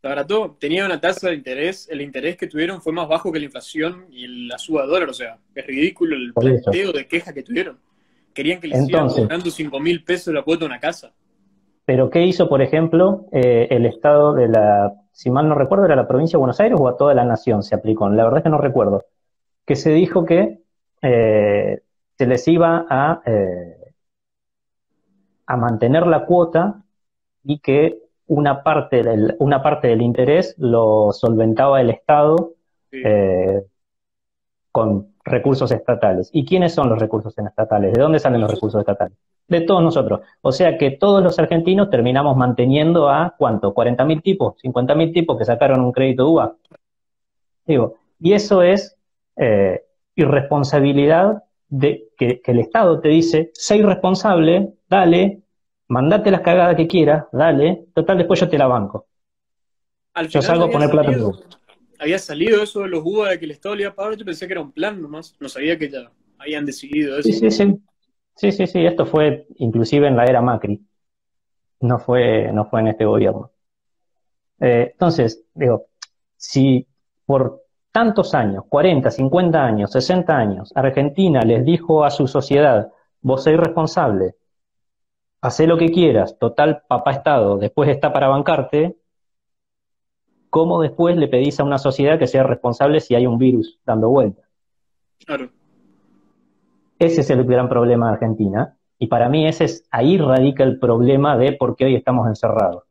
Barato 0.04 0.58
tenía 0.60 0.86
una 0.86 1.00
tasa 1.00 1.30
de 1.30 1.36
interés, 1.36 1.88
el 1.89 2.02
interés 2.02 2.36
que 2.36 2.48
tuvieron 2.48 2.82
fue 2.82 2.91
más 2.91 3.08
bajo 3.08 3.32
que 3.32 3.38
la 3.38 3.46
inflación 3.46 4.08
y 4.10 4.48
la 4.48 4.58
suba 4.58 4.82
de 4.82 4.88
dólar, 4.88 5.10
o 5.10 5.13
sea, 5.13 5.38
es 5.54 5.67
ridículo 5.67 6.15
el 6.15 6.34
planteo 6.34 6.91
de 6.91 7.08
queja 7.08 7.34
que 7.34 7.44
tuvieron. 7.44 7.80
Querían 8.34 8.60
que 8.60 8.67
les 8.67 8.86
sigan 8.86 9.10
cobrando 9.10 9.50
5 9.50 9.80
mil 9.80 10.04
pesos 10.04 10.34
la 10.34 10.44
cuota 10.44 10.62
de 10.62 10.65
una 10.67 10.80
casa. 10.80 11.13
Pero 11.86 12.10
¿qué 12.10 12.26
hizo, 12.26 12.48
por 12.48 12.62
ejemplo, 12.62 13.26
eh, 13.32 13.67
el 13.72 13.86
Estado 13.86 14.34
de 14.34 14.48
la, 14.48 14.94
si 15.12 15.30
mal 15.30 15.50
no 15.50 15.56
recuerdo, 15.56 15.86
era 15.86 15.96
la 15.96 16.08
provincia 16.08 16.38
de 16.38 16.39
Buenos 16.39 16.60
Aires 16.60 16.78
o 16.80 16.88
a 16.88 16.98
toda 16.98 17.13
la 17.13 17.26
nación 17.26 17.63
se 17.63 17.76
aplicó? 17.76 18.08
La 18.10 18.24
verdad 18.24 18.39
es 18.39 18.44
que 18.44 18.50
no 18.50 18.58
recuerdo. 18.58 19.06
Que 19.65 19.76
se 19.76 19.91
dijo 19.91 20.26
que 20.26 20.60
eh, 21.02 21.82
se 22.17 22.26
les 22.28 22.48
iba 22.48 22.86
a, 22.89 23.22
eh, 23.26 23.94
a 25.48 25.58
mantener 25.58 26.08
la 26.08 26.26
cuota 26.26 26.84
y 27.44 27.60
que 27.60 28.00
una 28.28 28.63
parte 28.63 29.04
del, 29.04 29.36
una 29.39 29.62
parte 29.62 29.88
del 29.88 30.02
interés 30.02 30.56
lo 30.58 31.12
solventaba 31.12 31.82
el 31.82 31.89
Estado 31.89 32.54
con 34.72 35.11
recursos 35.24 35.72
estatales. 35.72 36.30
¿Y 36.34 36.46
quiénes 36.46 36.74
son 36.74 36.90
los 36.90 37.00
recursos 37.00 37.38
estatales? 37.38 37.94
¿De 37.94 38.02
dónde 38.02 38.20
salen 38.20 38.42
los 38.42 38.52
recursos 38.52 38.80
estatales? 38.80 39.18
De 39.48 39.62
todos 39.62 39.84
nosotros. 39.84 40.22
O 40.42 40.52
sea 40.52 40.78
que 40.78 40.92
todos 40.92 41.24
los 41.24 41.38
argentinos 41.40 41.90
terminamos 41.90 42.36
manteniendo 42.38 43.10
a, 43.10 43.36
¿cuánto? 43.38 43.74
¿40.000 43.74 44.22
tipos? 44.22 44.56
¿50.000 44.64 45.14
tipos 45.14 45.38
que 45.38 45.46
sacaron 45.46 45.82
un 45.82 45.92
crédito 45.92 46.30
UBA? 46.30 46.56
Digo, 47.66 47.96
y 48.20 48.34
eso 48.34 48.62
es 48.62 48.98
eh, 49.36 49.84
irresponsabilidad 50.16 51.44
de 51.70 52.10
que, 52.18 52.42
que, 52.42 52.52
el 52.52 52.60
Estado 52.60 53.00
te 53.00 53.10
dice, 53.10 53.52
sé 53.54 53.78
irresponsable, 53.78 54.74
dale, 54.90 55.42
mandate 55.88 56.32
las 56.32 56.42
cagadas 56.42 56.76
que 56.76 56.88
quieras, 56.88 57.26
dale, 57.32 57.86
total, 57.94 58.18
después 58.18 58.40
yo 58.40 58.50
te 58.50 58.58
la 58.58 58.68
banco. 58.68 59.08
Al 60.14 60.28
yo 60.28 60.41
salgo 60.41 60.66
a 60.66 60.70
poner 60.70 60.89
plata 60.89 61.12
en 61.12 61.24
Había 62.02 62.18
salido 62.18 62.64
eso 62.64 62.80
de 62.80 62.88
los 62.88 63.04
UBA 63.06 63.30
de 63.30 63.39
que 63.39 63.45
el 63.45 63.52
Estado 63.52 63.76
le 63.76 63.84
iba 63.84 63.91
a 63.91 63.93
pagar, 63.93 64.18
yo 64.18 64.26
pensé 64.26 64.47
que 64.47 64.54
era 64.54 64.62
un 64.62 64.72
plan 64.72 64.99
nomás, 64.99 65.36
no 65.39 65.47
sabía 65.47 65.78
que 65.78 65.88
ya 65.88 66.12
habían 66.39 66.66
decidido 66.66 67.20
eso. 67.20 67.30
Sí, 67.30 67.34
sí, 67.34 67.52
sí. 67.52 67.80
Sí, 68.36 68.52
sí, 68.52 68.66
sí, 68.66 68.84
esto 68.84 69.06
fue 69.06 69.45
inclusive 69.58 70.08
en 70.08 70.16
la 70.16 70.26
era 70.26 70.41
Macri. 70.41 70.82
No 71.82 71.99
fue, 71.99 72.52
no 72.52 72.66
fue 72.66 72.80
en 72.80 72.88
este 72.88 73.06
gobierno. 73.06 73.52
Eh, 74.60 74.89
entonces, 74.93 75.43
digo, 75.54 75.89
si 76.36 76.88
por 77.24 77.66
tantos 77.91 78.34
años, 78.34 78.64
40, 78.68 79.12
50 79.12 79.64
años, 79.64 79.91
60 79.91 80.36
años, 80.36 80.72
Argentina 80.74 81.41
les 81.41 81.64
dijo 81.64 82.04
a 82.04 82.10
su 82.10 82.26
sociedad, 82.26 82.91
vos 83.22 83.43
sois 83.43 83.58
responsable, 83.58 84.38
hacé 85.41 85.68
lo 85.68 85.78
que 85.78 85.91
quieras, 85.91 86.39
total, 86.39 86.82
papá 86.88 87.12
Estado, 87.12 87.60
después 87.60 87.89
está 87.89 88.12
para 88.12 88.28
bancarte, 88.28 88.97
¿cómo 90.52 90.82
después 90.82 91.18
le 91.18 91.28
pedís 91.28 91.60
a 91.60 91.64
una 91.64 91.80
sociedad 91.80 92.20
que 92.20 92.28
sea 92.28 92.43
responsable 92.43 92.99
si 92.99 93.16
hay 93.16 93.26
un 93.26 93.39
virus 93.39 93.80
dando 93.84 94.10
vuelta? 94.10 94.43
Claro. 95.26 95.49
Ese 96.99 97.22
es 97.22 97.30
el 97.32 97.43
gran 97.45 97.68
problema 97.68 98.08
de 98.08 98.14
Argentina, 98.14 98.78
y 98.99 99.08
para 99.08 99.30
mí 99.30 99.47
ese 99.47 99.64
es, 99.64 99.88
ahí 99.89 100.20
radica 100.20 100.64
el 100.64 100.78
problema 100.78 101.36
de 101.36 101.54
por 101.54 101.76
qué 101.76 101.86
hoy 101.86 101.95
estamos 101.95 102.28
encerrados. 102.28 102.84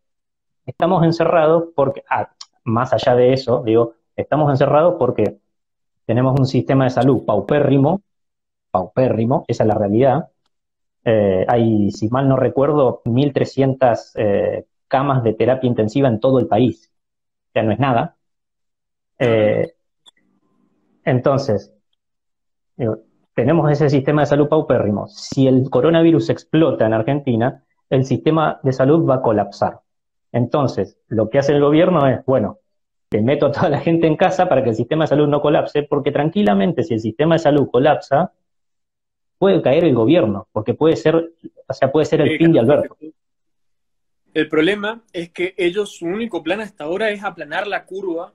Estamos 0.66 1.04
encerrados 1.04 1.68
porque, 1.76 2.02
ah, 2.11 2.30
más 2.64 2.92
allá 2.92 3.14
de 3.14 3.32
eso, 3.32 3.62
digo, 3.64 3.94
estamos 4.16 4.50
encerrados 4.50 4.96
porque 4.98 5.38
tenemos 6.06 6.40
un 6.40 6.46
sistema 6.46 6.84
de 6.84 6.90
salud 6.90 7.24
paupérrimo, 7.24 8.02
paupérrimo, 8.72 9.44
esa 9.46 9.62
es 9.62 9.68
la 9.68 9.74
realidad, 9.74 10.30
eh, 11.04 11.44
hay, 11.46 11.92
si 11.92 12.08
mal 12.08 12.28
no 12.28 12.36
recuerdo, 12.36 13.02
1.300 13.04 14.12
eh, 14.16 14.66
camas 14.88 15.22
de 15.22 15.34
terapia 15.34 15.68
intensiva 15.68 16.08
en 16.08 16.18
todo 16.18 16.40
el 16.40 16.48
país. 16.48 16.89
O 17.51 17.53
sea, 17.53 17.62
no 17.64 17.72
es 17.72 17.78
nada. 17.80 18.16
Eh, 19.18 19.74
entonces, 21.05 21.74
tenemos 23.34 23.70
ese 23.70 23.90
sistema 23.90 24.22
de 24.22 24.26
salud 24.26 24.48
paupérrimo. 24.48 25.09
Si 25.09 25.48
el 25.48 25.68
coronavirus 25.68 26.30
explota 26.30 26.86
en 26.86 26.94
Argentina, 26.94 27.64
el 27.88 28.05
sistema 28.05 28.61
de 28.62 28.72
salud 28.72 29.09
va 29.09 29.16
a 29.16 29.22
colapsar. 29.22 29.80
Entonces, 30.30 30.96
lo 31.09 31.28
que 31.28 31.38
hace 31.38 31.53
el 31.53 31.61
gobierno 31.61 32.07
es, 32.07 32.24
bueno, 32.24 32.59
te 33.09 33.20
meto 33.20 33.46
a 33.46 33.53
toda 33.53 33.68
la 33.68 33.80
gente 33.80 34.07
en 34.07 34.16
casa 34.16 34.48
para 34.48 34.62
que 34.62 34.70
el 34.70 34.76
sistema 34.76 35.05
de 35.05 35.09
salud 35.09 35.26
no 35.26 35.40
colapse, 35.40 35.82
porque 35.82 36.12
tranquilamente 36.12 36.84
si 36.84 36.94
el 36.94 37.01
sistema 37.01 37.34
de 37.34 37.40
salud 37.40 37.68
colapsa, 37.68 38.32
puede 39.38 39.61
caer 39.62 39.84
el 39.84 39.94
gobierno, 39.94 40.46
porque 40.53 40.74
puede 40.74 40.94
ser, 40.96 41.16
o 41.16 41.72
sea, 41.72 41.90
puede 41.90 42.07
ser 42.07 42.20
el 42.20 42.38
fin 42.38 42.53
de 42.53 42.61
Alberto. 42.61 42.96
El 44.32 44.48
problema 44.48 45.02
es 45.12 45.30
que 45.30 45.54
ellos, 45.56 45.96
su 45.96 46.06
único 46.06 46.42
plan 46.42 46.60
hasta 46.60 46.84
ahora 46.84 47.10
es 47.10 47.22
aplanar 47.22 47.66
la 47.66 47.84
curva, 47.84 48.32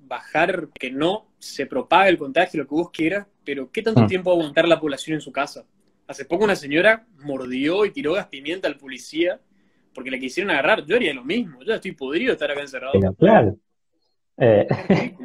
bajar, 0.00 0.68
que 0.74 0.90
no 0.90 1.26
se 1.38 1.66
propague 1.66 2.10
el 2.10 2.18
contagio, 2.18 2.62
lo 2.62 2.68
que 2.68 2.74
vos 2.74 2.90
quieras, 2.90 3.26
pero 3.44 3.70
¿qué 3.70 3.82
tanto 3.82 4.02
mm. 4.02 4.06
tiempo 4.06 4.30
va 4.30 4.36
a 4.36 4.38
aguantar 4.40 4.68
la 4.68 4.80
población 4.80 5.14
en 5.14 5.20
su 5.20 5.32
casa? 5.32 5.64
Hace 6.06 6.24
poco 6.24 6.44
una 6.44 6.56
señora 6.56 7.06
mordió 7.20 7.84
y 7.84 7.90
tiró 7.90 8.14
gas 8.14 8.26
pimienta 8.26 8.68
al 8.68 8.76
policía 8.76 9.40
porque 9.94 10.10
le 10.10 10.18
quisieron 10.18 10.50
agarrar. 10.50 10.84
Yo 10.84 10.96
haría 10.96 11.14
lo 11.14 11.24
mismo. 11.24 11.62
Yo 11.62 11.74
estoy 11.74 11.92
podrido 11.92 12.28
de 12.28 12.32
estar 12.32 12.50
acá 12.50 12.60
encerrado. 12.60 12.92
claro. 13.18 13.56
Eh, 14.38 14.66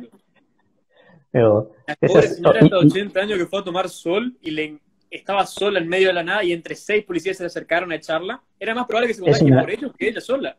pero, 1.31 1.71
la 1.87 2.21
señora 2.21 2.59
de 2.61 2.75
80 2.75 3.19
años 3.19 3.37
que 3.37 3.45
fue 3.45 3.59
a 3.59 3.63
tomar 3.63 3.89
sol 3.89 4.37
y 4.41 4.51
le 4.51 4.79
estaba 5.09 5.45
sola 5.45 5.79
en 5.79 5.87
medio 5.87 6.07
de 6.07 6.13
la 6.13 6.23
nada 6.23 6.43
y 6.43 6.53
entre 6.53 6.75
seis 6.75 7.03
policías 7.05 7.37
se 7.37 7.43
le 7.43 7.47
acercaron 7.47 7.91
a 7.91 7.95
echarla, 7.95 8.41
era 8.59 8.75
más 8.75 8.85
probable 8.87 9.07
que 9.07 9.13
se 9.13 9.21
contagie 9.21 9.59
por 9.59 9.71
ellos 9.71 9.91
que 9.97 10.09
ella 10.09 10.21
sola. 10.21 10.57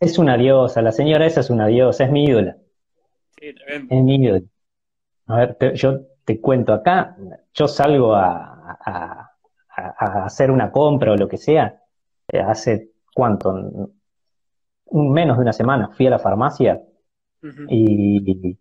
Es 0.00 0.18
una 0.18 0.36
diosa, 0.36 0.82
la 0.82 0.92
señora 0.92 1.26
esa 1.26 1.40
es 1.40 1.50
una 1.50 1.66
diosa, 1.66 2.04
es 2.04 2.10
mi 2.10 2.24
ídola. 2.24 2.56
Sí, 3.38 3.54
tremendo. 3.54 3.94
Es 3.94 4.02
mi 4.02 4.16
ídola. 4.16 4.42
A 5.26 5.36
ver, 5.38 5.74
yo 5.74 6.00
te 6.24 6.40
cuento 6.40 6.72
acá, 6.72 7.16
yo 7.54 7.68
salgo 7.68 8.14
a, 8.14 8.78
a, 8.84 9.32
hacer 10.24 10.50
una 10.50 10.70
compra 10.70 11.12
o 11.12 11.16
lo 11.16 11.28
que 11.28 11.36
sea, 11.36 11.80
eh, 12.28 12.40
hace 12.40 12.90
cuánto, 13.14 13.54
menos 14.90 15.36
de 15.36 15.42
una 15.42 15.52
semana 15.52 15.88
fui 15.88 16.06
a 16.06 16.10
la 16.10 16.18
farmacia 16.18 16.82
y 17.68 18.58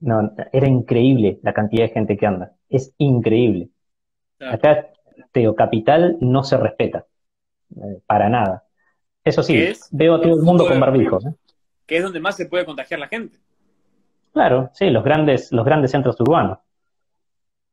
no, 0.00 0.32
era 0.52 0.66
increíble 0.66 1.38
la 1.42 1.52
cantidad 1.52 1.84
de 1.84 1.92
gente 1.92 2.16
que 2.16 2.26
anda, 2.26 2.56
es 2.68 2.94
increíble. 2.98 3.70
Acá, 4.50 4.88
Teo 5.32 5.54
Capital 5.54 6.16
no 6.20 6.42
se 6.42 6.56
respeta, 6.56 7.06
eh, 7.76 8.00
para 8.06 8.28
nada. 8.28 8.64
Eso 9.24 9.42
sí, 9.42 9.72
veo 9.92 10.16
a 10.16 10.20
todo 10.20 10.34
el 10.34 10.42
mundo 10.42 10.66
con 10.66 10.80
barbijos. 10.80 11.24
¿eh? 11.26 11.34
Que 11.86 11.98
es 11.98 12.02
donde 12.02 12.20
más 12.20 12.36
se 12.36 12.46
puede 12.46 12.64
contagiar 12.64 13.00
la 13.00 13.08
gente. 13.08 13.38
Claro, 14.32 14.70
sí, 14.72 14.90
los 14.90 15.04
grandes, 15.04 15.52
los 15.52 15.64
grandes 15.64 15.90
centros 15.90 16.18
urbanos. 16.20 16.58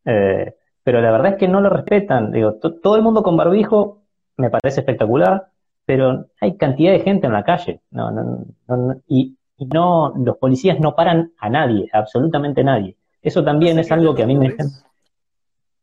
Eh, 0.05 0.53
pero 0.83 1.01
la 1.01 1.11
verdad 1.11 1.33
es 1.33 1.37
que 1.37 1.47
no 1.47 1.61
lo 1.61 1.69
respetan. 1.69 2.31
Digo, 2.31 2.53
todo 2.55 2.95
el 2.95 3.01
mundo 3.01 3.23
con 3.23 3.37
barbijo 3.37 4.01
me 4.37 4.49
parece 4.49 4.81
espectacular, 4.81 5.47
pero 5.85 6.27
hay 6.39 6.57
cantidad 6.57 6.91
de 6.91 6.99
gente 6.99 7.27
en 7.27 7.33
la 7.33 7.43
calle. 7.43 7.81
No, 7.91 8.11
no, 8.11 8.45
no, 8.67 9.01
y, 9.07 9.35
no, 9.57 10.13
los 10.15 10.37
policías 10.37 10.79
no 10.79 10.95
paran 10.95 11.33
a 11.37 11.49
nadie, 11.49 11.89
absolutamente 11.91 12.63
nadie. 12.63 12.95
Eso 13.21 13.43
también 13.43 13.77
es 13.79 13.91
algo 13.91 14.15
que 14.15 14.23
a 14.23 14.25
mí 14.25 14.37
me... 14.37 14.55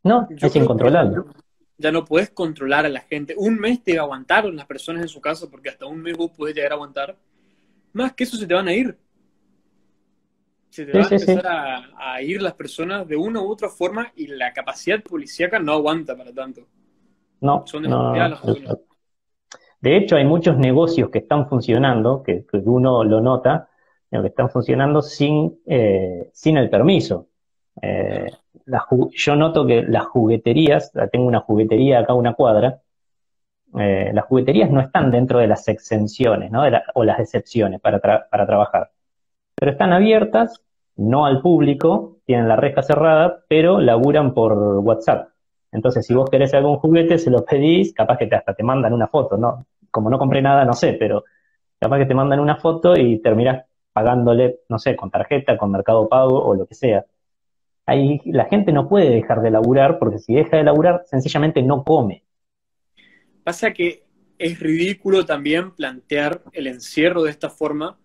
No, 0.07 0.29
es 0.31 0.55
incontrolable. 0.55 1.23
Ya 1.79 1.91
no 1.91 2.05
puedes 2.05 2.31
controlar 2.31 2.87
a 2.87 2.89
la 2.89 3.01
gente. 3.01 3.35
Un 3.37 3.59
mes 3.59 3.83
te 3.83 3.99
aguantaron 3.99 4.55
las 4.55 4.67
personas 4.67 5.03
en 5.03 5.09
su 5.09 5.21
casa 5.21 5.49
porque 5.51 5.69
hasta 5.69 5.85
un 5.85 6.01
mes 6.01 6.17
vos 6.17 6.31
podés 6.31 6.55
llegar 6.55 6.73
a 6.73 6.75
aguantar. 6.77 7.17
Más 7.93 8.13
que 8.13 8.25
eso 8.25 8.37
se 8.37 8.47
te 8.47 8.55
van 8.55 8.69
a 8.69 8.73
ir. 8.73 8.97
Se 10.71 10.87
te 10.87 10.93
van 10.93 11.03
a 11.03 11.09
empezar 11.09 11.47
a, 11.99 12.23
ir 12.23 12.41
las 12.41 12.55
personas 12.55 13.07
de 13.09 13.17
una 13.17 13.43
u 13.43 13.51
otra 13.51 13.69
forma 13.69 14.13
y 14.15 14.29
la 14.29 14.53
capacidad 14.53 15.03
policíaca 15.03 15.59
no 15.59 15.73
aguanta 15.73 16.17
para 16.17 16.33
tanto. 16.33 16.63
No. 17.41 17.65
Son 17.67 17.83
De 19.81 19.97
hecho, 19.97 20.17
hay 20.17 20.25
muchos 20.25 20.57
negocios 20.57 21.11
que 21.11 21.19
están 21.19 21.49
funcionando, 21.49 22.23
que, 22.23 22.47
uno 22.65 23.03
lo 23.03 23.21
nota, 23.21 23.69
que 24.11 24.27
están 24.29 24.51
funcionando 24.51 25.03
sin, 25.03 25.59
eh, 25.67 26.31
sin 26.33 26.57
el 26.59 26.71
permiso. 26.71 27.29
Eh, 27.83 28.31
yo 29.13 29.37
noto 29.37 29.67
que 29.67 29.83
las 29.83 30.07
jugueterías, 30.07 30.93
tengo 31.13 31.27
una 31.27 31.41
juguetería 31.41 32.01
acá 32.01 32.15
una 32.15 32.35
cuadra, 32.35 32.81
eh, 33.79 34.11
las 34.13 34.25
jugueterías 34.25 34.71
no 34.71 34.81
están 34.81 35.11
dentro 35.11 35.39
de 35.39 35.47
las 35.47 35.69
exenciones 35.69 36.51
¿no? 36.51 36.63
o 36.95 37.05
las 37.05 37.21
excepciones 37.21 37.81
para, 37.81 38.01
para 38.01 38.47
trabajar, 38.47 38.91
pero 39.55 39.73
están 39.73 39.93
abiertas, 39.93 40.63
no 40.97 41.27
al 41.27 41.43
público, 41.43 42.19
tienen 42.25 42.49
la 42.49 42.57
reja 42.57 42.83
cerrada, 42.83 43.45
pero 43.49 43.81
laburan 43.81 44.33
por 44.35 44.55
WhatsApp. 44.79 45.29
Entonces, 45.73 46.07
si 46.07 46.15
vos 46.15 46.31
querés 46.31 46.55
algún 46.55 46.77
juguete, 46.77 47.19
se 47.19 47.31
lo 47.31 47.45
pedís, 47.45 47.93
capaz 47.93 48.17
que 48.17 48.29
hasta 48.35 48.55
te 48.55 48.63
mandan 48.63 48.95
una 48.95 49.09
foto, 49.09 49.37
¿no? 49.37 49.67
Como 49.91 50.09
no 50.09 50.19
compré 50.19 50.41
nada, 50.41 50.65
no 50.65 50.73
sé, 50.73 50.95
pero 50.95 51.25
capaz 51.79 51.99
que 51.99 52.07
te 52.07 52.15
mandan 52.15 52.41
una 52.41 52.57
foto 52.57 52.97
y 52.97 53.19
terminás 53.21 53.67
pagándole, 53.93 54.61
no 54.69 54.79
sé, 54.79 54.97
con 54.97 55.11
tarjeta, 55.11 55.59
con 55.59 55.71
mercado 55.71 56.09
pago 56.09 56.43
o 56.43 56.55
lo 56.55 56.67
que 56.67 56.75
sea 56.75 57.05
ahí 57.87 58.21
la 58.25 58.47
gente 58.47 58.73
no 58.73 58.89
puede 58.89 59.11
dejar 59.11 59.41
de 59.41 59.51
laburar 59.51 59.99
porque 59.99 60.19
si 60.19 60.35
deja 60.35 60.57
de 60.57 60.65
laburar, 60.65 61.05
sencillamente 61.07 61.63
no 61.63 61.85
come. 61.85 62.25
Pasa 63.45 63.73
que 63.73 64.05
es 64.39 64.59
ridículo 64.61 65.25
también 65.25 65.71
plantear 65.71 66.43
el 66.53 66.67
encierro 66.67 67.23
de 67.23 67.31
esta 67.31 67.49
forma, 67.49 67.99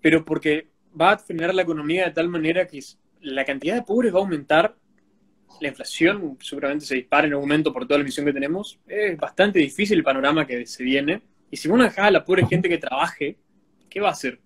pero 0.00 0.24
porque 0.24 0.68
va 0.98 1.12
a 1.12 1.18
frenar 1.18 1.54
la 1.54 1.62
economía 1.62 2.06
de 2.06 2.12
tal 2.12 2.28
manera 2.28 2.66
que 2.66 2.80
la 3.20 3.44
cantidad 3.44 3.74
de 3.74 3.82
pobres 3.82 4.14
va 4.14 4.18
a 4.18 4.22
aumentar, 4.22 4.76
la 5.60 5.68
inflación 5.68 6.38
seguramente 6.40 6.86
se 6.86 6.94
dispara 6.94 7.26
en 7.26 7.32
algún 7.32 7.48
momento 7.48 7.72
por 7.72 7.86
toda 7.86 7.98
la 7.98 8.02
emisión 8.02 8.26
que 8.26 8.32
tenemos, 8.32 8.78
es 8.86 9.16
bastante 9.16 9.58
difícil 9.58 9.98
el 9.98 10.04
panorama 10.04 10.46
que 10.46 10.64
se 10.66 10.84
viene, 10.84 11.22
y 11.50 11.56
si 11.56 11.68
uno 11.68 11.84
deja 11.84 12.06
a 12.06 12.10
la 12.10 12.24
pobre 12.24 12.46
gente 12.46 12.68
que 12.68 12.78
trabaje, 12.78 13.36
¿qué 13.88 14.00
va 14.00 14.08
a 14.08 14.12
hacer? 14.12 14.40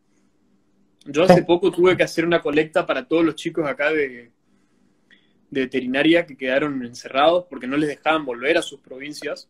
Yo 1.07 1.24
hace 1.24 1.42
poco 1.42 1.70
tuve 1.70 1.96
que 1.96 2.03
hacer 2.03 2.24
una 2.24 2.42
colecta 2.42 2.86
para 2.86 3.07
todos 3.07 3.24
los 3.24 3.34
chicos 3.34 3.66
acá 3.66 3.90
de, 3.92 4.30
veterinaria 5.51 6.26
que 6.26 6.36
quedaron 6.36 6.84
encerrados 6.84 7.46
porque 7.48 7.66
no 7.66 7.76
les 7.76 7.88
dejaban 7.88 8.24
volver 8.24 8.57
a 8.59 8.62
sus 8.62 8.80
provincias 8.80 9.48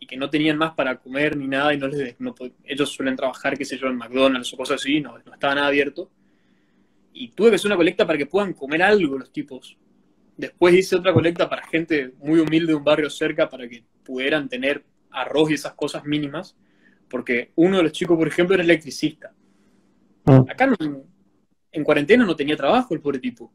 y 0.00 0.06
que 0.06 0.16
no 0.16 0.30
tenían 0.30 0.56
más 0.56 0.74
para 0.74 0.98
comer 0.98 1.36
ni 1.36 1.46
nada 1.46 1.74
y 1.74 1.78
no 1.78 1.88
les 1.88 2.16
ellos 2.64 2.90
suelen 2.90 3.16
trabajar, 3.16 3.56
qué 3.58 3.64
sé 3.64 3.76
yo, 3.76 3.88
en 3.88 3.96
McDonald's 3.96 4.52
o 4.54 4.56
cosas 4.56 4.80
así, 4.80 5.00
no, 5.00 5.18
no 5.18 5.34
estaba 5.34 5.54
nada 5.54 5.66
abierto. 5.68 6.10
Y 7.12 7.28
tuve 7.30 7.50
que 7.50 7.56
hacer 7.56 7.68
una 7.68 7.76
colecta 7.76 8.06
para 8.06 8.18
que 8.18 8.26
puedan 8.26 8.52
comer 8.52 8.82
algo 8.82 9.18
los 9.18 9.32
tipos. 9.32 9.76
Después 10.36 10.74
hice 10.74 10.96
otra 10.96 11.12
colecta 11.12 11.48
para 11.48 11.66
gente 11.66 12.14
muy 12.18 12.38
humilde 12.38 12.68
de 12.68 12.76
un 12.76 12.84
barrio 12.84 13.10
cerca 13.10 13.48
para 13.48 13.68
que 13.68 13.82
pudieran 14.04 14.48
tener 14.48 14.84
arroz 15.10 15.50
y 15.50 15.54
esas 15.54 15.72
cosas 15.74 16.04
mínimas, 16.04 16.56
porque 17.08 17.50
uno 17.56 17.78
de 17.78 17.82
los 17.82 17.92
chicos, 17.92 18.16
por 18.16 18.28
ejemplo, 18.28 18.54
era 18.54 18.62
electricista. 18.62 19.34
Mm. 20.28 20.50
Acá 20.50 20.68
en 21.72 21.84
cuarentena 21.84 22.24
no 22.24 22.36
tenía 22.36 22.56
trabajo 22.56 22.94
el 22.94 23.00
pobre 23.00 23.18
tipo. 23.18 23.50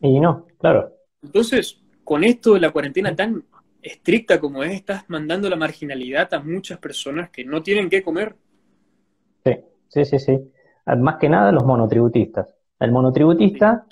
Y 0.00 0.18
no, 0.18 0.46
claro. 0.58 0.92
Entonces, 1.22 1.82
con 2.04 2.24
esto 2.24 2.54
de 2.54 2.60
la 2.60 2.70
cuarentena 2.70 3.14
tan 3.14 3.44
estricta 3.82 4.40
como 4.40 4.62
es, 4.62 4.72
estás 4.72 5.04
mandando 5.08 5.48
la 5.48 5.56
marginalidad 5.56 6.32
a 6.34 6.40
muchas 6.40 6.78
personas 6.78 7.30
que 7.30 7.44
no 7.44 7.62
tienen 7.62 7.88
qué 7.88 8.02
comer. 8.02 8.34
Sí, 9.44 9.52
sí, 9.88 10.04
sí, 10.04 10.18
sí. 10.18 10.38
Más 10.98 11.16
que 11.16 11.28
nada 11.28 11.52
los 11.52 11.64
monotributistas. 11.64 12.54
El 12.78 12.92
monotributista 12.92 13.86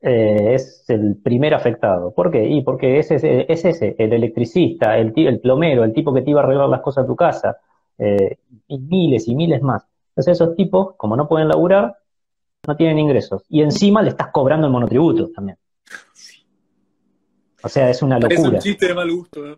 eh, 0.00 0.54
es 0.54 0.84
el 0.88 1.16
primer 1.16 1.54
afectado. 1.54 2.12
¿Por 2.12 2.30
qué? 2.30 2.46
Y 2.46 2.62
porque 2.62 2.98
es 2.98 3.10
ese, 3.10 3.46
es 3.48 3.64
ese 3.64 3.94
el 3.98 4.12
electricista, 4.12 4.98
el, 4.98 5.12
el 5.16 5.40
plomero, 5.40 5.84
el 5.84 5.92
tipo 5.92 6.12
que 6.12 6.22
te 6.22 6.30
iba 6.30 6.40
a 6.40 6.44
arreglar 6.44 6.68
las 6.68 6.80
cosas 6.80 7.04
a 7.04 7.06
tu 7.06 7.16
casa, 7.16 7.58
eh, 7.98 8.38
y 8.68 8.78
miles 8.78 9.28
y 9.28 9.34
miles 9.34 9.62
más. 9.62 9.86
Entonces 10.14 10.40
esos 10.40 10.54
tipos, 10.54 10.94
como 10.96 11.16
no 11.16 11.26
pueden 11.26 11.48
laburar, 11.48 11.98
no 12.66 12.76
tienen 12.76 13.00
ingresos. 13.00 13.44
Y 13.48 13.62
encima 13.62 14.00
le 14.00 14.10
estás 14.10 14.28
cobrando 14.30 14.68
el 14.68 14.72
monotributo 14.72 15.28
también. 15.32 15.58
O 17.64 17.68
sea, 17.68 17.90
es 17.90 18.00
una 18.00 18.18
locura. 18.20 18.38
Es 18.38 18.44
un 18.46 18.58
chiste 18.60 18.86
de 18.86 18.94
mal 18.94 19.10
gusto. 19.10 19.44
¿no? 19.44 19.56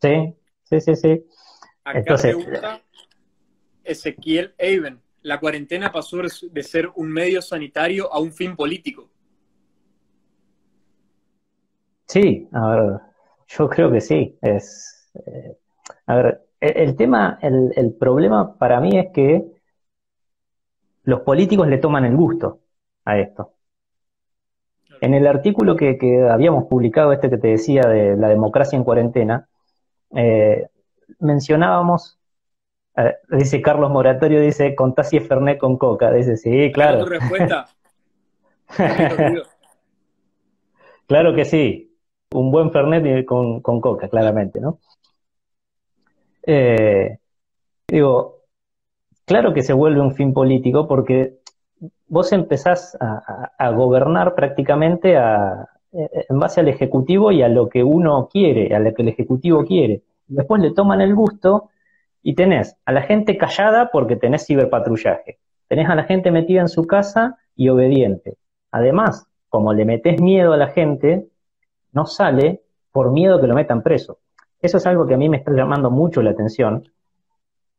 Sí, 0.00 0.34
sí, 0.62 0.80
sí, 0.80 0.96
sí. 0.96 1.26
Acá 1.82 1.98
Entonces, 1.98 2.36
pregunta 2.36 2.80
Ezequiel 3.82 4.54
Eiben. 4.56 5.00
La 5.22 5.40
cuarentena 5.40 5.90
pasó 5.90 6.18
de 6.18 6.62
ser 6.62 6.90
un 6.94 7.10
medio 7.10 7.42
sanitario 7.42 8.12
a 8.12 8.20
un 8.20 8.32
fin 8.32 8.54
político. 8.54 9.10
Sí, 12.06 12.48
a 12.52 12.68
ver, 12.68 13.00
yo 13.48 13.68
creo 13.68 13.90
que 13.90 14.00
sí. 14.00 14.38
Es, 14.40 15.10
eh, 15.14 15.58
a 16.06 16.16
ver, 16.16 16.46
el, 16.60 16.94
tema, 16.94 17.38
el, 17.42 17.72
el, 17.74 17.94
problema 17.94 18.56
para 18.56 18.80
mí 18.80 18.96
es 18.96 19.08
que 19.12 19.55
los 21.06 21.20
políticos 21.20 21.66
le 21.66 21.78
toman 21.78 22.04
el 22.04 22.14
gusto 22.16 22.60
a 23.04 23.18
esto. 23.18 23.54
En 25.00 25.14
el 25.14 25.26
artículo 25.26 25.76
que, 25.76 25.98
habíamos 26.30 26.64
publicado, 26.64 27.12
este 27.12 27.30
que 27.30 27.38
te 27.38 27.48
decía 27.48 27.82
de 27.82 28.16
la 28.16 28.28
democracia 28.28 28.76
en 28.76 28.84
cuarentena, 28.84 29.48
eh, 30.14 30.68
mencionábamos 31.18 32.18
dice 33.28 33.60
Carlos 33.60 33.90
Moratorio, 33.90 34.40
dice, 34.40 34.74
contá 34.74 35.04
si 35.04 35.16
es 35.18 35.28
Fernet 35.28 35.58
con 35.58 35.76
coca. 35.76 36.10
Dice, 36.12 36.36
sí, 36.36 36.72
claro. 36.72 37.00
¿Tu 37.00 37.10
respuesta? 37.10 37.68
claro 41.06 41.34
que 41.34 41.44
sí. 41.44 41.94
Un 42.32 42.50
buen 42.50 42.72
Fernet 42.72 43.24
con, 43.24 43.60
con 43.60 43.80
coca, 43.80 44.08
claramente, 44.08 44.60
¿no? 44.60 44.80
Eh, 46.42 47.18
digo, 47.86 48.35
claro 49.26 49.52
que 49.52 49.62
se 49.62 49.74
vuelve 49.74 50.00
un 50.00 50.14
fin 50.14 50.32
político 50.32 50.88
porque 50.88 51.34
vos 52.08 52.32
empezás 52.32 52.96
a, 53.00 53.70
gobernar 53.72 54.34
prácticamente 54.34 55.14
en 55.16 56.38
base 56.38 56.60
al 56.60 56.68
Ejecutivo 56.68 57.32
y 57.32 57.42
a 57.42 57.48
lo 57.48 57.68
que 57.68 57.84
uno 57.84 58.28
quiere, 58.32 58.74
a 58.74 58.78
lo 58.78 58.94
que 58.94 59.02
el 59.02 59.08
Ejecutivo 59.08 59.64
quiere. 59.64 60.02
Después 60.26 60.62
le 60.62 60.72
toman 60.72 61.00
el 61.00 61.14
gusto 61.14 61.70
y 62.22 62.34
tenés 62.34 62.76
a 62.84 62.92
la 62.92 63.02
gente 63.02 63.36
callada 63.36 63.90
porque 63.92 64.16
tenés 64.16 64.46
ciberpatrullaje. 64.46 65.38
Tenés 65.68 65.88
a 65.88 65.94
la 65.94 66.04
gente 66.04 66.30
metida 66.30 66.60
en 66.60 66.68
su 66.68 66.86
casa 66.86 67.38
y 67.54 67.68
obediente. 67.68 68.36
Además, 68.70 69.26
como 69.48 69.72
le 69.72 69.84
metés 69.84 70.20
miedo 70.20 70.52
a 70.52 70.56
la 70.56 70.68
gente, 70.68 71.26
no 71.92 72.06
sale 72.06 72.62
por 72.92 73.10
miedo 73.10 73.40
que 73.40 73.46
lo 73.46 73.54
metan 73.54 73.82
preso. 73.82 74.18
Eso 74.60 74.78
es 74.78 74.86
algo 74.86 75.06
que 75.06 75.14
a 75.14 75.16
mí 75.16 75.28
me 75.28 75.38
está 75.38 75.52
llamando 75.52 75.90
mucho 75.90 76.22
la 76.22 76.30
atención, 76.30 76.88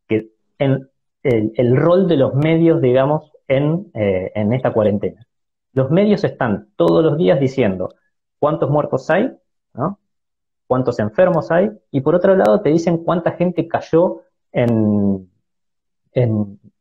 que 0.07 0.29
en 0.59 0.89
el, 1.27 1.75
rol 1.75 2.07
de 2.07 2.17
los 2.17 2.33
medios, 2.33 2.81
digamos, 2.81 3.31
en, 3.47 3.91
eh, 3.93 4.31
en 4.35 4.53
esta 4.53 4.71
cuarentena. 4.71 5.25
Los 5.73 5.91
medios 5.91 6.23
están 6.23 6.69
todos 6.75 7.03
los 7.03 7.17
días 7.17 7.39
diciendo 7.39 7.89
cuántos 8.39 8.69
muertos 8.69 9.09
hay, 9.09 9.31
¿no? 9.73 9.99
cuántos 10.67 10.99
enfermos 10.99 11.49
hay, 11.49 11.71
y 11.91 12.01
por 12.01 12.15
otro 12.15 12.35
lado 12.35 12.61
te 12.61 12.69
dicen 12.69 12.97
cuánta 12.97 13.31
gente 13.31 13.67
cayó 13.67 14.21
en, 14.51 15.29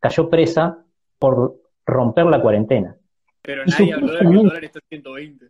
cayó 0.00 0.28
presa 0.28 0.84
por 1.18 1.56
romper 1.84 2.26
la 2.26 2.42
cuarentena. 2.42 2.96
Pero 3.42 3.64
nadie 3.64 3.94
habló 3.94 4.12
de 4.12 4.18
que 4.18 4.24
el 4.24 4.42
dólar 4.42 4.64
está 4.64 4.80
120. 4.88 5.46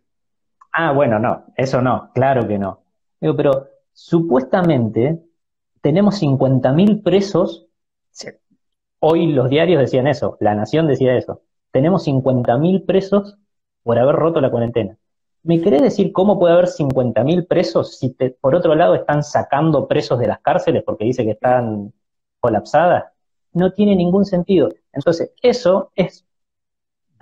Ah, 0.73 0.91
bueno, 0.91 1.17
no, 1.19 1.45
eso 1.55 1.81
no, 1.81 2.11
claro 2.13 2.47
que 2.47 2.59
no. 2.59 2.83
pero 3.19 3.69
supuestamente 3.93 5.19
tenemos 5.81 6.21
50.000 6.21 7.01
presos. 7.01 7.67
Hoy 8.99 9.27
los 9.27 9.49
diarios 9.49 9.79
decían 9.79 10.07
eso, 10.07 10.37
La 10.39 10.55
Nación 10.55 10.87
decía 10.87 11.15
eso. 11.15 11.41
Tenemos 11.71 12.07
50.000 12.07 12.85
presos 12.85 13.37
por 13.83 13.99
haber 13.99 14.15
roto 14.15 14.41
la 14.41 14.49
cuarentena. 14.49 14.97
¿Me 15.43 15.61
querés 15.61 15.81
decir 15.81 16.11
cómo 16.11 16.39
puede 16.39 16.53
haber 16.53 16.67
50.000 16.67 17.47
presos 17.47 17.97
si 17.97 18.09
por 18.41 18.55
otro 18.55 18.75
lado 18.75 18.95
están 18.95 19.23
sacando 19.23 19.87
presos 19.87 20.19
de 20.19 20.27
las 20.27 20.39
cárceles 20.41 20.83
porque 20.83 21.05
dice 21.05 21.23
que 21.23 21.31
están 21.31 21.93
colapsadas? 22.39 23.05
No 23.53 23.71
tiene 23.71 23.95
ningún 23.95 24.25
sentido. 24.25 24.69
Entonces, 24.91 25.31
eso 25.41 25.91
es, 25.95 26.25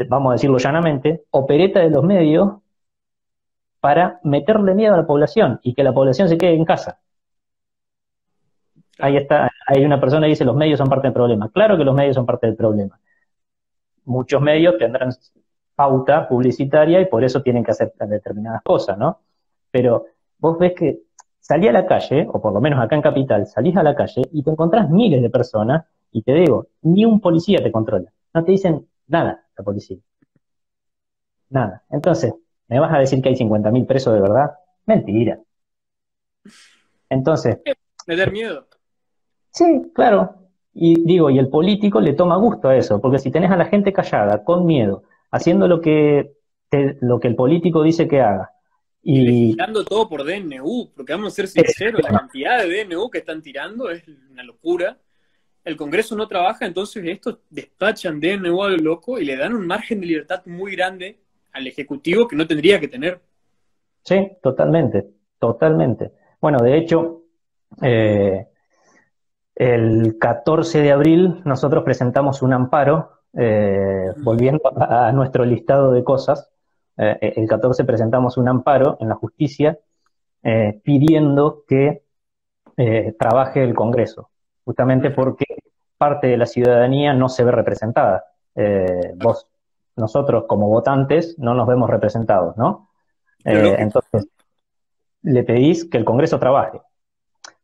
vamos 0.07 0.31
a 0.31 0.33
decirlo 0.33 0.57
llanamente, 0.57 1.25
opereta 1.31 1.81
de 1.81 1.89
los 1.89 2.03
medios 2.03 2.53
para 3.79 4.19
meterle 4.23 4.73
miedo 4.73 4.95
a 4.95 4.97
la 4.97 5.05
población 5.05 5.59
y 5.61 5.75
que 5.75 5.83
la 5.83 5.93
población 5.93 6.27
se 6.27 6.37
quede 6.37 6.55
en 6.55 6.65
casa. 6.65 6.99
Ahí 8.97 9.17
está, 9.17 9.51
hay 9.65 9.83
una 9.83 9.99
persona 9.99 10.25
que 10.25 10.29
dice 10.29 10.45
los 10.45 10.55
medios 10.55 10.77
son 10.77 10.89
parte 10.89 11.07
del 11.07 11.13
problema. 11.13 11.49
Claro 11.49 11.77
que 11.77 11.83
los 11.83 11.95
medios 11.95 12.15
son 12.15 12.25
parte 12.25 12.47
del 12.47 12.55
problema. 12.55 12.99
Muchos 14.05 14.41
medios 14.41 14.77
tendrán 14.77 15.11
pauta 15.75 16.27
publicitaria 16.27 17.01
y 17.01 17.05
por 17.05 17.23
eso 17.23 17.41
tienen 17.41 17.63
que 17.63 17.71
hacer 17.71 17.93
determinadas 17.97 18.61
cosas, 18.63 18.97
¿no? 18.97 19.19
Pero 19.71 20.05
vos 20.37 20.57
ves 20.59 20.73
que 20.73 20.99
salí 21.39 21.67
a 21.67 21.71
la 21.71 21.85
calle, 21.85 22.27
o 22.31 22.41
por 22.41 22.53
lo 22.53 22.61
menos 22.61 22.79
acá 22.79 22.95
en 22.95 23.01
Capital, 23.01 23.45
salís 23.47 23.75
a 23.75 23.83
la 23.83 23.95
calle 23.95 24.21
y 24.31 24.43
te 24.43 24.51
encontrás 24.51 24.89
miles 24.89 25.21
de 25.21 25.29
personas 25.29 25.85
y 26.11 26.21
te 26.21 26.33
digo, 26.33 26.67
ni 26.83 27.03
un 27.03 27.19
policía 27.19 27.61
te 27.61 27.71
controla. 27.71 28.11
No 28.33 28.43
te 28.43 28.51
dicen 28.51 28.87
nada 29.07 29.43
la 29.57 29.63
policía. 29.63 29.97
Nada. 31.49 31.83
Entonces, 31.89 32.33
¿Me 32.67 32.79
vas 32.79 32.93
a 32.93 32.99
decir 32.99 33.21
que 33.21 33.29
hay 33.29 33.35
50.000 33.35 33.85
presos 33.85 34.13
de 34.13 34.21
verdad? 34.21 34.51
Mentira. 34.85 35.39
Entonces. 37.09 37.59
Meter 38.07 38.31
miedo. 38.31 38.67
Sí, 39.55 39.89
claro. 39.93 40.35
Y 40.73 41.01
digo, 41.05 41.29
y 41.29 41.39
el 41.39 41.47
político 41.47 42.01
le 42.01 42.11
toma 42.11 42.35
gusto 42.35 42.67
a 42.67 42.75
eso, 42.75 42.99
porque 42.99 43.19
si 43.19 43.31
tenés 43.31 43.51
a 43.51 43.55
la 43.55 43.67
gente 43.67 43.93
callada, 43.93 44.43
con 44.43 44.65
miedo, 44.65 45.03
haciendo 45.31 45.69
lo 45.69 45.79
que, 45.79 46.33
lo 46.99 47.21
que 47.21 47.29
el 47.29 47.35
político 47.35 47.81
dice 47.81 48.05
que 48.05 48.19
haga. 48.19 48.51
Y 49.01 49.51
tirando 49.51 49.85
todo 49.85 50.09
por 50.09 50.25
DNU, 50.25 50.91
porque 50.93 51.13
vamos 51.13 51.31
a 51.31 51.35
ser 51.35 51.47
sinceros, 51.47 52.01
la 52.03 52.09
cantidad 52.09 52.61
de 52.61 52.83
DNU 52.83 53.09
que 53.09 53.19
están 53.19 53.41
tirando 53.41 53.89
es 53.89 54.03
una 54.29 54.43
locura. 54.43 54.97
El 55.63 55.77
Congreso 55.77 56.17
no 56.17 56.27
trabaja, 56.27 56.65
entonces 56.65 57.05
estos 57.05 57.37
despachan 57.49 58.19
DNU 58.19 58.61
a 58.61 58.69
lo 58.71 58.77
loco 58.77 59.19
y 59.19 59.23
le 59.23 59.37
dan 59.37 59.53
un 59.53 59.65
margen 59.65 60.01
de 60.01 60.07
libertad 60.07 60.41
muy 60.47 60.75
grande 60.75 61.17
al 61.53 61.65
Ejecutivo 61.65 62.27
que 62.27 62.35
no 62.35 62.45
tendría 62.45 62.77
que 62.77 62.89
tener. 62.89 63.21
Sí, 64.03 64.33
totalmente, 64.43 65.07
totalmente. 65.39 66.11
Bueno, 66.41 66.57
de 66.59 66.77
hecho, 66.77 67.23
eh, 67.81 68.47
el 69.55 70.17
14 70.19 70.81
de 70.81 70.91
abril 70.91 71.41
nosotros 71.45 71.83
presentamos 71.83 72.41
un 72.41 72.53
amparo, 72.53 73.21
eh, 73.33 74.13
volviendo 74.17 74.61
a, 74.77 75.11
nuestro 75.11 75.45
listado 75.45 75.91
de 75.91 76.03
cosas, 76.03 76.49
eh, 76.97 77.33
el 77.35 77.47
14 77.47 77.83
presentamos 77.83 78.37
un 78.37 78.47
amparo 78.47 78.97
en 78.99 79.09
la 79.09 79.15
justicia 79.15 79.79
pidiendo 80.83 81.63
que 81.67 82.03
trabaje 83.17 83.63
el 83.63 83.73
Congreso, 83.73 84.29
justamente 84.63 85.09
porque 85.09 85.45
parte 85.97 86.27
de 86.27 86.37
la 86.37 86.45
ciudadanía 86.45 87.15
no 87.15 87.29
se 87.29 87.43
ve 87.43 87.51
representada. 87.51 88.25
vos 89.15 89.47
nosotros 89.95 90.45
como 90.47 90.67
votantes 90.67 91.37
no 91.39 91.53
nos 91.53 91.67
vemos 91.67 91.89
representados, 91.89 92.57
¿no? 92.57 92.89
Eh, 93.43 93.75
entonces, 93.79 94.27
le 95.21 95.43
pedís 95.43 95.85
que 95.85 95.97
el 95.97 96.05
Congreso 96.05 96.39
trabaje. 96.39 96.81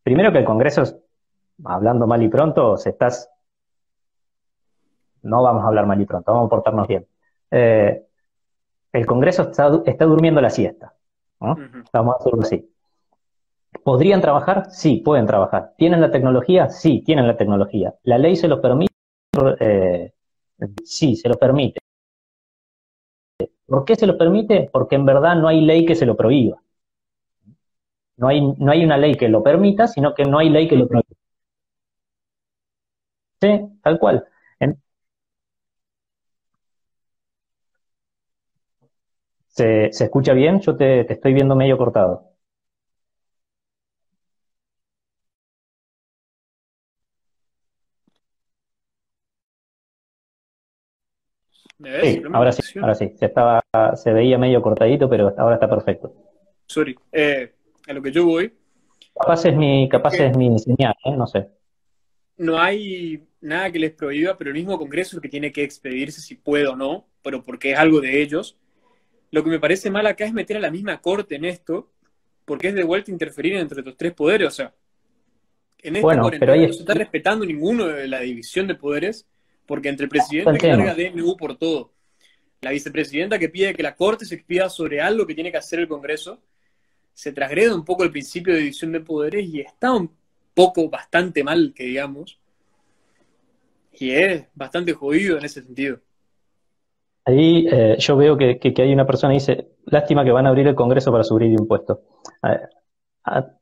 Primero 0.03 0.31
que 0.31 0.39
el 0.39 0.45
Congreso, 0.45 0.83
hablando 1.65 2.07
mal 2.07 2.21
y 2.23 2.29
pronto, 2.29 2.77
se 2.77 2.89
estás... 2.89 3.29
No 5.23 5.43
vamos 5.43 5.63
a 5.63 5.67
hablar 5.67 5.85
mal 5.85 6.01
y 6.01 6.05
pronto, 6.05 6.31
vamos 6.31 6.47
a 6.47 6.49
portarnos 6.49 6.87
bien. 6.87 7.05
Eh, 7.51 8.05
el 8.93 9.05
Congreso 9.05 9.43
está, 9.43 10.05
durmiendo 10.05 10.41
la 10.41 10.49
siesta. 10.49 10.93
¿no? 11.39 11.55
Vamos 11.93 12.15
a 12.15 12.17
hacerlo 12.17 12.41
así. 12.41 12.67
¿Podrían 13.83 14.21
trabajar? 14.21 14.69
Sí, 14.71 14.97
pueden 14.97 15.25
trabajar. 15.25 15.73
¿Tienen 15.77 16.01
la 16.01 16.11
tecnología? 16.11 16.69
Sí, 16.69 17.01
tienen 17.05 17.27
la 17.27 17.37
tecnología. 17.37 17.93
¿La 18.03 18.17
ley 18.17 18.35
se 18.35 18.47
los 18.47 18.59
permite? 18.59 18.93
Eh, 19.59 20.11
sí, 20.83 21.15
se 21.15 21.29
lo 21.29 21.35
permite. 21.35 21.79
¿Por 23.65 23.85
qué 23.85 23.95
se 23.95 24.05
lo 24.05 24.17
permite? 24.17 24.69
Porque 24.71 24.95
en 24.95 25.05
verdad 25.05 25.35
no 25.35 25.47
hay 25.47 25.61
ley 25.61 25.85
que 25.85 25.95
se 25.95 26.05
lo 26.05 26.17
prohíba. 26.17 26.61
No 28.17 28.27
hay, 28.27 28.41
no 28.41 28.71
hay 28.71 28.83
una 28.83 28.97
ley 28.97 29.15
que 29.15 29.29
lo 29.29 29.41
permita, 29.41 29.87
sino 29.87 30.13
que 30.13 30.25
no 30.25 30.37
hay 30.37 30.49
ley 30.49 30.67
que 30.67 30.75
lo 30.75 30.87
prohíba. 30.87 31.20
Sí, 33.41 33.59
tal 33.81 33.99
cual. 33.99 34.25
¿Se, 39.47 39.87
escucha 39.87 40.33
bien? 40.33 40.59
Yo 40.61 40.75
te, 40.75 41.03
te 41.03 41.13
estoy 41.13 41.33
viendo 41.33 41.55
medio 41.55 41.77
cortado. 41.77 42.31
Sí, 52.01 52.21
ahora 52.31 52.51
sí, 52.51 52.79
ahora 52.79 52.95
sí. 52.95 53.11
Se, 53.17 53.25
estaba, 53.25 53.63
se 53.95 54.13
veía 54.13 54.37
medio 54.37 54.61
cortadito, 54.61 55.09
pero 55.09 55.33
ahora 55.37 55.55
está 55.55 55.69
perfecto. 55.69 56.13
Sorry. 56.67 56.97
Eh, 57.11 57.53
a 57.87 57.93
lo 57.93 58.01
que 58.01 58.11
yo 58.11 58.25
voy. 58.25 58.53
Capaz 59.19 59.45
es 59.45 59.55
mi, 59.55 59.89
capaz 59.89 60.13
es 60.13 60.37
mi 60.37 60.57
señal, 60.59 60.95
¿eh? 61.03 61.15
no 61.17 61.27
sé. 61.27 61.49
No 62.41 62.59
hay 62.59 63.23
nada 63.39 63.71
que 63.71 63.79
les 63.79 63.91
prohíba, 63.91 64.37
pero 64.37 64.49
el 64.49 64.55
mismo 64.55 64.77
Congreso 64.77 65.09
es 65.09 65.13
el 65.15 65.21
que 65.21 65.29
tiene 65.29 65.51
que 65.51 65.63
expedirse 65.63 66.21
si 66.21 66.35
puede 66.35 66.67
o 66.67 66.75
no, 66.75 67.07
pero 67.21 67.43
porque 67.43 67.71
es 67.71 67.77
algo 67.77 68.01
de 68.01 68.21
ellos. 68.21 68.57
Lo 69.31 69.43
que 69.43 69.49
me 69.49 69.59
parece 69.59 69.89
mal 69.89 70.05
acá 70.07 70.25
es 70.25 70.33
meter 70.33 70.57
a 70.57 70.59
la 70.59 70.71
misma 70.71 71.01
corte 71.01 71.35
en 71.35 71.45
esto, 71.45 71.91
porque 72.45 72.69
es 72.69 72.73
de 72.73 72.83
vuelta 72.83 73.11
interferir 73.11 73.55
entre 73.55 73.81
los 73.81 73.95
tres 73.95 74.13
poderes. 74.13 74.47
O 74.47 74.51
sea, 74.51 74.73
en 75.83 75.95
este 75.95 76.01
bueno, 76.01 76.29
pero 76.39 76.53
ahí 76.53 76.67
no 76.67 76.73
se 76.73 76.79
está 76.79 76.93
respetando 76.93 77.45
ninguno 77.45 77.87
de 77.87 78.07
la 78.07 78.19
división 78.19 78.67
de 78.67 78.75
poderes 78.75 79.27
porque 79.65 79.89
entre 79.89 80.05
el 80.05 80.09
presidente 80.09 80.57
que 80.57 80.67
carga 80.67 80.95
DNU 80.95 81.37
por 81.37 81.57
todo, 81.57 81.93
la 82.61 82.71
vicepresidenta 82.71 83.39
que 83.39 83.49
pide 83.49 83.73
que 83.73 83.83
la 83.83 83.95
Corte 83.95 84.25
se 84.25 84.35
expida 84.35 84.69
sobre 84.69 84.99
algo 84.99 85.25
que 85.25 85.33
tiene 85.33 85.51
que 85.51 85.57
hacer 85.57 85.79
el 85.79 85.87
Congreso, 85.87 86.41
se 87.13 87.31
transgrede 87.31 87.73
un 87.73 87.85
poco 87.85 88.03
el 88.03 88.11
principio 88.11 88.53
de 88.53 88.59
división 88.59 88.91
de 88.91 88.99
poderes 88.99 89.47
y 89.47 89.61
está 89.61 89.93
un 89.93 90.11
poco 90.53 90.89
bastante 90.89 91.43
mal, 91.43 91.73
que 91.75 91.83
digamos, 91.83 92.39
y 93.93 94.11
es 94.11 94.47
bastante 94.55 94.93
jodido 94.93 95.37
en 95.37 95.45
ese 95.45 95.61
sentido. 95.61 95.99
Ahí 97.25 97.67
eh, 97.71 97.97
yo 97.99 98.17
veo 98.17 98.37
que, 98.37 98.59
hay 98.77 98.93
una 98.93 99.05
persona 99.05 99.33
que 99.33 99.39
dice, 99.39 99.67
lástima 99.85 100.23
que 100.23 100.31
van 100.31 100.47
a 100.47 100.49
abrir 100.49 100.67
el 100.67 100.75
Congreso 100.75 101.11
para 101.11 101.23
subir 101.23 101.51
impuestos. 101.51 101.99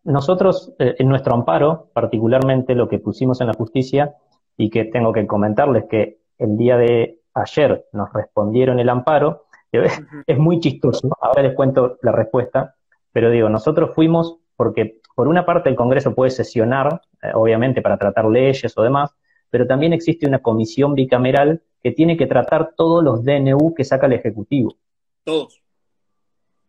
nosotros, 0.03 0.73
eh, 0.79 0.95
en 0.97 1.09
nuestro 1.09 1.33
amparo, 1.33 1.89
particularmente 1.93 2.73
lo 2.75 2.87
que 2.87 2.99
pusimos 2.99 3.41
en 3.41 3.47
la 3.47 3.53
justicia, 3.53 4.15
y 4.59 4.69
que 4.69 4.85
tengo 4.85 5.13
que 5.13 5.25
comentarles 5.25 5.85
que 5.89 6.19
el 6.37 6.57
día 6.57 6.77
de 6.77 7.21
ayer 7.33 7.85
nos 7.93 8.11
respondieron 8.13 8.79
el 8.79 8.89
amparo. 8.89 9.45
Es 10.27 10.37
muy 10.37 10.59
chistoso, 10.59 11.09
ahora 11.21 11.43
les 11.43 11.53
cuento 11.53 11.97
la 12.01 12.11
respuesta, 12.11 12.75
pero 13.11 13.29
digo, 13.29 13.49
nosotros 13.49 13.91
fuimos 13.93 14.37
porque 14.55 14.99
por 15.19 15.27
una 15.27 15.45
parte 15.45 15.67
el 15.67 15.75
Congreso 15.75 16.15
puede 16.15 16.31
sesionar, 16.31 17.01
eh, 17.21 17.31
obviamente 17.33 17.81
para 17.81 17.97
tratar 17.97 18.23
leyes 18.23 18.77
o 18.77 18.83
demás, 18.83 19.13
pero 19.49 19.67
también 19.67 19.91
existe 19.91 20.25
una 20.25 20.39
comisión 20.39 20.95
bicameral 20.95 21.61
que 21.83 21.91
tiene 21.91 22.15
que 22.15 22.25
tratar 22.25 22.71
todos 22.77 23.03
los 23.03 23.25
DNU 23.25 23.73
que 23.75 23.83
saca 23.83 24.05
el 24.05 24.13
Ejecutivo. 24.13 24.77
Todos. 25.25 25.61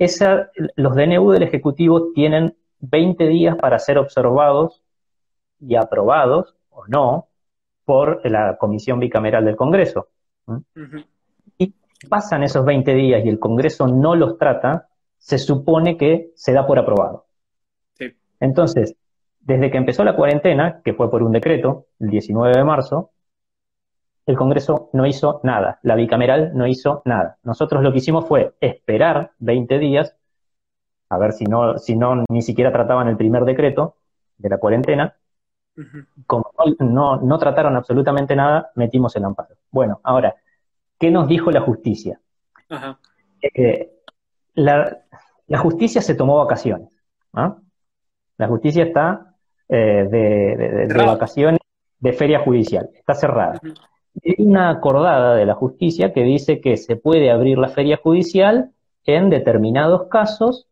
Esa, 0.00 0.50
los 0.74 0.96
DNU 0.96 1.30
del 1.30 1.44
Ejecutivo 1.44 2.10
tienen 2.12 2.56
20 2.80 3.28
días 3.28 3.54
para 3.54 3.78
ser 3.78 3.98
observados 3.98 4.82
y 5.60 5.76
aprobados 5.76 6.56
o 6.70 6.88
no 6.88 7.28
por 7.84 8.20
la 8.28 8.56
comisión 8.56 8.98
bicameral 8.98 9.44
del 9.44 9.54
Congreso. 9.54 10.08
Y 11.56 11.72
pasan 12.08 12.42
esos 12.42 12.64
20 12.64 12.96
días 12.96 13.24
y 13.24 13.28
el 13.28 13.38
Congreso 13.38 13.86
no 13.86 14.16
los 14.16 14.38
trata, 14.38 14.88
se 15.18 15.38
supone 15.38 15.96
que 15.96 16.32
se 16.34 16.52
da 16.52 16.66
por 16.66 16.80
aprobado. 16.80 17.29
Entonces, 18.40 18.96
desde 19.40 19.70
que 19.70 19.78
empezó 19.78 20.04
la 20.04 20.16
cuarentena, 20.16 20.80
que 20.82 20.94
fue 20.94 21.10
por 21.10 21.22
un 21.22 21.32
decreto, 21.32 21.86
el 21.98 22.10
19 22.10 22.56
de 22.56 22.64
marzo, 22.64 23.10
el 24.26 24.36
Congreso 24.36 24.90
no 24.92 25.06
hizo 25.06 25.40
nada, 25.42 25.78
la 25.82 25.94
bicameral 25.94 26.52
no 26.54 26.66
hizo 26.66 27.02
nada. 27.04 27.38
Nosotros 27.42 27.82
lo 27.82 27.92
que 27.92 27.98
hicimos 27.98 28.26
fue 28.26 28.54
esperar 28.60 29.32
20 29.38 29.78
días, 29.78 30.16
a 31.08 31.18
ver 31.18 31.32
si 31.32 31.44
no, 31.44 31.78
si 31.78 31.96
no 31.96 32.24
ni 32.28 32.42
siquiera 32.42 32.72
trataban 32.72 33.08
el 33.08 33.16
primer 33.16 33.44
decreto 33.44 33.96
de 34.38 34.48
la 34.48 34.58
cuarentena. 34.58 35.16
Como 36.26 36.50
no, 36.80 37.16
no, 37.16 37.38
trataron 37.38 37.76
absolutamente 37.76 38.36
nada, 38.36 38.70
metimos 38.74 39.16
el 39.16 39.24
amparo. 39.24 39.54
Bueno, 39.70 40.00
ahora, 40.02 40.34
¿qué 40.98 41.10
nos 41.10 41.26
dijo 41.26 41.50
la 41.50 41.62
justicia? 41.62 42.20
Eh, 43.42 43.90
la, 44.54 45.02
justicia 45.58 46.02
se 46.02 46.14
tomó 46.14 46.36
vacaciones. 46.36 46.90
La 48.40 48.48
justicia 48.48 48.84
está 48.84 49.34
eh, 49.68 50.08
de, 50.10 50.94
vacaciones 50.94 51.60
de 51.98 52.12
feria 52.14 52.38
judicial, 52.38 52.88
está 52.94 53.12
cerrada. 53.12 53.60
Hay 54.24 54.36
una 54.38 54.70
acordada 54.70 55.34
de 55.34 55.44
la 55.44 55.54
justicia 55.54 56.14
que 56.14 56.22
dice 56.22 56.62
que 56.62 56.78
se 56.78 56.96
puede 56.96 57.30
abrir 57.30 57.58
la 57.58 57.68
feria 57.68 57.98
judicial 58.02 58.70
en 59.04 59.28
determinados 59.28 60.08
casos 60.08 60.68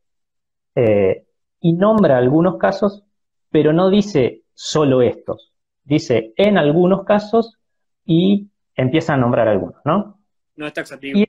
eh, 0.76 1.26
y 1.60 1.74
nombra 1.74 2.16
algunos 2.16 2.56
casos, 2.56 3.04
pero 3.50 3.74
no 3.74 3.90
dice 3.90 4.44
solo 4.54 5.02
estos. 5.02 5.52
Dice 5.84 6.32
en 6.38 6.56
algunos 6.56 7.04
casos 7.04 7.58
y 8.06 8.48
empieza 8.74 9.12
a 9.12 9.18
nombrar 9.18 9.46
algunos, 9.46 9.76
¿no? 9.84 10.18
No 10.56 10.66
es 10.66 10.72
taxativo. 10.72 11.20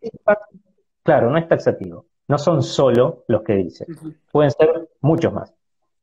claro, 1.04 1.32
no 1.32 1.38
es 1.38 1.50
taxativo. 1.50 2.06
No 2.30 2.38
son 2.38 2.64
solo 2.64 3.26
los 3.28 3.42
que 3.42 3.56
dice. 3.56 3.86
Pueden 4.32 4.52
ser 4.52 4.88
muchos 5.02 5.34
más. 5.34 5.59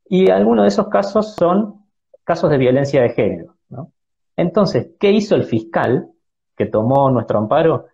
Y 0.09 0.31
algunos 0.31 0.65
de 0.65 0.69
esos 0.69 0.89
casos 0.89 1.35
son 1.35 1.85
casos 2.25 2.51
de 2.51 2.59
violencia 2.59 3.03
de 3.03 3.11
género. 3.11 3.55
¿no? 3.69 3.93
Entonces, 4.37 4.91
¿qué 4.99 5.11
hizo 5.11 5.35
el 5.35 5.45
fiscal 5.45 6.11
que 6.57 6.67
tomó 6.67 7.11
nuestro 7.11 7.39
amparo? 7.39 7.87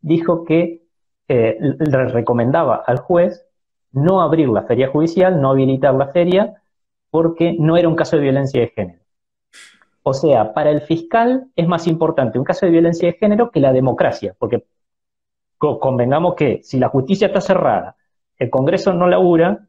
Dijo 0.00 0.44
que 0.44 0.82
eh, 1.28 1.56
le 1.60 2.08
recomendaba 2.08 2.82
al 2.86 2.98
juez 2.98 3.46
no 3.92 4.22
abrir 4.22 4.48
la 4.48 4.62
feria 4.62 4.88
judicial, 4.88 5.40
no 5.40 5.50
habilitar 5.50 5.94
la 5.94 6.08
feria, 6.08 6.62
porque 7.10 7.54
no 7.58 7.76
era 7.76 7.88
un 7.88 7.94
caso 7.94 8.16
de 8.16 8.22
violencia 8.22 8.60
de 8.60 8.68
género. 8.68 9.02
O 10.02 10.14
sea, 10.14 10.52
para 10.52 10.70
el 10.70 10.80
fiscal 10.80 11.48
es 11.54 11.68
más 11.68 11.86
importante 11.86 12.38
un 12.38 12.44
caso 12.44 12.66
de 12.66 12.72
violencia 12.72 13.08
de 13.08 13.18
género 13.18 13.50
que 13.50 13.60
la 13.60 13.72
democracia, 13.72 14.34
porque 14.38 14.64
convengamos 15.58 16.34
que 16.34 16.60
si 16.62 16.78
la 16.78 16.88
justicia 16.88 17.28
está 17.28 17.40
cerrada, 17.40 17.96
el 18.38 18.50
Congreso 18.50 18.92
no 18.92 19.06
labura, 19.06 19.68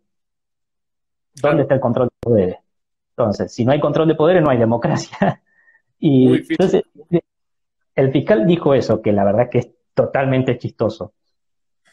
¿dónde 1.41 1.63
está 1.63 1.75
el 1.75 1.81
control 1.81 2.07
de 2.07 2.15
poderes? 2.19 2.57
Entonces, 3.15 3.53
si 3.53 3.65
no 3.65 3.71
hay 3.71 3.79
control 3.79 4.07
de 4.07 4.15
poderes, 4.15 4.43
no 4.43 4.49
hay 4.49 4.57
democracia. 4.57 5.41
Y 6.05 6.51
entonces, 6.51 6.83
el 7.95 8.11
fiscal 8.11 8.45
dijo 8.45 8.73
eso, 8.73 9.01
que 9.01 9.13
la 9.13 9.23
verdad 9.23 9.49
que 9.49 9.59
es 9.59 9.71
totalmente 9.93 10.57
chistoso. 10.57 11.13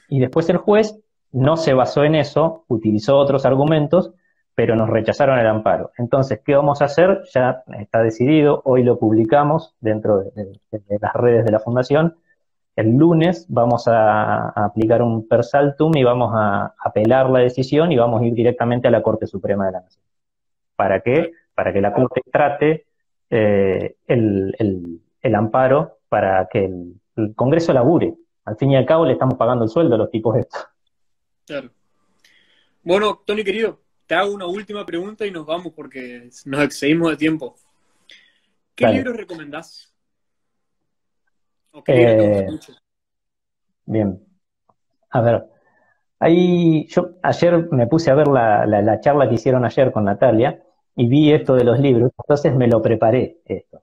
Y 0.08 0.18
después 0.18 0.48
el 0.48 0.56
juez 0.56 0.98
no 1.32 1.56
se 1.56 1.74
basó 1.74 2.02
en 2.02 2.16
eso, 2.16 2.64
utilizó 2.66 3.16
otros 3.18 3.46
argumentos, 3.46 4.12
pero 4.54 4.74
nos 4.74 4.90
rechazaron 4.90 5.38
el 5.38 5.46
amparo. 5.46 5.92
Entonces, 5.96 6.40
¿qué 6.44 6.54
vamos 6.54 6.82
a 6.82 6.86
hacer? 6.86 7.22
Ya 7.32 7.62
está 7.78 8.02
decidido, 8.02 8.62
hoy 8.64 8.82
lo 8.82 8.98
publicamos 8.98 9.74
dentro 9.80 10.18
de, 10.18 10.60
las 11.00 11.14
redes 11.14 11.44
de 11.44 11.52
la 11.52 11.60
Fundación. 11.60 12.16
El 12.80 12.96
lunes 12.96 13.44
vamos 13.50 13.86
a, 13.88 14.48
aplicar 14.64 15.02
un 15.02 15.28
persaltum 15.28 15.94
y 15.98 16.02
vamos 16.02 16.32
a 16.34 16.74
apelar 16.82 17.28
la 17.28 17.40
decisión 17.40 17.92
y 17.92 17.98
vamos 17.98 18.22
a 18.22 18.24
ir 18.24 18.32
directamente 18.32 18.88
a 18.88 18.90
la 18.90 19.02
Corte 19.02 19.26
Suprema 19.26 19.66
de 19.66 19.72
la 19.72 19.80
Nación. 19.82 20.02
¿Para 20.76 21.02
qué? 21.02 21.30
Para 21.54 21.74
que 21.74 21.82
la 21.82 21.92
Corte 21.92 22.22
trate 22.32 22.86
eh, 23.28 23.96
el, 24.06 25.34
amparo 25.34 25.98
para 26.08 26.48
que 26.50 26.64
el, 26.64 27.34
Congreso 27.36 27.74
labure. 27.74 28.14
Al 28.46 28.56
fin 28.56 28.70
y 28.70 28.76
al 28.76 28.86
cabo 28.86 29.04
le 29.04 29.12
estamos 29.12 29.34
pagando 29.34 29.64
el 29.64 29.70
sueldo 29.70 29.96
a 29.96 29.98
los 29.98 30.10
tipos 30.10 30.38
estos. 30.38 30.66
Claro. 31.44 31.68
Bueno, 32.82 33.20
Tony 33.26 33.44
querido, 33.44 33.78
te 34.06 34.14
hago 34.14 34.32
una 34.32 34.46
última 34.46 34.86
pregunta 34.86 35.26
y 35.26 35.30
nos 35.30 35.44
vamos 35.44 35.74
porque 35.76 36.30
nos 36.46 36.62
excedimos 36.62 37.10
de 37.10 37.18
tiempo. 37.18 37.56
¿Qué 38.74 38.86
libros 38.86 39.18
recomendás? 39.18 39.89
Eh, 41.86 42.46
bien. 43.86 44.24
A 45.10 45.20
ver, 45.20 45.44
ahí 46.18 46.86
yo 46.88 47.10
ayer 47.22 47.68
me 47.72 47.86
puse 47.86 48.10
a 48.10 48.14
ver 48.14 48.28
la, 48.28 48.66
la 48.66 49.00
charla 49.00 49.28
que 49.28 49.34
hicieron 49.34 49.64
ayer 49.64 49.92
con 49.92 50.04
Natalia 50.04 50.62
y 50.96 51.08
vi 51.08 51.32
esto 51.32 51.54
de 51.54 51.64
los 51.64 51.78
libros, 51.80 52.12
entonces 52.18 52.54
me 52.54 52.68
lo 52.68 52.82
preparé 52.82 53.38
esto. 53.44 53.82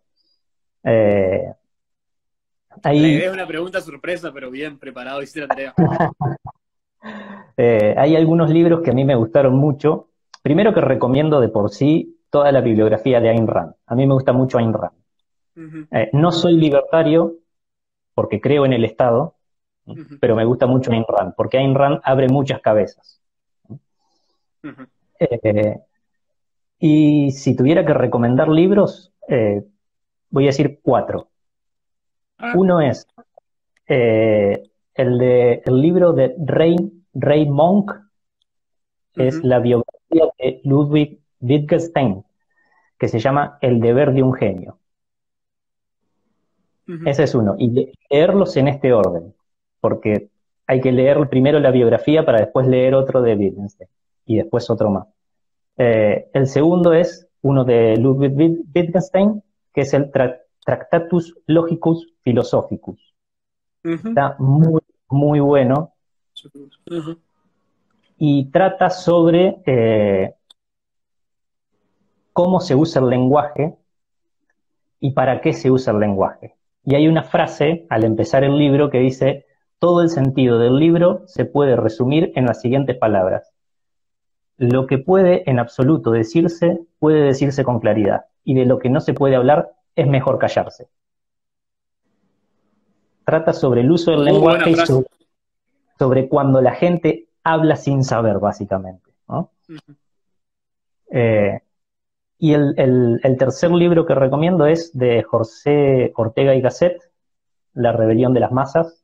Eh, 0.83 1.51
ahí... 2.83 3.17
Es 3.17 3.33
una 3.33 3.47
pregunta 3.47 3.81
sorpresa, 3.81 4.31
pero 4.31 4.51
bien 4.51 4.77
preparado, 4.77 5.21
hice 5.21 5.41
la 5.41 5.47
tarea. 5.47 5.73
Eh, 7.59 7.95
hay 7.97 8.15
algunos 8.15 8.51
libros 8.51 8.81
que 8.81 8.91
a 8.91 8.93
mí 8.93 9.03
me 9.03 9.15
gustaron 9.15 9.55
mucho. 9.55 10.09
Primero 10.43 10.73
que 10.75 10.81
recomiendo 10.81 11.39
de 11.39 11.49
por 11.49 11.71
sí 11.71 12.19
toda 12.29 12.51
la 12.51 12.61
bibliografía 12.61 13.19
de 13.19 13.29
Ayn 13.29 13.47
Rand. 13.47 13.73
A 13.87 13.95
mí 13.95 14.05
me 14.05 14.13
gusta 14.13 14.31
mucho 14.31 14.59
Ayn 14.59 14.73
Rand. 14.73 14.93
Eh, 15.91 16.09
no 16.13 16.31
soy 16.31 16.53
libertario 16.57 17.35
porque 18.17 18.41
creo 18.41 18.65
en 18.65 18.73
el 18.73 18.83
Estado, 18.83 19.35
pero 20.19 20.35
me 20.35 20.43
gusta 20.43 20.65
mucho 20.65 20.91
Ayn 20.91 21.05
Rand, 21.07 21.35
porque 21.37 21.59
Ayn 21.59 21.75
Rand 21.75 22.01
abre 22.03 22.27
muchas 22.27 22.61
cabezas. 22.61 23.21
Y 26.79 27.29
si 27.29 27.55
tuviera 27.55 27.85
que 27.85 27.93
recomendar 27.93 28.49
libros, 28.49 29.13
eh, 29.27 29.63
voy 30.31 30.45
a 30.45 30.47
decir 30.47 30.79
cuatro. 30.81 31.29
Ah. 32.39 32.53
Uno 32.55 32.81
es 32.81 33.05
eh, 33.85 34.63
el, 34.95 35.19
de, 35.19 35.61
el 35.63 35.79
libro 35.79 36.13
de 36.13 36.33
Ray, 36.43 37.45
Monk, 37.45 37.91
es 39.13 39.43
la 39.43 39.59
biografía 39.59 40.25
de 40.39 40.61
Ludwig 40.63 41.19
Wittgenstein, 41.39 42.25
que 42.97 43.09
se 43.09 43.19
llama 43.19 43.59
El 43.61 43.79
deber 43.79 44.11
de 44.11 44.23
un 44.23 44.33
genio. 44.33 44.76
Ese 47.05 47.23
es 47.23 47.35
uno. 47.35 47.55
Y 47.57 47.93
leerlos 48.09 48.55
en 48.55 48.69
este 48.69 48.93
orden, 48.93 49.33
porque 49.81 50.29
hay 50.65 50.81
que 50.81 50.91
leer 50.91 51.27
primero 51.29 51.59
la 51.59 51.71
biografía 51.71 52.25
para 52.25 52.39
después 52.39 52.67
leer 52.67 52.95
otro 52.95 53.21
de 53.21 53.35
Wittgenstein 53.35 53.89
y 54.25 54.37
después 54.37 54.69
otro 54.69 54.89
más. 54.89 55.07
Eh, 55.77 56.29
el 56.33 56.47
segundo 56.47 56.93
es 56.93 57.27
uno 57.41 57.63
de 57.63 57.97
Ludwig 57.97 58.33
Wittgenstein, 58.73 59.43
que 59.73 59.81
es 59.81 59.93
el 59.93 60.11
Tractatus 60.65 61.35
Logicus 61.45 62.13
Philosophicus. 62.23 63.13
Está 63.83 64.35
muy, 64.39 64.81
muy 65.07 65.39
bueno. 65.39 65.93
Y 68.17 68.49
trata 68.51 68.89
sobre 68.89 69.61
eh, 69.65 70.33
cómo 72.33 72.59
se 72.59 72.75
usa 72.75 73.01
el 73.01 73.09
lenguaje 73.09 73.77
y 74.99 75.11
para 75.11 75.39
qué 75.39 75.53
se 75.53 75.71
usa 75.71 75.93
el 75.93 75.99
lenguaje. 75.99 76.56
Y 76.87 76.95
hay 76.95 77.07
una 77.07 77.21
frase 77.21 77.85
al 77.89 78.03
empezar 78.03 78.43
el 78.43 78.57
libro 78.57 78.89
que 78.89 78.97
dice, 78.97 79.45
todo 79.77 80.01
el 80.01 80.09
sentido 80.09 80.57
del 80.57 80.79
libro 80.79 81.21
se 81.27 81.45
puede 81.45 81.75
resumir 81.75 82.31
en 82.35 82.47
las 82.47 82.61
siguientes 82.61 82.97
palabras 82.97 83.53
lo 84.57 84.87
que 84.87 84.97
puede 84.97 85.49
en 85.49 85.59
absoluto 85.59 86.11
decirse, 86.11 86.79
puede 86.99 87.21
decirse 87.21 87.63
con 87.63 87.79
claridad, 87.79 88.25
y 88.43 88.55
de 88.55 88.65
lo 88.65 88.79
que 88.79 88.89
no 88.89 88.99
se 88.99 89.13
puede 89.13 89.35
hablar, 89.35 89.71
es 89.95 90.07
mejor 90.07 90.39
callarse. 90.39 90.87
Trata 93.23 93.53
sobre 93.53 93.81
el 93.81 93.91
uso 93.91 94.11
del 94.11 94.25
lenguaje 94.25 94.71
y 94.71 94.75
sobre, 95.97 96.27
cuando 96.29 96.61
la 96.61 96.73
gente 96.73 97.29
habla 97.43 97.75
sin 97.75 98.03
saber, 98.03 98.39
básicamente. 98.39 99.11
Eh, 101.09 101.61
Y 102.39 102.53
el, 102.53 103.19
tercer 103.39 103.71
libro 103.71 104.05
que 104.05 104.13
recomiendo 104.13 104.67
es 104.67 104.95
de 104.97 105.23
José 105.23 106.11
Ortega 106.15 106.53
y 106.55 106.61
Gasset, 106.61 107.01
La 107.73 107.91
rebelión 107.91 108.33
de 108.33 108.39
las 108.39 108.51
masas. 108.51 109.03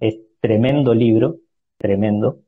Es 0.00 0.18
tremendo 0.40 0.94
libro, 0.94 1.36
tremendo. 1.76 2.38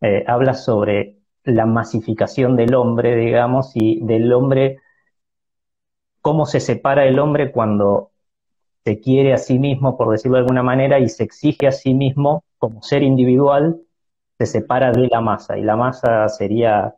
Eh, 0.00 0.24
habla 0.26 0.54
sobre 0.54 1.18
la 1.44 1.66
masificación 1.66 2.56
del 2.56 2.74
hombre, 2.74 3.16
digamos, 3.16 3.72
y 3.74 4.00
del 4.00 4.32
hombre, 4.32 4.80
cómo 6.20 6.46
se 6.46 6.60
separa 6.60 7.06
el 7.06 7.18
hombre 7.18 7.52
cuando 7.52 8.10
se 8.84 9.00
quiere 9.00 9.32
a 9.32 9.38
sí 9.38 9.58
mismo, 9.58 9.96
por 9.96 10.10
decirlo 10.10 10.36
de 10.36 10.42
alguna 10.42 10.62
manera, 10.62 10.98
y 10.98 11.08
se 11.08 11.24
exige 11.24 11.66
a 11.68 11.72
sí 11.72 11.94
mismo 11.94 12.44
como 12.58 12.82
ser 12.82 13.02
individual, 13.02 13.80
se 14.38 14.46
separa 14.46 14.90
de 14.90 15.08
la 15.08 15.20
masa. 15.20 15.56
Y 15.58 15.62
la 15.62 15.76
masa 15.76 16.28
sería 16.28 16.94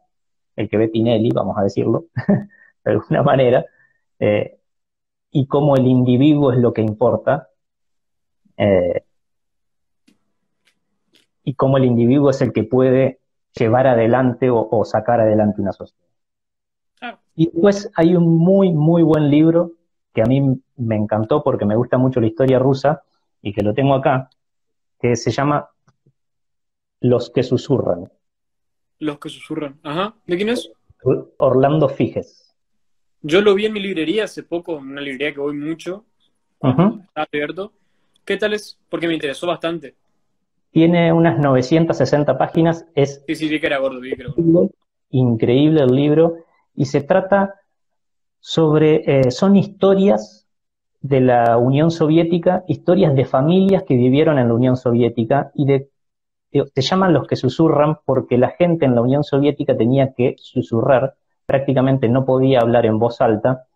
el 0.57 0.69
que 0.69 0.77
ve 0.77 0.89
Pinelli, 0.89 1.31
vamos 1.31 1.57
a 1.59 1.63
decirlo, 1.63 2.07
de 2.85 2.91
alguna 2.91 3.23
manera, 3.23 3.65
eh, 4.19 4.59
y 5.31 5.47
cómo 5.47 5.77
el 5.77 5.87
individuo 5.87 6.53
es 6.53 6.59
lo 6.59 6.73
que 6.73 6.83
importa, 6.83 7.49
eh, 8.57 9.05
y 11.45 11.55
cómo 11.55 11.77
el 11.77 11.85
individuo 11.85 12.31
es 12.31 12.41
el 12.41 12.53
que 12.53 12.65
puede 12.65 13.21
llevar 13.53 13.87
adelante 13.87 14.51
o, 14.51 14.85
sacar 14.85 15.21
adelante 15.21 15.61
una 15.61 15.73
sociedad. 15.73 16.07
Y 17.35 17.51
después 17.51 17.91
hay 17.95 18.17
un 18.17 18.39
muy, 18.39 18.73
muy 18.73 19.03
buen 19.03 19.31
libro 19.31 19.73
que 20.13 20.23
a 20.23 20.25
mí 20.25 20.61
me 20.77 20.97
encantó 20.97 21.43
porque 21.43 21.67
me 21.67 21.77
gusta 21.77 21.99
mucho 21.99 22.21
la 22.21 22.27
historia 22.27 22.59
rusa 22.59 23.03
y 23.43 23.53
que 23.53 23.63
lo 23.63 23.75
tengo 23.75 23.95
acá, 23.95 24.31
que 24.99 25.15
se 25.15 25.31
llama 25.31 25.69
Los 27.01 27.31
que 27.31 27.43
susurran. 27.43 28.11
Los 28.99 29.19
que 29.19 29.29
susurran. 29.29 29.79
Ajá. 29.83 30.15
¿De 30.27 30.37
quién 30.37 30.49
es? 30.49 30.71
Orlando 31.39 31.89
Figes. 31.89 32.55
Yo 33.23 33.41
lo 33.41 33.55
vi 33.55 33.67
en 33.67 33.73
mi 33.73 33.81
librería 33.81 34.25
hace 34.25 34.43
poco, 34.43 34.79
en 34.79 34.91
una 34.91 35.01
librería 35.01 35.35
que 35.35 35.41
voy 35.41 35.55
mucho. 35.55 36.05
Está 36.61 37.27
abierto. 37.31 37.73
¿Qué 38.25 38.37
tal 38.37 38.55
es? 38.55 38.79
Porque 38.89 39.07
me 39.09 39.15
interesó 39.15 39.47
bastante. 39.47 39.95
Tiene 40.71 41.13
unas 41.13 41.39
960 41.39 42.39
páginas. 42.39 42.87
Es 42.95 43.23
sí, 43.27 43.35
sí, 43.35 43.49
vi 43.49 43.61
que 43.61 43.67
era 43.67 43.79
gordo, 43.79 44.01
vi 44.01 44.15
que 44.15 44.23
era 44.23 44.33
gordo. 44.33 44.71
Increíble 45.11 45.83
el 45.83 45.95
libro. 45.95 46.37
Y 46.75 46.87
se 46.87 47.03
trata 47.03 47.55
sobre, 48.41 49.03
eh, 49.07 49.31
son 49.31 49.57
historias 49.57 50.47
de 51.01 51.21
la 51.21 51.57
Unión 51.57 51.91
Soviética, 51.91 52.65
historias 52.69 53.15
de 53.15 53.25
familias 53.25 53.85
que 53.85 53.95
vivieron 53.95 54.39
en 54.39 54.49
la 54.49 54.55
Unión 54.55 54.77
Soviética 54.77 55.51
y 55.55 55.67
de 55.67 55.91
se 56.75 56.83
llaman 56.83 57.13
los 57.13 57.27
que 57.27 57.37
susurran 57.37 57.99
porque 58.05 58.39
la 58.39 58.51
gente 58.51 58.85
en 58.85 58.95
la 58.95 59.03
Unión 59.03 59.25
Soviética 59.25 59.77
tenía 59.77 60.13
que 60.15 60.37
susurrar, 60.39 61.15
prácticamente 61.47 62.09
no 62.09 62.25
podía 62.25 62.61
hablar 62.61 62.87
en 62.87 62.99
voz 62.99 63.21
alta. 63.21 63.67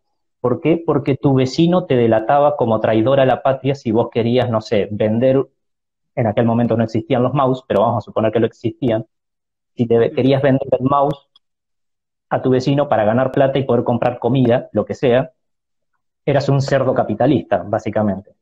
¿Por 0.40 0.60
qué? 0.60 0.82
Porque 0.84 1.16
tu 1.16 1.34
vecino 1.34 1.84
te 1.84 1.96
delataba 1.96 2.56
como 2.56 2.80
traidor 2.80 3.20
a 3.20 3.26
la 3.26 3.42
patria 3.42 3.74
si 3.74 3.92
vos 3.92 4.08
querías, 4.10 4.50
no 4.50 4.60
sé, 4.60 4.88
vender, 4.90 5.46
en 6.14 6.26
aquel 6.26 6.46
momento 6.46 6.76
no 6.76 6.84
existían 6.84 7.22
los 7.22 7.34
mouse, 7.34 7.64
pero 7.66 7.82
vamos 7.82 7.98
a 7.98 8.06
suponer 8.06 8.32
que 8.32 8.40
lo 8.40 8.46
existían, 8.46 9.06
si 9.76 9.86
te 9.86 10.10
querías 10.12 10.42
vender 10.42 10.68
el 10.72 10.84
mouse 10.84 11.28
a 12.30 12.40
tu 12.42 12.50
vecino 12.50 12.88
para 12.88 13.04
ganar 13.04 13.32
plata 13.32 13.58
y 13.58 13.64
poder 13.64 13.84
comprar 13.84 14.18
comida, 14.18 14.68
lo 14.72 14.84
que 14.84 14.94
sea, 14.94 15.32
eras 16.24 16.48
un 16.48 16.60
cerdo 16.60 16.94
capitalista, 16.94 17.62
básicamente. 17.66 18.39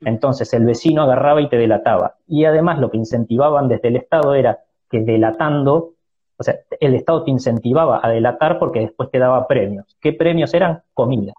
Entonces 0.00 0.52
el 0.52 0.64
vecino 0.64 1.02
agarraba 1.02 1.40
y 1.40 1.48
te 1.48 1.56
delataba. 1.56 2.16
Y 2.26 2.44
además 2.44 2.78
lo 2.78 2.90
que 2.90 2.98
incentivaban 2.98 3.68
desde 3.68 3.88
el 3.88 3.96
Estado 3.96 4.34
era 4.34 4.60
que 4.90 5.00
delatando, 5.00 5.94
o 6.36 6.42
sea, 6.42 6.56
el 6.80 6.94
Estado 6.94 7.24
te 7.24 7.30
incentivaba 7.30 8.00
a 8.02 8.10
delatar 8.10 8.58
porque 8.58 8.80
después 8.80 9.10
te 9.10 9.18
daba 9.18 9.46
premios. 9.46 9.96
¿Qué 10.00 10.12
premios 10.12 10.52
eran? 10.54 10.82
Comida. 10.92 11.32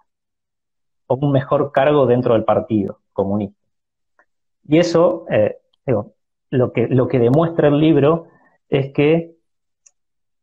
O 1.06 1.14
un 1.14 1.32
mejor 1.32 1.72
cargo 1.72 2.06
dentro 2.06 2.34
del 2.34 2.44
partido 2.44 2.98
comunista. 3.12 3.58
Y 4.66 4.78
eso, 4.78 5.24
eh, 5.30 5.58
digo, 5.86 6.12
lo 6.50 6.72
que, 6.72 6.88
lo 6.88 7.08
que 7.08 7.18
demuestra 7.18 7.68
el 7.68 7.78
libro 7.78 8.26
es 8.68 8.92
que, 8.92 9.36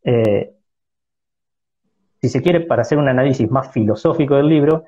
eh, 0.03 0.55
si 2.21 2.29
se 2.29 2.41
quiere, 2.41 2.61
para 2.61 2.81
hacer 2.81 2.97
un 2.97 3.07
análisis 3.07 3.49
más 3.51 3.71
filosófico 3.71 4.35
del 4.35 4.49
libro, 4.49 4.85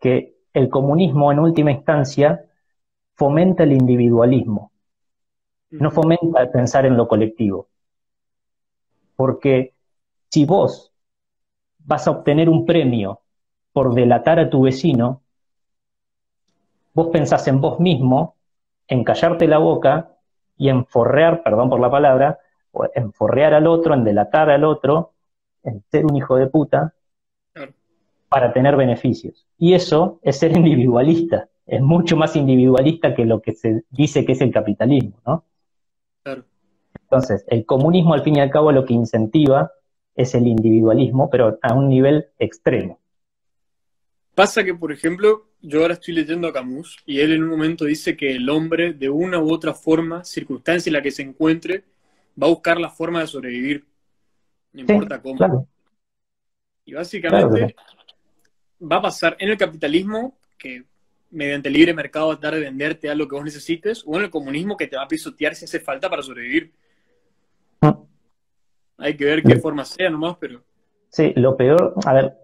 que 0.00 0.36
el 0.54 0.70
comunismo 0.70 1.30
en 1.32 1.40
última 1.40 1.70
instancia 1.70 2.47
fomenta 3.18 3.64
el 3.64 3.72
individualismo, 3.72 4.70
no 5.70 5.90
fomenta 5.90 6.40
el 6.40 6.50
pensar 6.50 6.86
en 6.86 6.96
lo 6.96 7.08
colectivo. 7.08 7.66
Porque 9.16 9.74
si 10.30 10.46
vos 10.46 10.92
vas 11.80 12.06
a 12.06 12.12
obtener 12.12 12.48
un 12.48 12.64
premio 12.64 13.20
por 13.72 13.92
delatar 13.92 14.38
a 14.38 14.48
tu 14.48 14.62
vecino, 14.62 15.22
vos 16.94 17.08
pensás 17.08 17.48
en 17.48 17.60
vos 17.60 17.80
mismo, 17.80 18.36
en 18.86 19.02
callarte 19.02 19.48
la 19.48 19.58
boca 19.58 20.12
y 20.56 20.68
en 20.68 20.86
forrear, 20.86 21.42
perdón 21.42 21.70
por 21.70 21.80
la 21.80 21.90
palabra, 21.90 22.38
en 22.94 23.12
forrear 23.12 23.52
al 23.52 23.66
otro, 23.66 23.94
en 23.94 24.04
delatar 24.04 24.48
al 24.48 24.62
otro, 24.62 25.10
en 25.64 25.82
ser 25.90 26.06
un 26.06 26.14
hijo 26.14 26.36
de 26.36 26.46
puta, 26.46 26.94
para 28.28 28.52
tener 28.52 28.76
beneficios. 28.76 29.44
Y 29.58 29.74
eso 29.74 30.20
es 30.22 30.38
ser 30.38 30.56
individualista 30.56 31.48
es 31.68 31.82
mucho 31.82 32.16
más 32.16 32.34
individualista 32.34 33.14
que 33.14 33.26
lo 33.26 33.42
que 33.42 33.52
se 33.52 33.84
dice 33.90 34.24
que 34.24 34.32
es 34.32 34.40
el 34.40 34.50
capitalismo, 34.50 35.20
¿no? 35.26 35.44
Claro. 36.22 36.44
Entonces, 37.02 37.44
el 37.46 37.66
comunismo 37.66 38.14
al 38.14 38.22
fin 38.22 38.36
y 38.36 38.40
al 38.40 38.50
cabo 38.50 38.72
lo 38.72 38.86
que 38.86 38.94
incentiva 38.94 39.70
es 40.14 40.34
el 40.34 40.46
individualismo, 40.46 41.28
pero 41.30 41.58
a 41.62 41.74
un 41.74 41.88
nivel 41.88 42.26
extremo. 42.38 42.98
Pasa 44.34 44.64
que, 44.64 44.74
por 44.74 44.92
ejemplo, 44.92 45.48
yo 45.60 45.82
ahora 45.82 45.94
estoy 45.94 46.14
leyendo 46.14 46.48
a 46.48 46.52
Camus 46.52 46.96
y 47.04 47.20
él 47.20 47.32
en 47.32 47.42
un 47.42 47.50
momento 47.50 47.84
dice 47.84 48.16
que 48.16 48.32
el 48.32 48.48
hombre, 48.48 48.94
de 48.94 49.10
una 49.10 49.38
u 49.38 49.52
otra 49.52 49.74
forma, 49.74 50.24
circunstancia 50.24 50.88
en 50.88 50.94
la 50.94 51.02
que 51.02 51.10
se 51.10 51.22
encuentre, 51.22 51.84
va 52.40 52.46
a 52.46 52.50
buscar 52.50 52.80
la 52.80 52.88
forma 52.88 53.20
de 53.20 53.26
sobrevivir. 53.26 53.84
No 54.72 54.80
importa 54.80 55.20
cómo. 55.20 55.68
Y 56.84 56.94
básicamente 56.94 57.74
va 58.80 58.96
a 58.96 59.02
pasar 59.02 59.36
en 59.38 59.50
el 59.50 59.58
capitalismo 59.58 60.38
que 60.56 60.84
mediante 61.30 61.68
el 61.68 61.74
libre 61.74 61.94
mercado 61.94 62.30
tratar 62.30 62.54
de 62.54 62.60
venderte 62.60 63.10
algo 63.10 63.28
que 63.28 63.36
vos 63.36 63.44
necesites, 63.44 64.04
o 64.06 64.16
en 64.16 64.24
el 64.24 64.30
comunismo 64.30 64.76
que 64.76 64.86
te 64.86 64.96
va 64.96 65.04
a 65.04 65.08
pisotear 65.08 65.54
si 65.54 65.64
hace 65.64 65.80
falta 65.80 66.08
para 66.08 66.22
sobrevivir. 66.22 66.72
Ah. 67.82 67.98
Hay 68.98 69.16
que 69.16 69.24
ver 69.24 69.42
qué 69.42 69.56
forma 69.56 69.84
sea 69.84 70.10
nomás, 70.10 70.36
pero... 70.38 70.62
Sí, 71.10 71.32
lo 71.36 71.56
peor, 71.56 71.94
a 72.04 72.12
ver, 72.12 72.36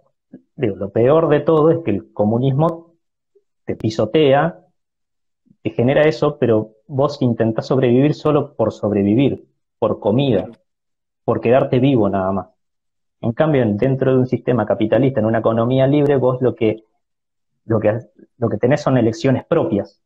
digo, 0.56 0.76
lo 0.76 0.90
peor 0.90 1.28
de 1.28 1.40
todo 1.40 1.70
es 1.70 1.78
que 1.84 1.90
el 1.90 2.12
comunismo 2.12 2.94
te 3.64 3.76
pisotea, 3.76 4.60
te 5.62 5.70
genera 5.70 6.02
eso, 6.02 6.38
pero 6.38 6.76
vos 6.86 7.20
intentás 7.22 7.66
sobrevivir 7.66 8.14
solo 8.14 8.54
por 8.54 8.72
sobrevivir, 8.72 9.46
por 9.78 10.00
comida, 10.00 10.48
por 11.24 11.40
quedarte 11.40 11.78
vivo 11.78 12.08
nada 12.08 12.32
más. 12.32 12.48
En 13.20 13.32
cambio, 13.32 13.64
dentro 13.66 14.12
de 14.12 14.18
un 14.18 14.26
sistema 14.26 14.66
capitalista, 14.66 15.20
en 15.20 15.26
una 15.26 15.38
economía 15.38 15.86
libre, 15.86 16.16
vos 16.16 16.42
lo 16.42 16.54
que 16.54 16.84
lo 17.66 17.80
que, 17.80 17.98
lo 18.38 18.48
que 18.48 18.58
tenés 18.58 18.82
son 18.82 18.98
elecciones 18.98 19.44
propias, 19.44 20.02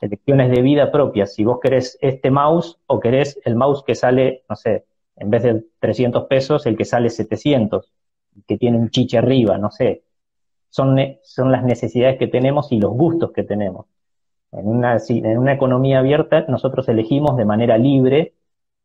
elecciones 0.00 0.50
de 0.50 0.62
vida 0.62 0.90
propias. 0.90 1.34
Si 1.34 1.44
vos 1.44 1.58
querés 1.60 1.98
este 2.00 2.30
mouse 2.30 2.78
o 2.86 2.98
querés 3.00 3.38
el 3.44 3.56
mouse 3.56 3.82
que 3.84 3.94
sale, 3.94 4.44
no 4.48 4.56
sé, 4.56 4.86
en 5.16 5.30
vez 5.30 5.42
de 5.42 5.64
300 5.78 6.24
pesos, 6.24 6.66
el 6.66 6.76
que 6.76 6.84
sale 6.84 7.10
700, 7.10 7.92
que 8.46 8.58
tiene 8.58 8.78
un 8.78 8.90
chiche 8.90 9.18
arriba, 9.18 9.56
no 9.58 9.70
sé. 9.70 10.04
Son, 10.68 10.96
son 11.22 11.52
las 11.52 11.64
necesidades 11.64 12.18
que 12.18 12.26
tenemos 12.26 12.70
y 12.72 12.78
los 12.78 12.92
gustos 12.92 13.32
que 13.32 13.44
tenemos. 13.44 13.86
En 14.52 14.68
una, 14.68 14.98
en 15.08 15.38
una 15.38 15.52
economía 15.52 16.00
abierta 16.00 16.44
nosotros 16.48 16.88
elegimos 16.88 17.36
de 17.36 17.44
manera 17.44 17.78
libre 17.78 18.34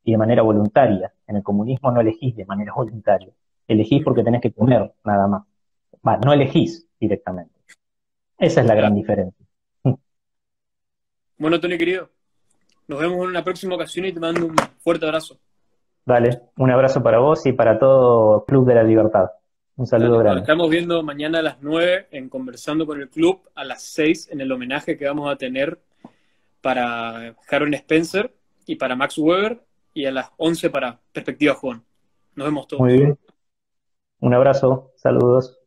y 0.03 0.11
de 0.11 0.17
manera 0.17 0.41
voluntaria. 0.41 1.13
En 1.27 1.37
el 1.37 1.43
comunismo 1.43 1.91
no 1.91 2.01
elegís 2.01 2.35
de 2.35 2.45
manera 2.45 2.73
voluntaria. 2.73 3.31
Elegís 3.67 4.03
porque 4.03 4.23
tenés 4.23 4.41
que 4.41 4.51
comer, 4.51 4.93
nada 5.03 5.27
más. 5.27 5.43
Va, 6.07 6.17
no 6.17 6.33
elegís 6.33 6.87
directamente. 6.99 7.60
Esa 8.41 8.61
es 8.61 8.67
la 8.67 8.75
gran 8.75 8.95
diferencia. 8.95 9.45
Bueno, 11.37 11.59
Tony, 11.59 11.75
querido, 11.75 12.07
nos 12.87 12.99
vemos 12.99 13.17
en 13.23 13.29
una 13.29 13.43
próxima 13.43 13.73
ocasión 13.73 14.05
y 14.05 14.11
te 14.11 14.19
mando 14.19 14.45
un 14.45 14.55
fuerte 14.77 15.07
abrazo. 15.07 15.39
Dale, 16.05 16.39
un 16.57 16.69
abrazo 16.69 17.01
para 17.01 17.17
vos 17.17 17.43
y 17.47 17.53
para 17.53 17.79
todo 17.79 18.45
Club 18.45 18.67
de 18.67 18.75
la 18.75 18.83
Libertad. 18.83 19.25
Un 19.75 19.87
saludo 19.87 20.19
grande. 20.19 20.41
Nos 20.41 20.49
estamos 20.49 20.69
viendo 20.69 21.01
mañana 21.01 21.39
a 21.39 21.41
las 21.41 21.57
9 21.61 22.09
en 22.11 22.29
Conversando 22.29 22.85
con 22.85 23.01
el 23.01 23.09
Club, 23.09 23.41
a 23.55 23.63
las 23.63 23.81
6 23.81 24.29
en 24.31 24.41
el 24.41 24.51
homenaje 24.51 24.99
que 24.99 25.07
vamos 25.07 25.31
a 25.31 25.35
tener 25.35 25.79
para 26.61 27.35
Harold 27.49 27.73
Spencer 27.73 28.31
y 28.67 28.75
para 28.75 28.95
Max 28.95 29.17
Weber 29.17 29.63
y 29.95 30.05
a 30.05 30.11
las 30.11 30.29
11 30.37 30.69
para 30.69 30.99
Perspectiva 31.11 31.55
Juan. 31.55 31.83
Nos 32.35 32.45
vemos 32.45 32.67
todos. 32.67 32.81
Muy 32.81 32.97
bien. 32.99 33.17
Un 34.19 34.33
abrazo, 34.35 34.91
saludos. 34.95 35.60